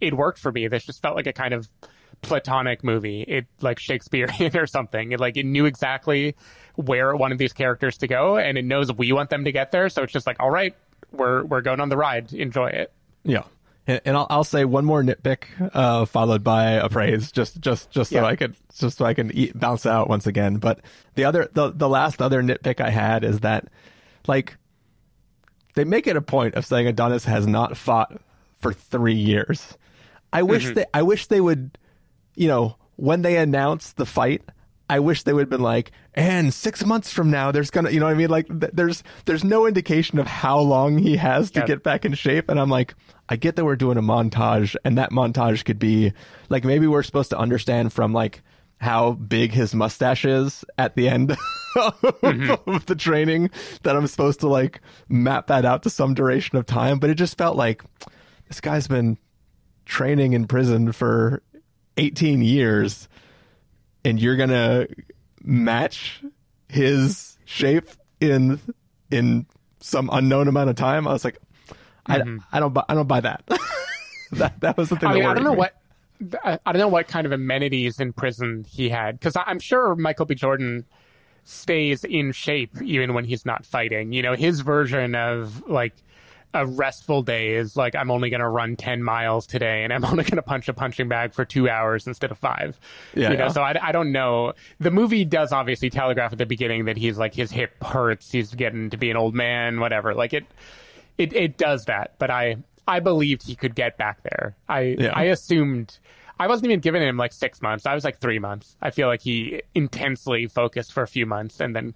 it 0.00 0.14
worked 0.14 0.38
for 0.38 0.50
me. 0.50 0.66
This 0.68 0.84
just 0.84 1.02
felt 1.02 1.14
like 1.16 1.26
a 1.26 1.32
kind 1.32 1.52
of 1.52 1.68
platonic 2.22 2.82
movie. 2.82 3.22
It 3.22 3.46
like 3.60 3.78
Shakespearean 3.78 4.56
or 4.56 4.66
something. 4.66 5.12
It 5.12 5.20
like, 5.20 5.36
it 5.36 5.44
knew 5.44 5.66
exactly 5.66 6.36
where 6.76 7.14
one 7.14 7.32
of 7.32 7.38
these 7.38 7.52
characters 7.52 7.98
to 7.98 8.06
go 8.06 8.38
and 8.38 8.56
it 8.56 8.64
knows 8.64 8.92
we 8.92 9.12
want 9.12 9.30
them 9.30 9.44
to 9.44 9.52
get 9.52 9.72
there. 9.72 9.88
So 9.88 10.02
it's 10.02 10.12
just 10.12 10.26
like, 10.26 10.36
all 10.40 10.50
right, 10.50 10.74
we're, 11.12 11.44
we're 11.44 11.60
going 11.60 11.80
on 11.80 11.88
the 11.88 11.96
ride. 11.96 12.32
Enjoy 12.32 12.68
it. 12.68 12.92
Yeah. 13.24 13.42
And, 13.86 14.00
and 14.04 14.16
I'll, 14.16 14.26
I'll 14.30 14.44
say 14.44 14.64
one 14.64 14.84
more 14.84 15.02
nitpick, 15.02 15.44
uh, 15.74 16.04
followed 16.04 16.44
by 16.44 16.72
a 16.72 16.88
praise, 16.88 17.32
just, 17.32 17.60
just, 17.60 17.90
just 17.90 18.10
so 18.10 18.16
Yeah. 18.20 18.26
I 18.26 18.36
could, 18.36 18.54
just 18.78 18.98
so 18.98 19.04
I 19.04 19.14
can 19.14 19.32
eat, 19.32 19.58
bounce 19.58 19.86
out 19.86 20.08
once 20.08 20.26
again. 20.26 20.56
But 20.56 20.80
the 21.14 21.24
other, 21.24 21.48
the, 21.52 21.72
the 21.72 21.88
last 21.88 22.20
other 22.22 22.42
nitpick 22.42 22.80
I 22.80 22.90
had 22.90 23.24
is 23.24 23.40
that, 23.40 23.68
like, 24.26 24.56
they 25.78 25.84
make 25.84 26.06
it 26.06 26.16
a 26.16 26.20
point 26.20 26.56
of 26.56 26.66
saying 26.66 26.86
Adonis 26.88 27.24
has 27.24 27.46
not 27.46 27.76
fought 27.76 28.20
for 28.60 28.72
three 28.72 29.14
years. 29.14 29.78
I 30.32 30.42
wish 30.42 30.64
mm-hmm. 30.64 30.74
they, 30.74 30.86
I 30.92 31.02
wish 31.02 31.26
they 31.26 31.40
would, 31.40 31.78
you 32.34 32.48
know, 32.48 32.76
when 32.96 33.22
they 33.22 33.36
announce 33.36 33.92
the 33.92 34.04
fight, 34.04 34.42
I 34.90 34.98
wish 35.00 35.22
they 35.22 35.32
would 35.32 35.42
have 35.42 35.50
been 35.50 35.60
like, 35.60 35.92
and 36.14 36.52
six 36.52 36.84
months 36.84 37.12
from 37.12 37.30
now, 37.30 37.52
there's 37.52 37.70
gonna, 37.70 37.90
you 37.90 38.00
know 38.00 38.06
what 38.06 38.12
I 38.12 38.16
mean? 38.16 38.30
Like, 38.30 38.48
th- 38.48 38.72
there's, 38.74 39.04
there's 39.26 39.44
no 39.44 39.66
indication 39.66 40.18
of 40.18 40.26
how 40.26 40.58
long 40.58 40.98
he 40.98 41.16
has 41.16 41.50
to 41.52 41.60
Yeah. 41.60 41.66
get 41.66 41.82
back 41.84 42.04
in 42.04 42.14
shape. 42.14 42.48
And 42.48 42.58
I'm 42.58 42.70
like, 42.70 42.94
I 43.28 43.36
get 43.36 43.54
that 43.56 43.64
we're 43.64 43.76
doing 43.76 43.98
a 43.98 44.02
montage 44.02 44.74
and 44.84 44.98
that 44.98 45.10
montage 45.10 45.64
could 45.64 45.78
be 45.78 46.12
like, 46.48 46.64
maybe 46.64 46.86
we're 46.86 47.02
supposed 47.04 47.30
to 47.30 47.38
understand 47.38 47.92
from 47.92 48.12
like 48.12 48.42
how 48.80 49.12
big 49.12 49.52
his 49.52 49.74
mustache 49.74 50.24
is 50.24 50.64
at 50.76 50.94
the 50.94 51.08
end 51.08 51.30
mm-hmm. 51.76 52.70
of 52.70 52.86
the 52.86 52.94
training 52.94 53.50
that 53.82 53.96
I'm 53.96 54.06
supposed 54.06 54.40
to 54.40 54.48
like 54.48 54.80
map 55.08 55.48
that 55.48 55.64
out 55.64 55.82
to 55.82 55.90
some 55.90 56.14
duration 56.14 56.56
of 56.56 56.66
time. 56.66 56.98
But 56.98 57.10
it 57.10 57.14
just 57.14 57.36
felt 57.36 57.56
like 57.56 57.82
this 58.46 58.60
guy's 58.60 58.86
been 58.86 59.18
training 59.84 60.32
in 60.32 60.46
prison 60.46 60.92
for 60.92 61.42
18 61.96 62.42
years 62.42 63.08
and 64.04 64.20
you're 64.20 64.36
gonna 64.36 64.86
match 65.42 66.22
his 66.68 67.36
shape 67.44 67.88
in 68.20 68.60
in 69.10 69.46
some 69.80 70.08
unknown 70.12 70.48
amount 70.48 70.70
of 70.70 70.76
time. 70.76 71.08
I 71.08 71.12
was 71.12 71.24
like, 71.24 71.38
I, 72.06 72.18
mm-hmm. 72.18 72.38
I 72.52 72.60
don't 72.60 72.72
buy, 72.72 72.84
I 72.88 72.94
don't 72.94 73.06
buy 73.06 73.20
that. 73.20 73.44
that 74.32 74.60
that 74.60 74.76
was 74.76 74.88
the 74.88 74.96
thing. 74.96 75.08
I 75.08 75.14
mean, 75.14 75.24
I 75.24 75.34
don't 75.34 75.44
know 75.44 75.52
me. 75.52 75.58
what 75.58 75.74
I 76.44 76.58
I 76.64 76.72
don't 76.72 76.80
know 76.80 76.88
what 76.88 77.08
kind 77.08 77.26
of 77.26 77.32
amenities 77.32 78.00
in 78.00 78.12
prison 78.12 78.64
he 78.68 78.88
had 78.88 79.18
because 79.18 79.36
I'm 79.36 79.60
sure 79.60 79.94
Michael 79.94 80.26
B. 80.26 80.34
Jordan 80.34 80.84
stays 81.44 82.04
in 82.04 82.32
shape 82.32 82.80
even 82.82 83.14
when 83.14 83.24
he's 83.24 83.46
not 83.46 83.64
fighting. 83.64 84.12
You 84.12 84.22
know, 84.22 84.34
his 84.34 84.60
version 84.60 85.14
of 85.14 85.66
like 85.66 85.94
a 86.54 86.66
restful 86.66 87.22
day 87.22 87.54
is 87.54 87.76
like 87.76 87.94
I'm 87.94 88.10
only 88.10 88.30
going 88.30 88.40
to 88.40 88.48
run 88.48 88.76
10 88.76 89.02
miles 89.02 89.46
today 89.46 89.84
and 89.84 89.92
I'm 89.92 90.04
only 90.04 90.24
going 90.24 90.36
to 90.36 90.42
punch 90.42 90.68
a 90.68 90.72
punching 90.72 91.08
bag 91.08 91.32
for 91.34 91.44
2 91.44 91.68
hours 91.68 92.06
instead 92.06 92.30
of 92.30 92.38
5. 92.38 92.78
Yeah, 93.14 93.30
you 93.30 93.36
know, 93.36 93.44
yeah. 93.46 93.50
so 93.50 93.62
I, 93.62 93.88
I 93.88 93.92
don't 93.92 94.12
know. 94.12 94.52
The 94.78 94.90
movie 94.90 95.24
does 95.24 95.52
obviously 95.52 95.90
telegraph 95.90 96.32
at 96.32 96.38
the 96.38 96.46
beginning 96.46 96.86
that 96.86 96.96
he's 96.96 97.18
like 97.18 97.34
his 97.34 97.50
hip 97.50 97.82
hurts, 97.82 98.30
he's 98.30 98.54
getting 98.54 98.90
to 98.90 98.96
be 98.96 99.10
an 99.10 99.16
old 99.16 99.34
man, 99.34 99.80
whatever. 99.80 100.14
Like 100.14 100.32
it 100.32 100.44
it 101.16 101.32
it 101.32 101.58
does 101.58 101.86
that, 101.86 102.14
but 102.18 102.30
I 102.30 102.58
I 102.88 103.00
believed 103.00 103.44
he 103.46 103.54
could 103.54 103.74
get 103.74 103.96
back 103.98 104.22
there. 104.22 104.56
I 104.68 104.96
Yeah. 104.98 105.12
I 105.14 105.24
assumed 105.24 105.98
I 106.40 106.46
wasn't 106.46 106.66
even 106.66 106.80
giving 106.80 107.02
him 107.02 107.16
like 107.16 107.32
six 107.32 107.60
months. 107.60 107.84
I 107.86 107.94
was 107.94 108.04
like 108.04 108.18
three 108.18 108.38
months. 108.38 108.76
I 108.80 108.90
feel 108.90 109.08
like 109.08 109.20
he 109.20 109.62
intensely 109.74 110.46
focused 110.46 110.92
for 110.92 111.02
a 111.02 111.08
few 111.08 111.26
months 111.26 111.60
and 111.60 111.76
then 111.76 111.94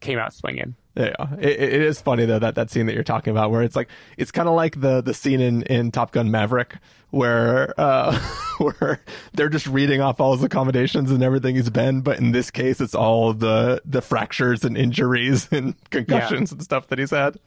came 0.00 0.18
out 0.18 0.34
swinging. 0.34 0.74
Yeah, 0.94 1.14
it, 1.38 1.48
it 1.48 1.82
is 1.82 2.02
funny 2.02 2.26
though 2.26 2.40
that 2.40 2.54
that 2.56 2.70
scene 2.70 2.84
that 2.86 2.94
you're 2.94 3.02
talking 3.02 3.30
about, 3.30 3.50
where 3.50 3.62
it's 3.62 3.76
like 3.76 3.88
it's 4.18 4.30
kind 4.30 4.46
of 4.48 4.54
like 4.54 4.78
the 4.78 5.00
the 5.00 5.14
scene 5.14 5.40
in 5.40 5.62
in 5.62 5.90
Top 5.90 6.12
Gun 6.12 6.30
Maverick, 6.30 6.76
where 7.10 7.72
uh 7.80 8.18
where 8.58 9.02
they're 9.32 9.48
just 9.48 9.66
reading 9.66 10.02
off 10.02 10.20
all 10.20 10.34
his 10.34 10.44
accommodations 10.44 11.10
and 11.10 11.22
everything 11.22 11.54
he's 11.54 11.70
been, 11.70 12.02
but 12.02 12.18
in 12.18 12.32
this 12.32 12.50
case, 12.50 12.78
it's 12.80 12.94
all 12.94 13.32
the 13.32 13.80
the 13.86 14.02
fractures 14.02 14.64
and 14.64 14.76
injuries 14.76 15.48
and 15.52 15.74
concussions 15.90 16.52
and 16.52 16.62
stuff 16.62 16.88
that 16.88 16.98
he's 16.98 17.10
had. 17.10 17.38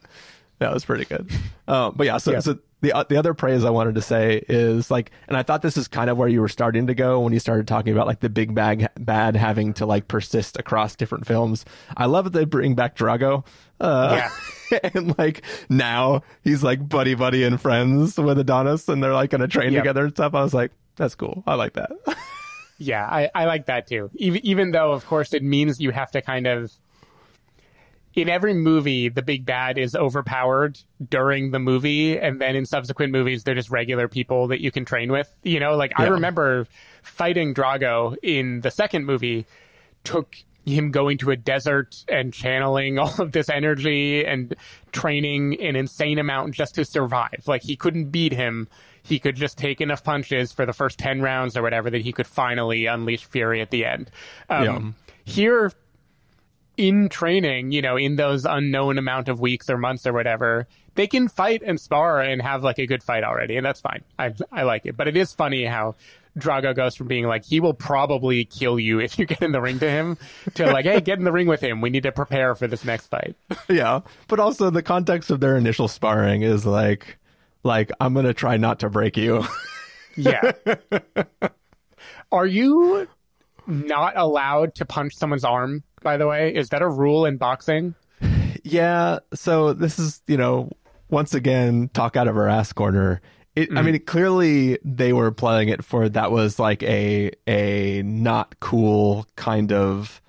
That 0.58 0.72
was 0.72 0.84
pretty 0.84 1.04
good. 1.04 1.30
Um, 1.68 1.94
but 1.96 2.06
yeah, 2.06 2.18
so 2.18 2.32
Yeah. 2.32 2.40
so 2.40 2.58
the 2.80 2.92
uh, 2.92 3.04
the 3.08 3.16
other 3.16 3.34
praise 3.34 3.64
I 3.64 3.70
wanted 3.70 3.94
to 3.96 4.02
say 4.02 4.42
is 4.48 4.90
like, 4.90 5.10
and 5.28 5.36
I 5.36 5.42
thought 5.42 5.62
this 5.62 5.76
is 5.76 5.88
kind 5.88 6.08
of 6.10 6.16
where 6.16 6.28
you 6.28 6.40
were 6.40 6.48
starting 6.48 6.86
to 6.86 6.94
go 6.94 7.20
when 7.20 7.32
you 7.32 7.38
started 7.40 7.66
talking 7.68 7.92
about 7.92 8.06
like 8.06 8.20
the 8.20 8.28
big 8.28 8.54
bag 8.54 8.86
bad 8.98 9.36
having 9.36 9.72
to 9.74 9.86
like 9.86 10.08
persist 10.08 10.58
across 10.58 10.94
different 10.96 11.26
films. 11.26 11.64
I 11.96 12.06
love 12.06 12.24
that 12.24 12.32
they 12.32 12.44
bring 12.44 12.74
back 12.74 12.96
Drago. 12.96 13.44
Uh, 13.80 14.28
and 14.94 15.16
like 15.18 15.42
now 15.68 16.22
he's 16.42 16.62
like 16.62 16.86
buddy 16.88 17.14
buddy 17.14 17.44
and 17.44 17.60
friends 17.60 18.16
with 18.18 18.38
Adonis, 18.38 18.88
and 18.88 19.02
they're 19.02 19.12
like 19.14 19.30
going 19.30 19.40
to 19.42 19.48
train 19.48 19.72
Yep. 19.72 19.82
together 19.82 20.04
and 20.04 20.12
stuff. 20.14 20.34
I 20.34 20.42
was 20.42 20.54
like, 20.54 20.70
that's 20.96 21.14
cool. 21.14 21.42
I 21.46 21.54
like 21.54 21.74
that. 21.74 21.90
Yeah, 22.78 23.06
I, 23.06 23.30
I 23.34 23.46
like 23.46 23.64
that 23.66 23.86
too. 23.86 24.10
Even, 24.16 24.44
even 24.44 24.70
though, 24.72 24.92
of 24.92 25.06
course, 25.06 25.32
it 25.32 25.42
means 25.42 25.80
you 25.80 25.92
have 25.92 26.10
to 26.10 26.20
kind 26.20 26.46
of. 26.46 26.70
In 28.16 28.30
every 28.30 28.54
movie, 28.54 29.10
the 29.10 29.22
big 29.22 29.44
bad 29.44 29.76
is 29.76 29.94
overpowered 29.94 30.78
during 31.06 31.50
the 31.50 31.58
movie, 31.58 32.18
and 32.18 32.40
then 32.40 32.56
in 32.56 32.64
subsequent 32.64 33.12
movies, 33.12 33.44
they're 33.44 33.54
just 33.54 33.70
regular 33.70 34.08
people 34.08 34.48
that 34.48 34.62
you 34.62 34.70
can 34.70 34.86
train 34.86 35.12
with. 35.12 35.36
You 35.42 35.60
know, 35.60 35.76
like 35.76 35.92
I 35.96 36.06
remember 36.08 36.66
fighting 37.02 37.52
Drago 37.54 38.16
in 38.22 38.62
the 38.62 38.70
second 38.70 39.04
movie 39.04 39.46
took 40.02 40.34
him 40.64 40.90
going 40.90 41.18
to 41.18 41.30
a 41.30 41.36
desert 41.36 42.04
and 42.08 42.32
channeling 42.32 42.98
all 42.98 43.14
of 43.20 43.32
this 43.32 43.48
energy 43.48 44.24
and 44.24 44.54
training 44.92 45.60
an 45.60 45.76
insane 45.76 46.18
amount 46.18 46.54
just 46.54 46.74
to 46.74 46.84
survive. 46.84 47.44
Like 47.46 47.62
he 47.62 47.76
couldn't 47.76 48.06
beat 48.06 48.32
him. 48.32 48.68
He 49.02 49.18
could 49.20 49.36
just 49.36 49.56
take 49.56 49.80
enough 49.80 50.02
punches 50.02 50.52
for 50.52 50.66
the 50.66 50.72
first 50.72 50.98
10 50.98 51.22
rounds 51.22 51.56
or 51.56 51.62
whatever 51.62 51.90
that 51.90 52.02
he 52.02 52.12
could 52.12 52.26
finally 52.26 52.86
unleash 52.86 53.24
fury 53.24 53.60
at 53.60 53.70
the 53.70 53.84
end. 53.84 54.10
Um, 54.48 54.64
Here, 55.24 55.72
in 56.76 57.08
training, 57.08 57.72
you 57.72 57.82
know, 57.82 57.96
in 57.96 58.16
those 58.16 58.44
unknown 58.44 58.98
amount 58.98 59.28
of 59.28 59.40
weeks 59.40 59.70
or 59.70 59.78
months 59.78 60.06
or 60.06 60.12
whatever, 60.12 60.66
they 60.94 61.06
can 61.06 61.28
fight 61.28 61.62
and 61.64 61.80
spar 61.80 62.20
and 62.20 62.42
have 62.42 62.62
like 62.62 62.78
a 62.78 62.86
good 62.86 63.02
fight 63.02 63.24
already, 63.24 63.56
and 63.56 63.64
that's 63.64 63.80
fine. 63.80 64.02
I 64.18 64.34
I 64.52 64.62
like 64.62 64.86
it, 64.86 64.96
but 64.96 65.08
it 65.08 65.16
is 65.16 65.32
funny 65.32 65.64
how 65.64 65.94
Drago 66.38 66.74
goes 66.74 66.94
from 66.94 67.08
being 67.08 67.26
like 67.26 67.44
he 67.44 67.60
will 67.60 67.74
probably 67.74 68.44
kill 68.44 68.78
you 68.78 69.00
if 69.06 69.18
you 69.18 69.26
get 69.26 69.42
in 69.42 69.52
the 69.52 69.60
ring 69.60 69.78
to 69.78 69.90
him 69.90 70.18
to 70.54 70.66
like, 70.66 70.84
hey, 70.84 71.00
get 71.00 71.18
in 71.18 71.24
the 71.24 71.32
ring 71.32 71.46
with 71.46 71.60
him. 71.60 71.80
We 71.80 71.90
need 71.90 72.02
to 72.04 72.12
prepare 72.12 72.54
for 72.54 72.66
this 72.66 72.84
next 72.84 73.06
fight. 73.08 73.36
yeah, 73.68 74.00
but 74.28 74.40
also 74.40 74.70
the 74.70 74.82
context 74.82 75.30
of 75.30 75.40
their 75.40 75.56
initial 75.56 75.88
sparring 75.88 76.42
is 76.42 76.66
like, 76.66 77.18
like 77.62 77.90
I'm 78.00 78.14
gonna 78.14 78.34
try 78.34 78.56
not 78.56 78.80
to 78.80 78.90
break 78.90 79.16
you. 79.16 79.44
Yeah. 80.16 80.52
Are 82.32 82.46
you 82.46 83.06
not 83.66 84.16
allowed 84.16 84.74
to 84.76 84.86
punch 84.86 85.14
someone's 85.14 85.44
arm? 85.44 85.84
By 86.06 86.18
the 86.18 86.28
way, 86.28 86.54
is 86.54 86.68
that 86.68 86.82
a 86.82 86.88
rule 86.88 87.26
in 87.26 87.36
boxing? 87.36 87.96
Yeah, 88.62 89.18
so 89.34 89.72
this 89.72 89.98
is, 89.98 90.22
you 90.28 90.36
know, 90.36 90.70
once 91.10 91.34
again, 91.34 91.90
talk 91.92 92.14
out 92.14 92.28
of 92.28 92.36
our 92.36 92.46
ass 92.48 92.72
corner. 92.72 93.20
It, 93.56 93.76
I 93.76 93.82
mean, 93.82 93.98
clearly 94.04 94.78
they 94.84 95.12
were 95.12 95.32
playing 95.32 95.68
it 95.68 95.84
for 95.84 96.08
that 96.08 96.30
was 96.30 96.60
like 96.60 96.84
a 96.84 97.32
a 97.48 98.02
not 98.04 98.60
cool 98.60 99.26
kind 99.34 99.72
of 99.72 100.22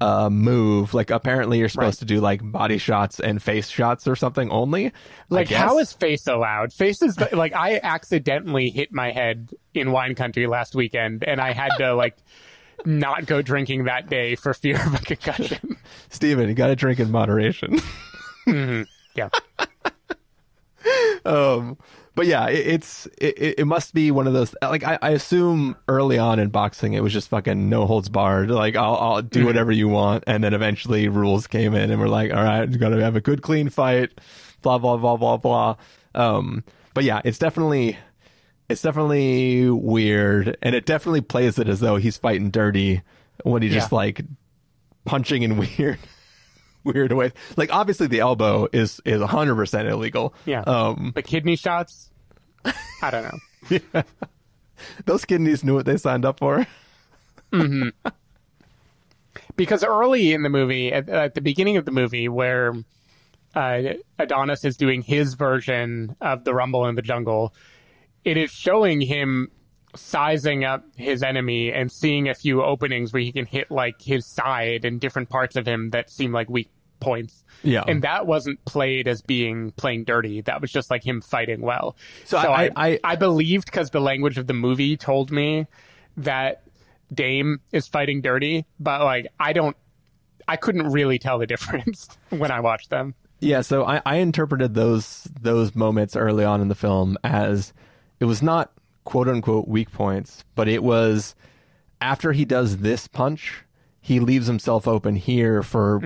uh 0.00 0.30
move. 0.30 0.94
Like 0.94 1.10
apparently 1.10 1.60
you're 1.60 1.68
supposed 1.68 2.00
to 2.00 2.04
do 2.04 2.20
like 2.20 2.40
body 2.42 2.78
shots 2.78 3.20
and 3.20 3.40
face 3.40 3.68
shots 3.68 4.08
or 4.08 4.16
something 4.16 4.50
only. 4.50 4.92
Like, 5.28 5.48
how 5.48 5.78
is 5.78 5.92
face 5.92 6.26
allowed? 6.26 6.72
Face 6.72 7.02
is 7.02 7.14
the, 7.14 7.36
like 7.36 7.54
I 7.54 7.78
accidentally 7.80 8.70
hit 8.70 8.92
my 8.92 9.12
head 9.12 9.50
in 9.74 9.92
wine 9.92 10.16
country 10.16 10.48
last 10.48 10.74
weekend, 10.74 11.22
and 11.22 11.40
I 11.40 11.52
had 11.52 11.70
to 11.78 11.94
like 11.94 12.16
not 12.84 13.26
go 13.26 13.42
drinking 13.42 13.84
that 13.84 14.08
day 14.08 14.34
for 14.34 14.54
fear 14.54 14.76
of 14.84 14.94
a 14.94 14.98
concussion. 14.98 15.76
Stephen, 16.10 16.48
you 16.48 16.54
got 16.54 16.68
to 16.68 16.76
drink 16.76 17.00
in 17.00 17.10
moderation. 17.10 17.78
yeah, 19.14 19.28
um 21.24 21.76
but 22.14 22.26
yeah 22.26 22.48
it, 22.48 22.66
it's 22.66 23.06
it, 23.18 23.58
it 23.58 23.66
must 23.66 23.94
be 23.94 24.10
one 24.10 24.26
of 24.26 24.32
those 24.32 24.54
like 24.62 24.84
I, 24.84 24.98
I 25.02 25.10
assume 25.10 25.76
early 25.86 26.18
on 26.18 26.38
in 26.38 26.48
boxing 26.48 26.94
it 26.94 27.02
was 27.02 27.12
just 27.12 27.28
fucking 27.28 27.68
no 27.68 27.86
holds 27.86 28.08
barred. 28.08 28.50
Like 28.50 28.74
i'll, 28.74 28.96
I'll 28.96 29.22
do 29.22 29.44
whatever 29.44 29.70
you 29.70 29.88
want. 29.88 30.24
And 30.26 30.42
then 30.42 30.54
eventually 30.54 31.08
rules 31.08 31.46
came 31.46 31.74
in 31.74 31.90
and 31.90 32.00
we're 32.00 32.08
like 32.08 32.32
all 32.32 32.42
right 32.42 32.68
you 32.68 32.78
gotta 32.78 33.00
have 33.02 33.16
a 33.16 33.20
good 33.20 33.42
clean 33.42 33.68
fight 33.68 34.18
blah 34.62 34.78
blah 34.78 34.96
blah 34.96 35.16
blah 35.16 35.36
blah. 35.36 35.76
Um 36.14 36.64
but 36.94 37.04
yeah 37.04 37.20
it's 37.24 37.38
definitely 37.38 37.98
it's 38.68 38.82
definitely 38.82 39.70
weird 39.70 40.56
and 40.62 40.74
it 40.74 40.86
definitely 40.86 41.20
plays 41.20 41.58
it 41.58 41.68
as 41.68 41.80
though 41.80 41.96
he's 41.96 42.16
fighting 42.16 42.50
dirty 42.50 43.02
when 43.44 43.62
he 43.62 43.68
just 43.68 43.92
like 43.92 44.22
punching 45.04 45.42
in 45.42 45.56
weird 45.78 45.98
weird 46.84 47.12
ways 47.12 47.32
like 47.56 47.72
obviously 47.72 48.06
the 48.06 48.20
elbow 48.20 48.68
is 48.72 49.00
is 49.04 49.20
100% 49.20 49.90
illegal 49.90 50.34
yeah. 50.46 50.60
um 50.62 51.12
the 51.14 51.22
kidney 51.22 51.56
shots. 51.56 52.10
I 53.02 53.10
don't 53.10 53.24
know. 53.24 54.02
those 55.04 55.24
kidneys 55.24 55.64
knew 55.64 55.74
what 55.74 55.86
they 55.86 55.96
signed 55.96 56.24
up 56.24 56.38
for 56.40 56.66
because 59.56 59.84
early 59.84 60.32
in 60.32 60.42
the 60.42 60.48
movie, 60.48 60.92
at, 60.92 61.08
at 61.08 61.34
the 61.34 61.40
beginning 61.40 61.76
of 61.76 61.84
the 61.84 61.90
movie, 61.90 62.28
where 62.28 62.74
uh, 63.54 63.82
Adonis 64.18 64.64
is 64.64 64.76
doing 64.76 65.02
his 65.02 65.34
version 65.34 66.16
of 66.20 66.44
the 66.44 66.54
Rumble 66.54 66.86
in 66.86 66.94
the 66.94 67.02
Jungle, 67.02 67.54
it 68.24 68.36
is 68.36 68.50
showing 68.50 69.00
him 69.00 69.50
sizing 69.96 70.64
up 70.64 70.84
his 70.96 71.22
enemy 71.22 71.72
and 71.72 71.90
seeing 71.90 72.28
a 72.28 72.34
few 72.34 72.62
openings 72.62 73.12
where 73.12 73.22
he 73.22 73.32
can 73.32 73.46
hit 73.46 73.70
like 73.70 74.00
his 74.02 74.26
side 74.26 74.84
and 74.84 75.00
different 75.00 75.28
parts 75.28 75.56
of 75.56 75.66
him 75.66 75.90
that 75.90 76.10
seem 76.10 76.32
like 76.32 76.48
weak 76.50 76.68
points. 77.00 77.44
Yeah. 77.62 77.84
and 77.88 78.02
that 78.02 78.26
wasn't 78.26 78.64
played 78.64 79.08
as 79.08 79.22
being 79.22 79.70
playing 79.72 80.04
dirty. 80.04 80.40
That 80.42 80.60
was 80.60 80.70
just 80.70 80.90
like 80.90 81.04
him 81.04 81.20
fighting 81.20 81.60
well. 81.60 81.96
So 82.24 82.38
I- 82.38 82.64
I 82.66 82.70
I- 82.76 83.00
I 83.04 83.16
believed 83.16 83.66
because 83.66 83.90
the 83.90 84.00
language 84.00 84.36
of 84.38 84.46
the 84.46 84.52
movie 84.54 84.96
told 84.96 85.30
me 85.32 85.66
that 86.16 86.62
Dame 87.12 87.60
is 87.72 87.86
fighting 87.88 88.20
dirty, 88.20 88.66
but 88.78 89.02
like 89.02 89.26
I 89.40 89.52
don't, 89.54 89.76
I 90.46 90.56
couldn't 90.56 90.88
really 90.92 91.18
tell 91.18 91.38
the 91.38 91.46
difference 91.54 92.08
when 92.30 92.50
I 92.50 92.60
watched 92.60 92.90
them. 92.90 93.14
Yeah, 93.40 93.60
so 93.62 93.84
I, 93.84 94.02
I 94.04 94.16
interpreted 94.16 94.74
those 94.74 95.26
those 95.40 95.74
moments 95.74 96.14
early 96.16 96.44
on 96.44 96.60
in 96.60 96.68
the 96.68 96.74
film 96.74 97.16
as 97.24 97.72
it 98.20 98.24
was 98.24 98.42
not 98.42 98.72
quote 99.04 99.28
unquote 99.28 99.68
weak 99.68 99.90
points, 99.92 100.44
but 100.54 100.68
it 100.68 100.82
was 100.82 101.34
after 102.00 102.32
he 102.32 102.44
does 102.44 102.78
this 102.78 103.08
punch, 103.08 103.64
he 104.00 104.20
leaves 104.20 104.46
himself 104.46 104.86
open 104.88 105.16
here 105.16 105.62
for 105.62 105.98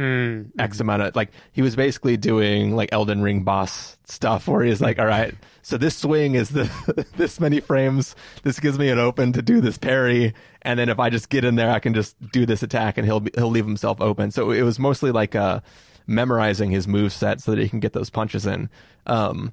X 0.59 0.81
amount 0.81 1.03
of 1.03 1.14
like 1.14 1.31
he 1.53 1.62
was 1.62 1.77
basically 1.77 2.16
doing 2.16 2.75
like 2.75 2.88
Elden 2.92 3.22
Ring 3.22 3.44
boss 3.44 3.96
stuff 4.05 4.48
where 4.48 4.64
he's 4.64 4.81
like, 4.81 4.98
All 4.98 5.07
right, 5.07 5.35
so 5.62 5.77
this 5.77 5.96
swing 5.96 6.35
is 6.35 6.48
the 6.48 7.07
this 7.16 7.38
many 7.38 7.61
frames, 7.61 8.16
this 8.42 8.59
gives 8.59 8.79
me 8.79 8.88
an 8.88 8.98
open 8.98 9.33
to 9.35 9.42
do 9.42 9.61
this 9.61 9.79
parry, 9.79 10.35
and 10.62 10.79
then 10.79 10.88
if 10.88 10.98
I 10.98 11.11
just 11.11 11.29
get 11.29 11.44
in 11.44 11.55
there 11.57 11.70
I 11.70 11.79
can 11.79 11.94
just 11.94 12.16
do 12.33 12.46
this 12.46 12.62
attack 12.62 12.98
and 12.98 13.07
he'll 13.07 13.20
be, 13.20 13.31
he'll 13.35 13.51
leave 13.51 13.66
himself 13.66 14.01
open. 14.01 14.31
So 14.31 14.51
it 14.51 14.62
was 14.62 14.79
mostly 14.79 15.12
like 15.12 15.35
uh 15.37 15.61
memorizing 16.07 16.70
his 16.70 16.88
move 16.88 17.12
set 17.12 17.40
so 17.40 17.53
that 17.53 17.61
he 17.61 17.68
can 17.68 17.79
get 17.79 17.92
those 17.92 18.11
punches 18.11 18.46
in. 18.46 18.68
Um 19.07 19.53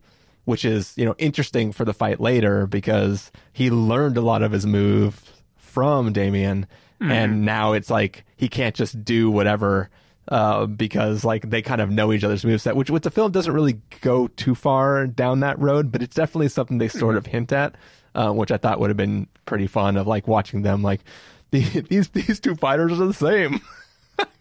which 0.50 0.66
is, 0.66 0.94
you 0.98 1.06
know, 1.06 1.14
interesting 1.20 1.72
for 1.72 1.86
the 1.86 1.94
fight 1.94 2.20
later 2.20 2.66
because 2.66 3.32
he 3.54 3.70
learned 3.70 4.18
a 4.18 4.22
lot 4.22 4.42
of 4.42 4.52
his 4.52 4.66
move 4.66 5.32
from 5.56 6.12
Damien 6.12 6.66
and 7.00 7.46
now 7.46 7.74
it's 7.74 7.90
like 7.90 8.26
he 8.36 8.50
can't 8.50 8.76
just 8.76 9.06
do 9.06 9.32
whatever 9.32 9.90
uh, 10.28 10.66
because 10.66 11.24
like 11.24 11.50
they 11.50 11.62
kind 11.62 11.82
of 11.82 11.90
know 11.90 12.12
each 12.12 12.24
other's 12.24 12.44
moveset, 12.44 12.76
which 12.76 12.90
which 12.90 13.04
the 13.04 13.12
film 13.12 13.32
doesn't 13.32 13.54
really 13.54 13.80
go 14.02 14.28
too 14.28 14.56
far 14.56 15.08
down 15.08 15.40
that 15.40 15.58
road, 15.60 15.92
but 15.92 16.02
it's 16.02 16.16
definitely 16.16 16.50
something 16.50 16.78
they 16.78 16.88
sort 16.88 17.16
of 17.16 17.26
hint 17.26 17.52
at, 17.52 17.76
uh, 18.16 18.32
which 18.32 18.52
I 18.52 18.58
thought 18.58 18.80
would 18.80 18.90
have 18.90 18.98
been 18.98 19.28
pretty 19.46 19.68
fun 19.68 19.98
of 19.98 20.08
like 20.08 20.28
watching 20.28 20.62
them 20.64 20.82
like 20.82 21.02
these 21.52 22.10
these 22.10 22.40
two 22.40 22.56
fighters 22.56 23.00
are 23.00 23.08
the 23.08 23.14
same. 23.14 23.62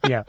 Yeah, 0.09 0.25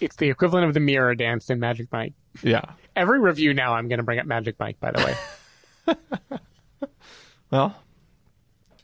it's 0.00 0.16
the 0.16 0.28
equivalent 0.30 0.66
of 0.66 0.74
the 0.74 0.80
mirror 0.80 1.14
dance 1.14 1.50
in 1.50 1.60
Magic 1.60 1.88
Mike. 1.92 2.12
yeah. 2.42 2.62
Every 2.94 3.20
review 3.20 3.52
now, 3.52 3.74
I'm 3.74 3.88
going 3.88 3.98
to 3.98 4.02
bring 4.02 4.18
up 4.18 4.26
Magic 4.26 4.56
Mike. 4.58 4.80
By 4.80 4.90
the 4.92 5.04
way, 5.04 5.94
Well, 7.50 7.76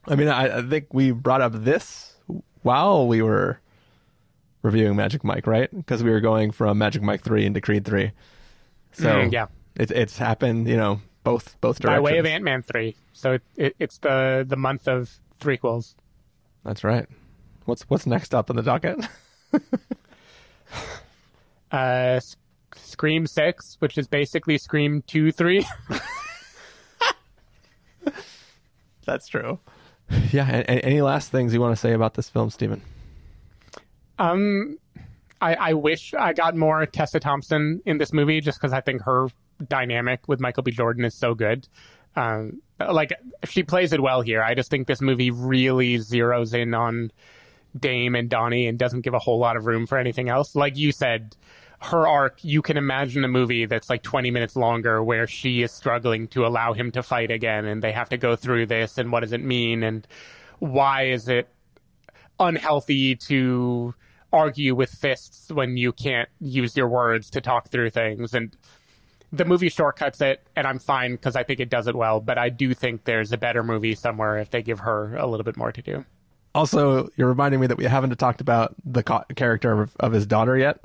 I 0.06 0.14
mean, 0.16 0.28
I, 0.28 0.58
I 0.58 0.62
think 0.62 0.86
we 0.92 1.10
brought 1.10 1.40
up 1.40 1.52
this 1.54 2.14
while 2.62 3.06
we 3.08 3.22
were 3.22 3.58
reviewing 4.62 4.96
Magic 4.96 5.24
Mike, 5.24 5.46
right? 5.46 5.68
Because 5.74 6.02
we 6.04 6.10
were 6.10 6.20
going 6.20 6.50
from 6.52 6.78
Magic 6.78 7.02
Mike 7.02 7.22
three 7.22 7.44
into 7.46 7.60
Creed 7.60 7.84
three. 7.84 8.12
So 8.92 9.06
Mm, 9.06 9.32
yeah. 9.32 9.46
it's 9.74 9.90
it's 9.90 10.18
happened. 10.18 10.68
You 10.68 10.76
know, 10.76 11.00
both 11.24 11.60
both 11.60 11.80
by 11.82 11.98
way 11.98 12.18
of 12.18 12.26
Ant 12.26 12.44
Man 12.44 12.62
three. 12.62 12.94
So 13.12 13.32
it, 13.32 13.42
it, 13.56 13.76
it's 13.78 13.98
the 13.98 14.44
the 14.46 14.56
month 14.56 14.86
of 14.86 15.10
threequels. 15.40 15.94
That's 16.64 16.84
right. 16.84 17.06
What's 17.64 17.82
what's 17.88 18.06
next 18.06 18.34
up 18.34 18.50
on 18.50 18.56
the 18.56 18.62
docket? 18.62 19.04
Uh, 21.70 22.20
Scream 22.74 23.26
six, 23.26 23.76
which 23.80 23.98
is 23.98 24.06
basically 24.06 24.56
Scream 24.58 25.02
two 25.06 25.32
three. 25.32 25.66
That's 29.06 29.26
true. 29.28 29.58
Yeah. 30.30 30.48
a- 30.48 30.60
a- 30.60 30.84
any 30.84 31.02
last 31.02 31.30
things 31.30 31.52
you 31.54 31.60
want 31.60 31.72
to 31.74 31.80
say 31.80 31.92
about 31.92 32.14
this 32.14 32.28
film, 32.28 32.50
Stephen? 32.50 32.82
Um, 34.18 34.78
I, 35.40 35.54
I 35.54 35.72
wish 35.74 36.14
I 36.14 36.32
got 36.32 36.54
more 36.56 36.84
Tessa 36.86 37.18
Thompson 37.18 37.80
in 37.84 37.98
this 37.98 38.12
movie 38.12 38.40
just 38.40 38.60
because 38.60 38.72
I 38.72 38.80
think 38.80 39.02
her 39.02 39.28
dynamic 39.68 40.28
with 40.28 40.40
Michael 40.40 40.62
B. 40.62 40.70
Jordan 40.70 41.04
is 41.04 41.14
so 41.14 41.34
good. 41.34 41.66
Um, 42.14 42.60
like 42.78 43.12
she 43.44 43.62
plays 43.62 43.92
it 43.92 44.02
well 44.02 44.20
here. 44.20 44.42
I 44.42 44.54
just 44.54 44.70
think 44.70 44.86
this 44.86 45.00
movie 45.00 45.30
really 45.30 45.96
zeroes 45.96 46.52
in 46.54 46.74
on 46.74 47.10
Dame 47.78 48.14
and 48.14 48.28
Donnie 48.28 48.66
and 48.66 48.78
doesn't 48.78 49.00
give 49.00 49.14
a 49.14 49.18
whole 49.18 49.38
lot 49.38 49.56
of 49.56 49.66
room 49.66 49.86
for 49.86 49.98
anything 49.98 50.28
else. 50.28 50.54
Like 50.54 50.76
you 50.76 50.92
said, 50.92 51.36
her 51.80 52.06
arc, 52.06 52.44
you 52.44 52.62
can 52.62 52.76
imagine 52.76 53.24
a 53.24 53.28
movie 53.28 53.66
that's 53.66 53.90
like 53.90 54.02
20 54.02 54.30
minutes 54.30 54.54
longer 54.54 55.02
where 55.02 55.26
she 55.26 55.62
is 55.62 55.72
struggling 55.72 56.28
to 56.28 56.46
allow 56.46 56.72
him 56.72 56.92
to 56.92 57.02
fight 57.02 57.30
again 57.30 57.64
and 57.64 57.82
they 57.82 57.92
have 57.92 58.08
to 58.10 58.16
go 58.16 58.36
through 58.36 58.66
this 58.66 58.98
and 58.98 59.10
what 59.10 59.20
does 59.20 59.32
it 59.32 59.42
mean 59.42 59.82
and 59.82 60.06
why 60.60 61.06
is 61.06 61.28
it 61.28 61.48
unhealthy 62.38 63.16
to 63.16 63.94
argue 64.32 64.74
with 64.74 64.90
fists 64.90 65.50
when 65.50 65.76
you 65.76 65.92
can't 65.92 66.28
use 66.40 66.76
your 66.76 66.88
words 66.88 67.30
to 67.30 67.40
talk 67.40 67.68
through 67.68 67.90
things 67.90 68.32
and 68.32 68.56
the 69.32 69.44
movie 69.44 69.68
shortcuts 69.68 70.20
it 70.20 70.40
and 70.56 70.66
i'm 70.66 70.78
fine 70.78 71.12
because 71.12 71.36
i 71.36 71.42
think 71.42 71.60
it 71.60 71.68
does 71.68 71.86
it 71.86 71.94
well 71.94 72.20
but 72.20 72.38
i 72.38 72.48
do 72.48 72.72
think 72.72 73.04
there's 73.04 73.32
a 73.32 73.36
better 73.36 73.62
movie 73.62 73.94
somewhere 73.94 74.38
if 74.38 74.50
they 74.50 74.62
give 74.62 74.80
her 74.80 75.16
a 75.16 75.26
little 75.26 75.44
bit 75.44 75.56
more 75.56 75.72
to 75.72 75.82
do 75.82 76.04
Also, 76.54 77.08
you're 77.16 77.28
reminding 77.28 77.60
me 77.60 77.66
that 77.66 77.76
we 77.78 77.84
haven't 77.84 78.14
talked 78.18 78.40
about 78.40 78.74
the 78.84 79.02
co- 79.02 79.24
character 79.36 79.82
of, 79.82 79.96
of 80.00 80.12
his 80.12 80.26
daughter 80.26 80.56
yet. 80.58 80.80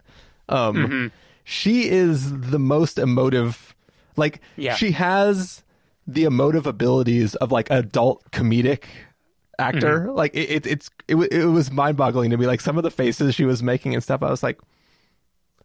Um, 0.50 0.76
Mm-hmm. 0.76 1.08
She 1.44 1.88
is 1.90 2.40
the 2.42 2.60
most 2.60 2.98
emotive. 3.00 3.74
Like, 4.18 4.42
Yeah. 4.58 4.76
she 4.76 4.92
has 4.92 5.64
the 6.06 6.24
emotive 6.26 6.66
abilities 6.68 7.36
of 7.36 7.52
like 7.52 7.70
adult 7.72 8.30
comedic 8.32 8.84
actor. 9.60 10.02
Mm-hmm. 10.02 10.12
Like, 10.12 10.36
it, 10.36 10.50
it 10.50 10.68
it's 10.68 10.90
it, 11.08 11.16
it 11.32 11.46
was 11.46 11.72
mind 11.72 11.96
boggling 11.98 12.32
to 12.32 12.38
me. 12.38 12.48
Like 12.48 12.62
some 12.62 12.78
of 12.78 12.84
the 12.84 12.92
faces 12.92 13.34
she 13.36 13.46
was 13.46 13.64
making 13.64 13.94
and 13.94 14.04
stuff. 14.04 14.24
I 14.24 14.30
was 14.30 14.44
like, 14.44 14.60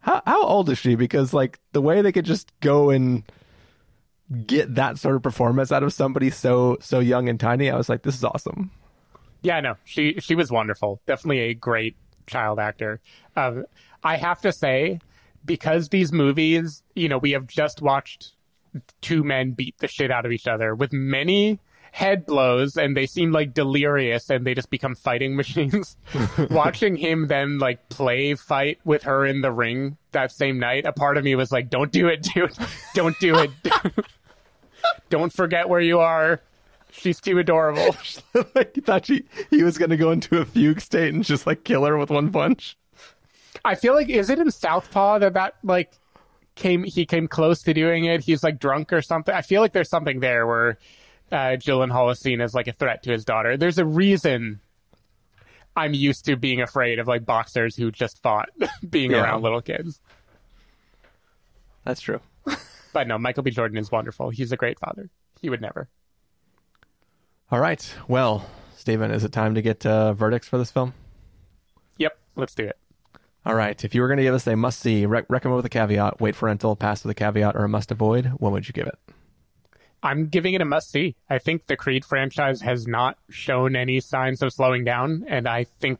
how 0.00 0.22
how 0.26 0.42
old 0.44 0.68
is 0.70 0.78
she? 0.78 0.94
Because 0.94 1.32
like 1.32 1.58
the 1.72 1.80
way 1.82 2.00
they 2.02 2.12
could 2.12 2.24
just 2.26 2.52
go 2.60 2.90
and 2.90 3.22
get 4.46 4.74
that 4.76 4.98
sort 4.98 5.16
of 5.16 5.22
performance 5.22 5.70
out 5.72 5.82
of 5.82 5.92
somebody 5.92 6.30
so 6.30 6.76
so 6.80 6.98
young 7.00 7.28
and 7.28 7.38
tiny, 7.40 7.70
I 7.70 7.76
was 7.76 7.88
like, 7.88 8.02
this 8.02 8.14
is 8.16 8.24
awesome. 8.24 8.70
Yeah, 9.42 9.60
no, 9.60 9.76
she 9.84 10.20
she 10.20 10.34
was 10.34 10.50
wonderful. 10.50 11.00
Definitely 11.06 11.40
a 11.40 11.54
great 11.54 11.96
child 12.26 12.58
actor. 12.58 13.00
Um, 13.36 13.66
I 14.04 14.16
have 14.16 14.40
to 14.42 14.52
say, 14.52 15.00
because 15.44 15.88
these 15.88 16.12
movies, 16.12 16.82
you 16.94 17.08
know, 17.08 17.18
we 17.18 17.32
have 17.32 17.46
just 17.46 17.82
watched 17.82 18.32
two 19.00 19.22
men 19.22 19.52
beat 19.52 19.76
the 19.78 19.88
shit 19.88 20.10
out 20.10 20.24
of 20.24 20.32
each 20.32 20.46
other 20.46 20.74
with 20.74 20.92
many 20.92 21.60
head 21.92 22.24
blows, 22.24 22.76
and 22.76 22.96
they 22.96 23.06
seem 23.06 23.32
like 23.32 23.52
delirious, 23.52 24.30
and 24.30 24.46
they 24.46 24.54
just 24.54 24.70
become 24.70 24.94
fighting 24.94 25.36
machines. 25.36 25.96
Watching 26.50 26.96
him 26.96 27.28
then 27.28 27.58
like 27.58 27.88
play 27.88 28.34
fight 28.34 28.78
with 28.84 29.02
her 29.04 29.26
in 29.26 29.42
the 29.42 29.52
ring 29.52 29.98
that 30.12 30.32
same 30.32 30.58
night, 30.58 30.86
a 30.86 30.92
part 30.92 31.16
of 31.16 31.24
me 31.24 31.34
was 31.34 31.52
like, 31.52 31.70
"Don't 31.70 31.92
do 31.92 32.08
it, 32.08 32.22
dude! 32.22 32.56
Don't 32.94 33.18
do 33.18 33.38
it! 33.38 33.50
Don't 35.10 35.32
forget 35.32 35.68
where 35.68 35.80
you 35.80 36.00
are." 36.00 36.40
She's 36.92 37.20
too 37.20 37.38
adorable. 37.38 37.96
like 38.54 38.74
he 38.74 38.80
thought 38.82 39.06
she 39.06 39.24
he 39.50 39.62
was 39.64 39.78
gonna 39.78 39.96
go 39.96 40.10
into 40.12 40.38
a 40.38 40.44
fugue 40.44 40.80
state 40.80 41.12
and 41.12 41.24
just 41.24 41.46
like 41.46 41.64
kill 41.64 41.84
her 41.84 41.96
with 41.96 42.10
one 42.10 42.30
punch. 42.30 42.76
I 43.64 43.74
feel 43.74 43.94
like 43.94 44.08
is 44.08 44.28
it 44.30 44.38
in 44.38 44.50
Southpaw 44.50 45.18
that 45.20 45.34
that 45.34 45.54
like 45.64 45.92
came 46.54 46.84
he 46.84 47.06
came 47.06 47.28
close 47.28 47.62
to 47.62 47.72
doing 47.74 48.04
it. 48.04 48.22
He's 48.22 48.42
like 48.44 48.58
drunk 48.60 48.92
or 48.92 49.00
something. 49.02 49.34
I 49.34 49.40
feel 49.42 49.62
like 49.62 49.72
there's 49.72 49.88
something 49.88 50.20
there 50.20 50.46
where 50.46 50.78
uh, 51.30 51.56
Gyllenhaal 51.56 52.12
is 52.12 52.20
seen 52.20 52.40
as 52.42 52.54
like 52.54 52.68
a 52.68 52.72
threat 52.72 53.02
to 53.04 53.10
his 53.12 53.24
daughter. 53.24 53.56
There's 53.56 53.78
a 53.78 53.86
reason 53.86 54.60
I'm 55.74 55.94
used 55.94 56.26
to 56.26 56.36
being 56.36 56.60
afraid 56.60 56.98
of 56.98 57.08
like 57.08 57.24
boxers 57.24 57.74
who 57.74 57.90
just 57.90 58.20
fought 58.22 58.50
being 58.90 59.12
Yeah. 59.12 59.22
around 59.22 59.42
little 59.42 59.62
kids. 59.62 59.98
That's 61.84 62.00
true. 62.02 62.20
But 62.92 63.08
no, 63.08 63.16
Michael 63.16 63.42
B. 63.42 63.50
Jordan 63.50 63.78
is 63.78 63.90
wonderful. 63.90 64.28
He's 64.28 64.52
a 64.52 64.56
great 64.58 64.78
father. 64.78 65.08
He 65.40 65.48
would 65.48 65.62
never. 65.62 65.88
All 67.52 67.60
right. 67.60 67.94
Well, 68.08 68.46
Stephen, 68.78 69.10
is 69.10 69.24
it 69.24 69.32
time 69.32 69.54
to 69.56 69.60
get 69.60 69.84
uh, 69.84 70.14
verdicts 70.14 70.48
for 70.48 70.56
this 70.56 70.70
film? 70.70 70.94
Yep, 71.98 72.18
let's 72.34 72.54
do 72.54 72.64
it. 72.64 72.78
All 73.44 73.54
right. 73.54 73.84
If 73.84 73.94
you 73.94 74.00
were 74.00 74.08
going 74.08 74.16
to 74.16 74.22
give 74.22 74.34
us 74.34 74.46
a 74.46 74.56
must 74.56 74.80
see, 74.80 75.04
rec- 75.04 75.26
recommend 75.28 75.56
with 75.56 75.66
a 75.66 75.68
caveat, 75.68 76.18
wait 76.18 76.34
for 76.34 76.46
rental, 76.46 76.74
pass 76.76 77.04
with 77.04 77.10
a 77.10 77.14
caveat, 77.14 77.54
or 77.54 77.64
a 77.64 77.68
must 77.68 77.90
avoid, 77.90 78.24
what 78.38 78.52
would 78.52 78.68
you 78.68 78.72
give 78.72 78.86
it? 78.86 78.98
I'm 80.02 80.28
giving 80.28 80.54
it 80.54 80.62
a 80.62 80.64
must 80.64 80.90
see. 80.90 81.14
I 81.28 81.38
think 81.38 81.66
the 81.66 81.76
Creed 81.76 82.06
franchise 82.06 82.62
has 82.62 82.86
not 82.86 83.18
shown 83.28 83.76
any 83.76 84.00
signs 84.00 84.40
of 84.40 84.50
slowing 84.54 84.82
down, 84.82 85.26
and 85.28 85.46
I 85.46 85.64
think 85.64 85.98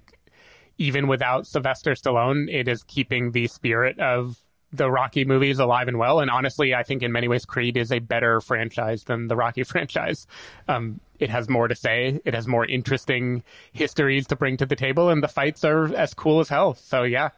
even 0.78 1.06
without 1.06 1.46
Sylvester 1.46 1.92
Stallone, 1.92 2.50
it 2.50 2.66
is 2.66 2.82
keeping 2.82 3.32
the 3.32 3.46
spirit 3.46 4.00
of 4.00 4.38
the 4.72 4.90
Rocky 4.90 5.24
movies 5.24 5.58
alive 5.58 5.86
and 5.86 5.98
well. 5.98 6.20
And 6.20 6.30
honestly, 6.30 6.74
I 6.74 6.82
think 6.82 7.02
in 7.02 7.12
many 7.12 7.28
ways 7.28 7.44
Creed 7.44 7.76
is 7.76 7.92
a 7.92 7.98
better 7.98 8.40
franchise 8.40 9.04
than 9.04 9.28
the 9.28 9.36
Rocky 9.36 9.62
franchise. 9.64 10.26
Um, 10.66 11.00
it 11.22 11.30
has 11.30 11.48
more 11.48 11.68
to 11.68 11.74
say. 11.76 12.20
It 12.24 12.34
has 12.34 12.48
more 12.48 12.66
interesting 12.66 13.44
histories 13.72 14.26
to 14.26 14.34
bring 14.34 14.56
to 14.56 14.66
the 14.66 14.74
table, 14.74 15.08
and 15.08 15.22
the 15.22 15.28
fights 15.28 15.62
are 15.62 15.94
as 15.94 16.14
cool 16.14 16.40
as 16.40 16.48
hell. 16.48 16.74
So 16.74 17.04
yeah, 17.04 17.30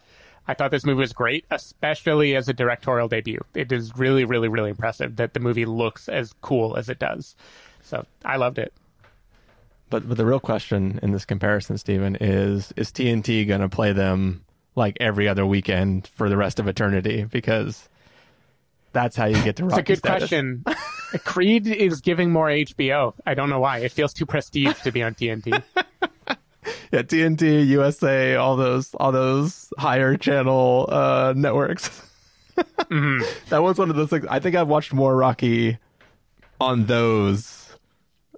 I 0.49 0.55
thought 0.55 0.71
this 0.71 0.87
movie 0.87 1.01
was 1.01 1.13
great, 1.13 1.45
especially 1.51 2.35
as 2.35 2.49
a 2.49 2.55
directorial 2.55 3.09
debut. 3.09 3.45
It 3.53 3.71
is 3.71 3.95
really, 3.95 4.25
really, 4.25 4.49
really 4.49 4.71
impressive 4.71 5.17
that 5.17 5.35
the 5.35 5.41
movie 5.41 5.67
looks 5.67 6.09
as 6.09 6.33
cool 6.41 6.77
as 6.79 6.89
it 6.89 6.99
does. 6.99 7.37
So 7.83 8.07
I 8.25 8.37
loved 8.37 8.59
it. 8.59 8.73
But, 9.91 10.09
but 10.09 10.17
the 10.17 10.25
real 10.25 10.41
question 10.41 10.99
in 11.03 11.13
this 11.13 11.27
comparison, 11.27 11.77
Stephen, 11.77 12.17
is 12.19 12.73
is 12.79 12.91
TNT 12.91 13.47
going 13.47 13.61
to 13.61 13.69
play 13.69 13.93
them 13.93 14.47
like 14.77 14.97
every 14.99 15.29
other 15.29 15.45
weekend 15.45 16.07
for 16.07 16.31
the 16.31 16.39
rest 16.39 16.59
of 16.59 16.69
eternity? 16.69 17.25
Because 17.25 17.87
that's 18.95 19.15
how 19.17 19.27
you 19.27 19.35
get 19.43 19.57
to 19.57 19.65
It's 19.67 19.73
Rocky 19.73 19.81
a 19.81 19.83
good 19.83 19.99
status. 19.99 20.29
question. 20.31 20.65
Creed 21.25 21.67
is 21.67 22.01
giving 22.01 22.31
more 22.33 22.47
HBO. 22.49 23.13
I 23.27 23.35
don't 23.35 23.51
know 23.51 23.61
why. 23.61 23.79
It 23.79 23.93
feels 23.93 24.15
too 24.15 24.25
prestige 24.27 24.81
to 24.83 24.91
be 24.93 25.03
on 25.03 25.15
TNT. 25.15 25.63
Yeah, 26.91 27.03
TNT, 27.03 27.67
USA, 27.67 28.37
all 28.37 28.57
those 28.57 28.95
all 28.95 29.13
those 29.13 29.71
higher 29.79 30.17
channel 30.17 30.89
uh, 30.91 31.35
networks. 31.37 31.91
That 32.89 33.63
was 33.63 33.79
one 33.79 33.91
of 33.91 33.97
those 33.97 34.09
things. 34.11 34.25
I 34.31 34.39
think 34.39 34.55
I've 34.57 34.69
watched 34.69 34.93
more 34.95 35.15
Rocky 35.15 35.77
on 36.61 36.87
those 36.87 37.69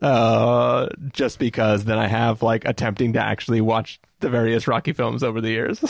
uh, 0.02 0.88
just 1.12 1.38
because 1.38 1.84
than 1.84 1.98
I 1.98 2.06
have 2.08 2.42
like 2.42 2.64
attempting 2.64 3.12
to 3.12 3.20
actually 3.22 3.60
watch 3.60 4.00
the 4.20 4.30
various 4.30 4.66
Rocky 4.66 4.92
films 4.92 5.22
over 5.22 5.40
the 5.40 5.50
years. 5.50 5.84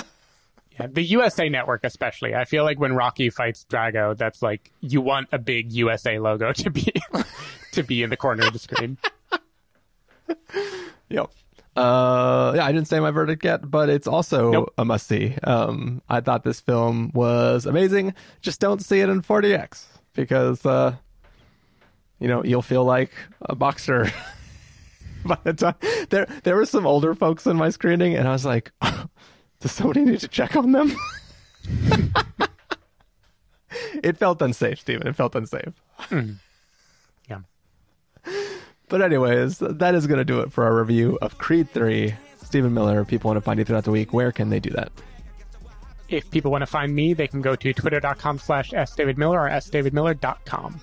Yeah, 0.79 0.89
the 0.91 1.03
USA 1.03 1.49
Network, 1.49 1.85
especially. 1.85 2.35
I 2.35 2.45
feel 2.45 2.64
like 2.64 2.79
when 2.79 2.95
Rocky 2.95 3.31
fights 3.31 3.64
Drago, 3.68 4.16
that's 4.16 4.43
like 4.43 4.70
you 4.81 5.01
want 5.01 5.29
a 5.33 5.39
big 5.39 5.72
USA 5.72 6.18
logo 6.18 6.53
to 6.53 6.70
be 6.70 6.93
to 7.72 7.83
be 7.83 8.03
in 8.03 8.11
the 8.11 8.16
corner 8.16 8.47
of 8.47 8.53
the 8.53 8.59
screen. 8.59 8.99
Yep. 11.09 11.31
Uh, 11.77 12.53
yeah, 12.57 12.64
I 12.64 12.72
didn't 12.72 12.89
say 12.89 12.99
my 12.99 13.11
verdict 13.12 13.45
yet, 13.45 13.70
but 13.70 13.89
it's 13.89 14.07
also 14.09 14.51
Nope. 14.51 14.74
a 14.77 14.85
must 14.85 15.07
see. 15.07 15.37
Um, 15.45 16.03
I 16.09 16.20
thought 16.20 16.43
this 16.43 16.61
film 16.61 17.12
was 17.14 17.64
amazing. 17.66 18.14
Just 18.41 18.61
don't 18.61 18.83
see 18.83 19.01
it 19.01 19.09
in 19.09 19.22
4DX 19.22 19.85
because, 20.14 20.66
uh, 20.66 20.97
you 22.18 22.27
know, 22.29 22.43
you'll 22.43 22.62
feel 22.62 22.85
like 22.85 23.12
a 23.43 23.55
boxer 23.55 24.11
by 25.24 25.39
the 25.45 25.53
time 25.53 25.74
there. 26.11 26.27
There 26.43 26.57
were 26.57 26.66
some 26.66 26.87
older 26.87 27.14
folks 27.14 27.47
in 27.47 27.57
my 27.57 27.68
screening, 27.70 28.16
and 28.16 28.27
I 28.27 28.33
was 28.33 28.45
like, 28.45 28.72
does 29.67 29.75
somebody 29.75 30.05
need 30.05 30.21
to 30.21 30.29
check 30.29 30.55
on 30.55 30.71
them? 30.71 30.95
it 34.05 34.17
felt 34.17 34.41
unsafe, 34.41 34.79
Stephen. 34.79 35.09
It 35.09 35.17
felt 35.17 35.35
unsafe. 35.35 35.73
Hmm. 35.99 36.35
Yeah. 37.29 37.41
But 38.89 39.03
anyways, 39.03 39.59
that 39.59 39.97
is 39.97 40.07
going 40.07 40.19
to 40.19 40.25
do 40.25 40.39
it 40.39 40.53
for 40.53 40.62
our 40.62 40.79
review 40.79 41.19
of 41.21 41.39
Creed 41.39 41.69
3. 41.71 42.14
Stephen 42.45 42.73
Miller, 42.73 43.01
if 43.01 43.09
people 43.09 43.29
want 43.29 43.39
to 43.39 43.41
find 43.41 43.59
you 43.59 43.64
throughout 43.64 43.83
the 43.83 43.91
week. 43.91 44.12
Where 44.12 44.31
can 44.31 44.51
they 44.51 44.61
do 44.61 44.71
that? 44.71 44.93
If 46.09 46.31
people 46.31 46.53
want 46.53 46.62
to 46.62 46.67
find 46.67 46.95
me, 46.95 47.12
they 47.12 47.27
can 47.27 47.43
go 47.43 47.57
to 47.57 47.73
twitter.com 47.73 48.39
slash 48.39 48.71
sdavidmiller 48.71 49.33
or 49.33 49.51
sdavidmiller.com. 49.51 50.81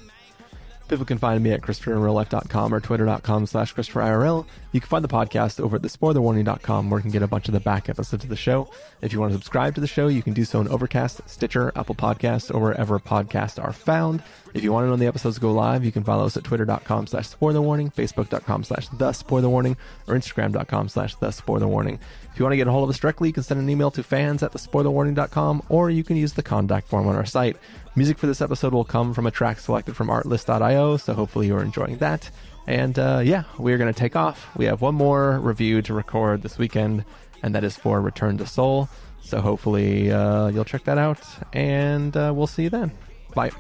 People 0.88 1.06
can 1.06 1.18
find 1.18 1.42
me 1.42 1.52
at 1.52 1.62
ChristopherInRealLife.com 1.62 2.74
or 2.74 2.80
Twitter.com 2.80 3.46
slash 3.46 3.74
ChristopherIRL. 3.74 4.46
You 4.74 4.80
can 4.82 4.90
find 4.90 5.04
the 5.04 5.08
podcast 5.08 5.60
over 5.60 5.78
at 5.78 5.82
TheSpoilerWarning.com 5.82 6.90
where 6.90 7.00
you 7.00 7.04
can 7.04 7.12
get 7.12 7.24
a 7.24 7.28
bunch 7.28 7.48
of 7.48 7.54
the 7.54 7.60
back 7.60 7.90
episodes 7.90 8.24
of 8.24 8.30
the 8.30 8.36
show. 8.36 8.70
If 9.02 9.14
you 9.14 9.20
want 9.20 9.32
to 9.32 9.38
subscribe 9.38 9.76
to 9.76 9.82
the 9.82 9.88
show, 9.88 10.08
you 10.08 10.22
can 10.22 10.34
do 10.34 10.44
so 10.44 10.60
on 10.60 10.68
Overcast, 10.68 11.22
Stitcher, 11.28 11.72
Apple 11.76 11.96
Podcasts, 11.96 12.54
or 12.54 12.60
wherever 12.60 13.00
podcasts 13.00 13.64
are 13.64 13.74
found. 13.74 14.24
If 14.54 14.64
you 14.64 14.72
want 14.72 14.84
to 14.84 14.88
know 14.88 14.92
when 14.92 15.00
the 15.00 15.08
episodes 15.08 15.40
go 15.40 15.52
live, 15.52 15.84
you 15.84 15.92
can 15.92 16.04
follow 16.04 16.26
us 16.26 16.38
at 16.38 16.44
twitter.com 16.44 17.08
slash 17.08 17.28
spoiler 17.28 17.62
warning, 17.62 17.90
facebook.com 17.90 18.64
slash 18.64 18.88
the 18.90 19.14
spoiler 19.14 19.50
warning, 19.50 19.78
or 20.08 20.16
instagram.com 20.16 20.90
slash 20.90 21.16
the 21.16 21.32
spoiler 21.32 21.68
warning. 21.68 22.00
If 22.34 22.40
you 22.40 22.46
want 22.46 22.54
to 22.54 22.58
get 22.58 22.68
a 22.68 22.72
hold 22.72 22.84
of 22.84 22.90
us 22.90 23.00
directly, 23.00 23.30
you 23.30 23.34
can 23.34 23.44
send 23.44 23.60
an 23.60 23.70
email 23.70 23.92
to 23.92 24.02
fans 24.02 24.42
at 24.42 24.54
thespoilerwarning.com, 24.54 25.64
or 25.70 25.92
you 25.92 26.04
can 26.04 26.18
use 26.18 26.34
the 26.34 26.42
contact 26.42 26.88
form 26.88 27.08
on 27.08 27.16
our 27.16 27.26
site. 27.26 27.58
Music 27.96 28.18
for 28.18 28.26
this 28.26 28.42
episode 28.42 28.74
will 28.74 28.84
come 28.84 29.14
from 29.14 29.28
a 29.28 29.32
track 29.32 29.60
selected 29.60 29.96
from 29.96 30.08
artlist.io, 30.08 30.98
so 30.98 31.14
hopefully 31.14 31.46
you're 31.46 31.62
enjoying 31.62 31.98
that. 31.98 32.32
And 32.66 32.98
uh, 32.98 33.22
yeah, 33.24 33.44
we're 33.60 33.78
going 33.78 33.94
to 33.94 34.00
take 34.00 34.16
off. 34.16 34.48
We 34.58 34.66
have 34.66 34.82
one 34.82 34.96
more 34.96 35.40
review 35.40 35.84
to 35.84 35.94
record 35.94 36.42
this 36.42 36.58
weekend, 36.58 37.06
and 37.44 37.54
that 37.54 37.64
is 37.64 37.78
for 37.78 38.02
Return 38.02 38.40
to 38.40 38.48
Seoul. 38.48 38.90
So 39.22 39.40
hopefully 39.40 40.12
uh, 40.12 40.48
you'll 40.48 40.66
check 40.66 40.86
that 40.86 40.98
out, 40.98 41.22
and 41.54 42.18
uh, 42.18 42.34
we'll 42.36 42.48
see 42.48 42.64
you 42.64 42.72
then. 42.72 42.92
Bye. 43.36 43.52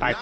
Bye. 0.00 0.14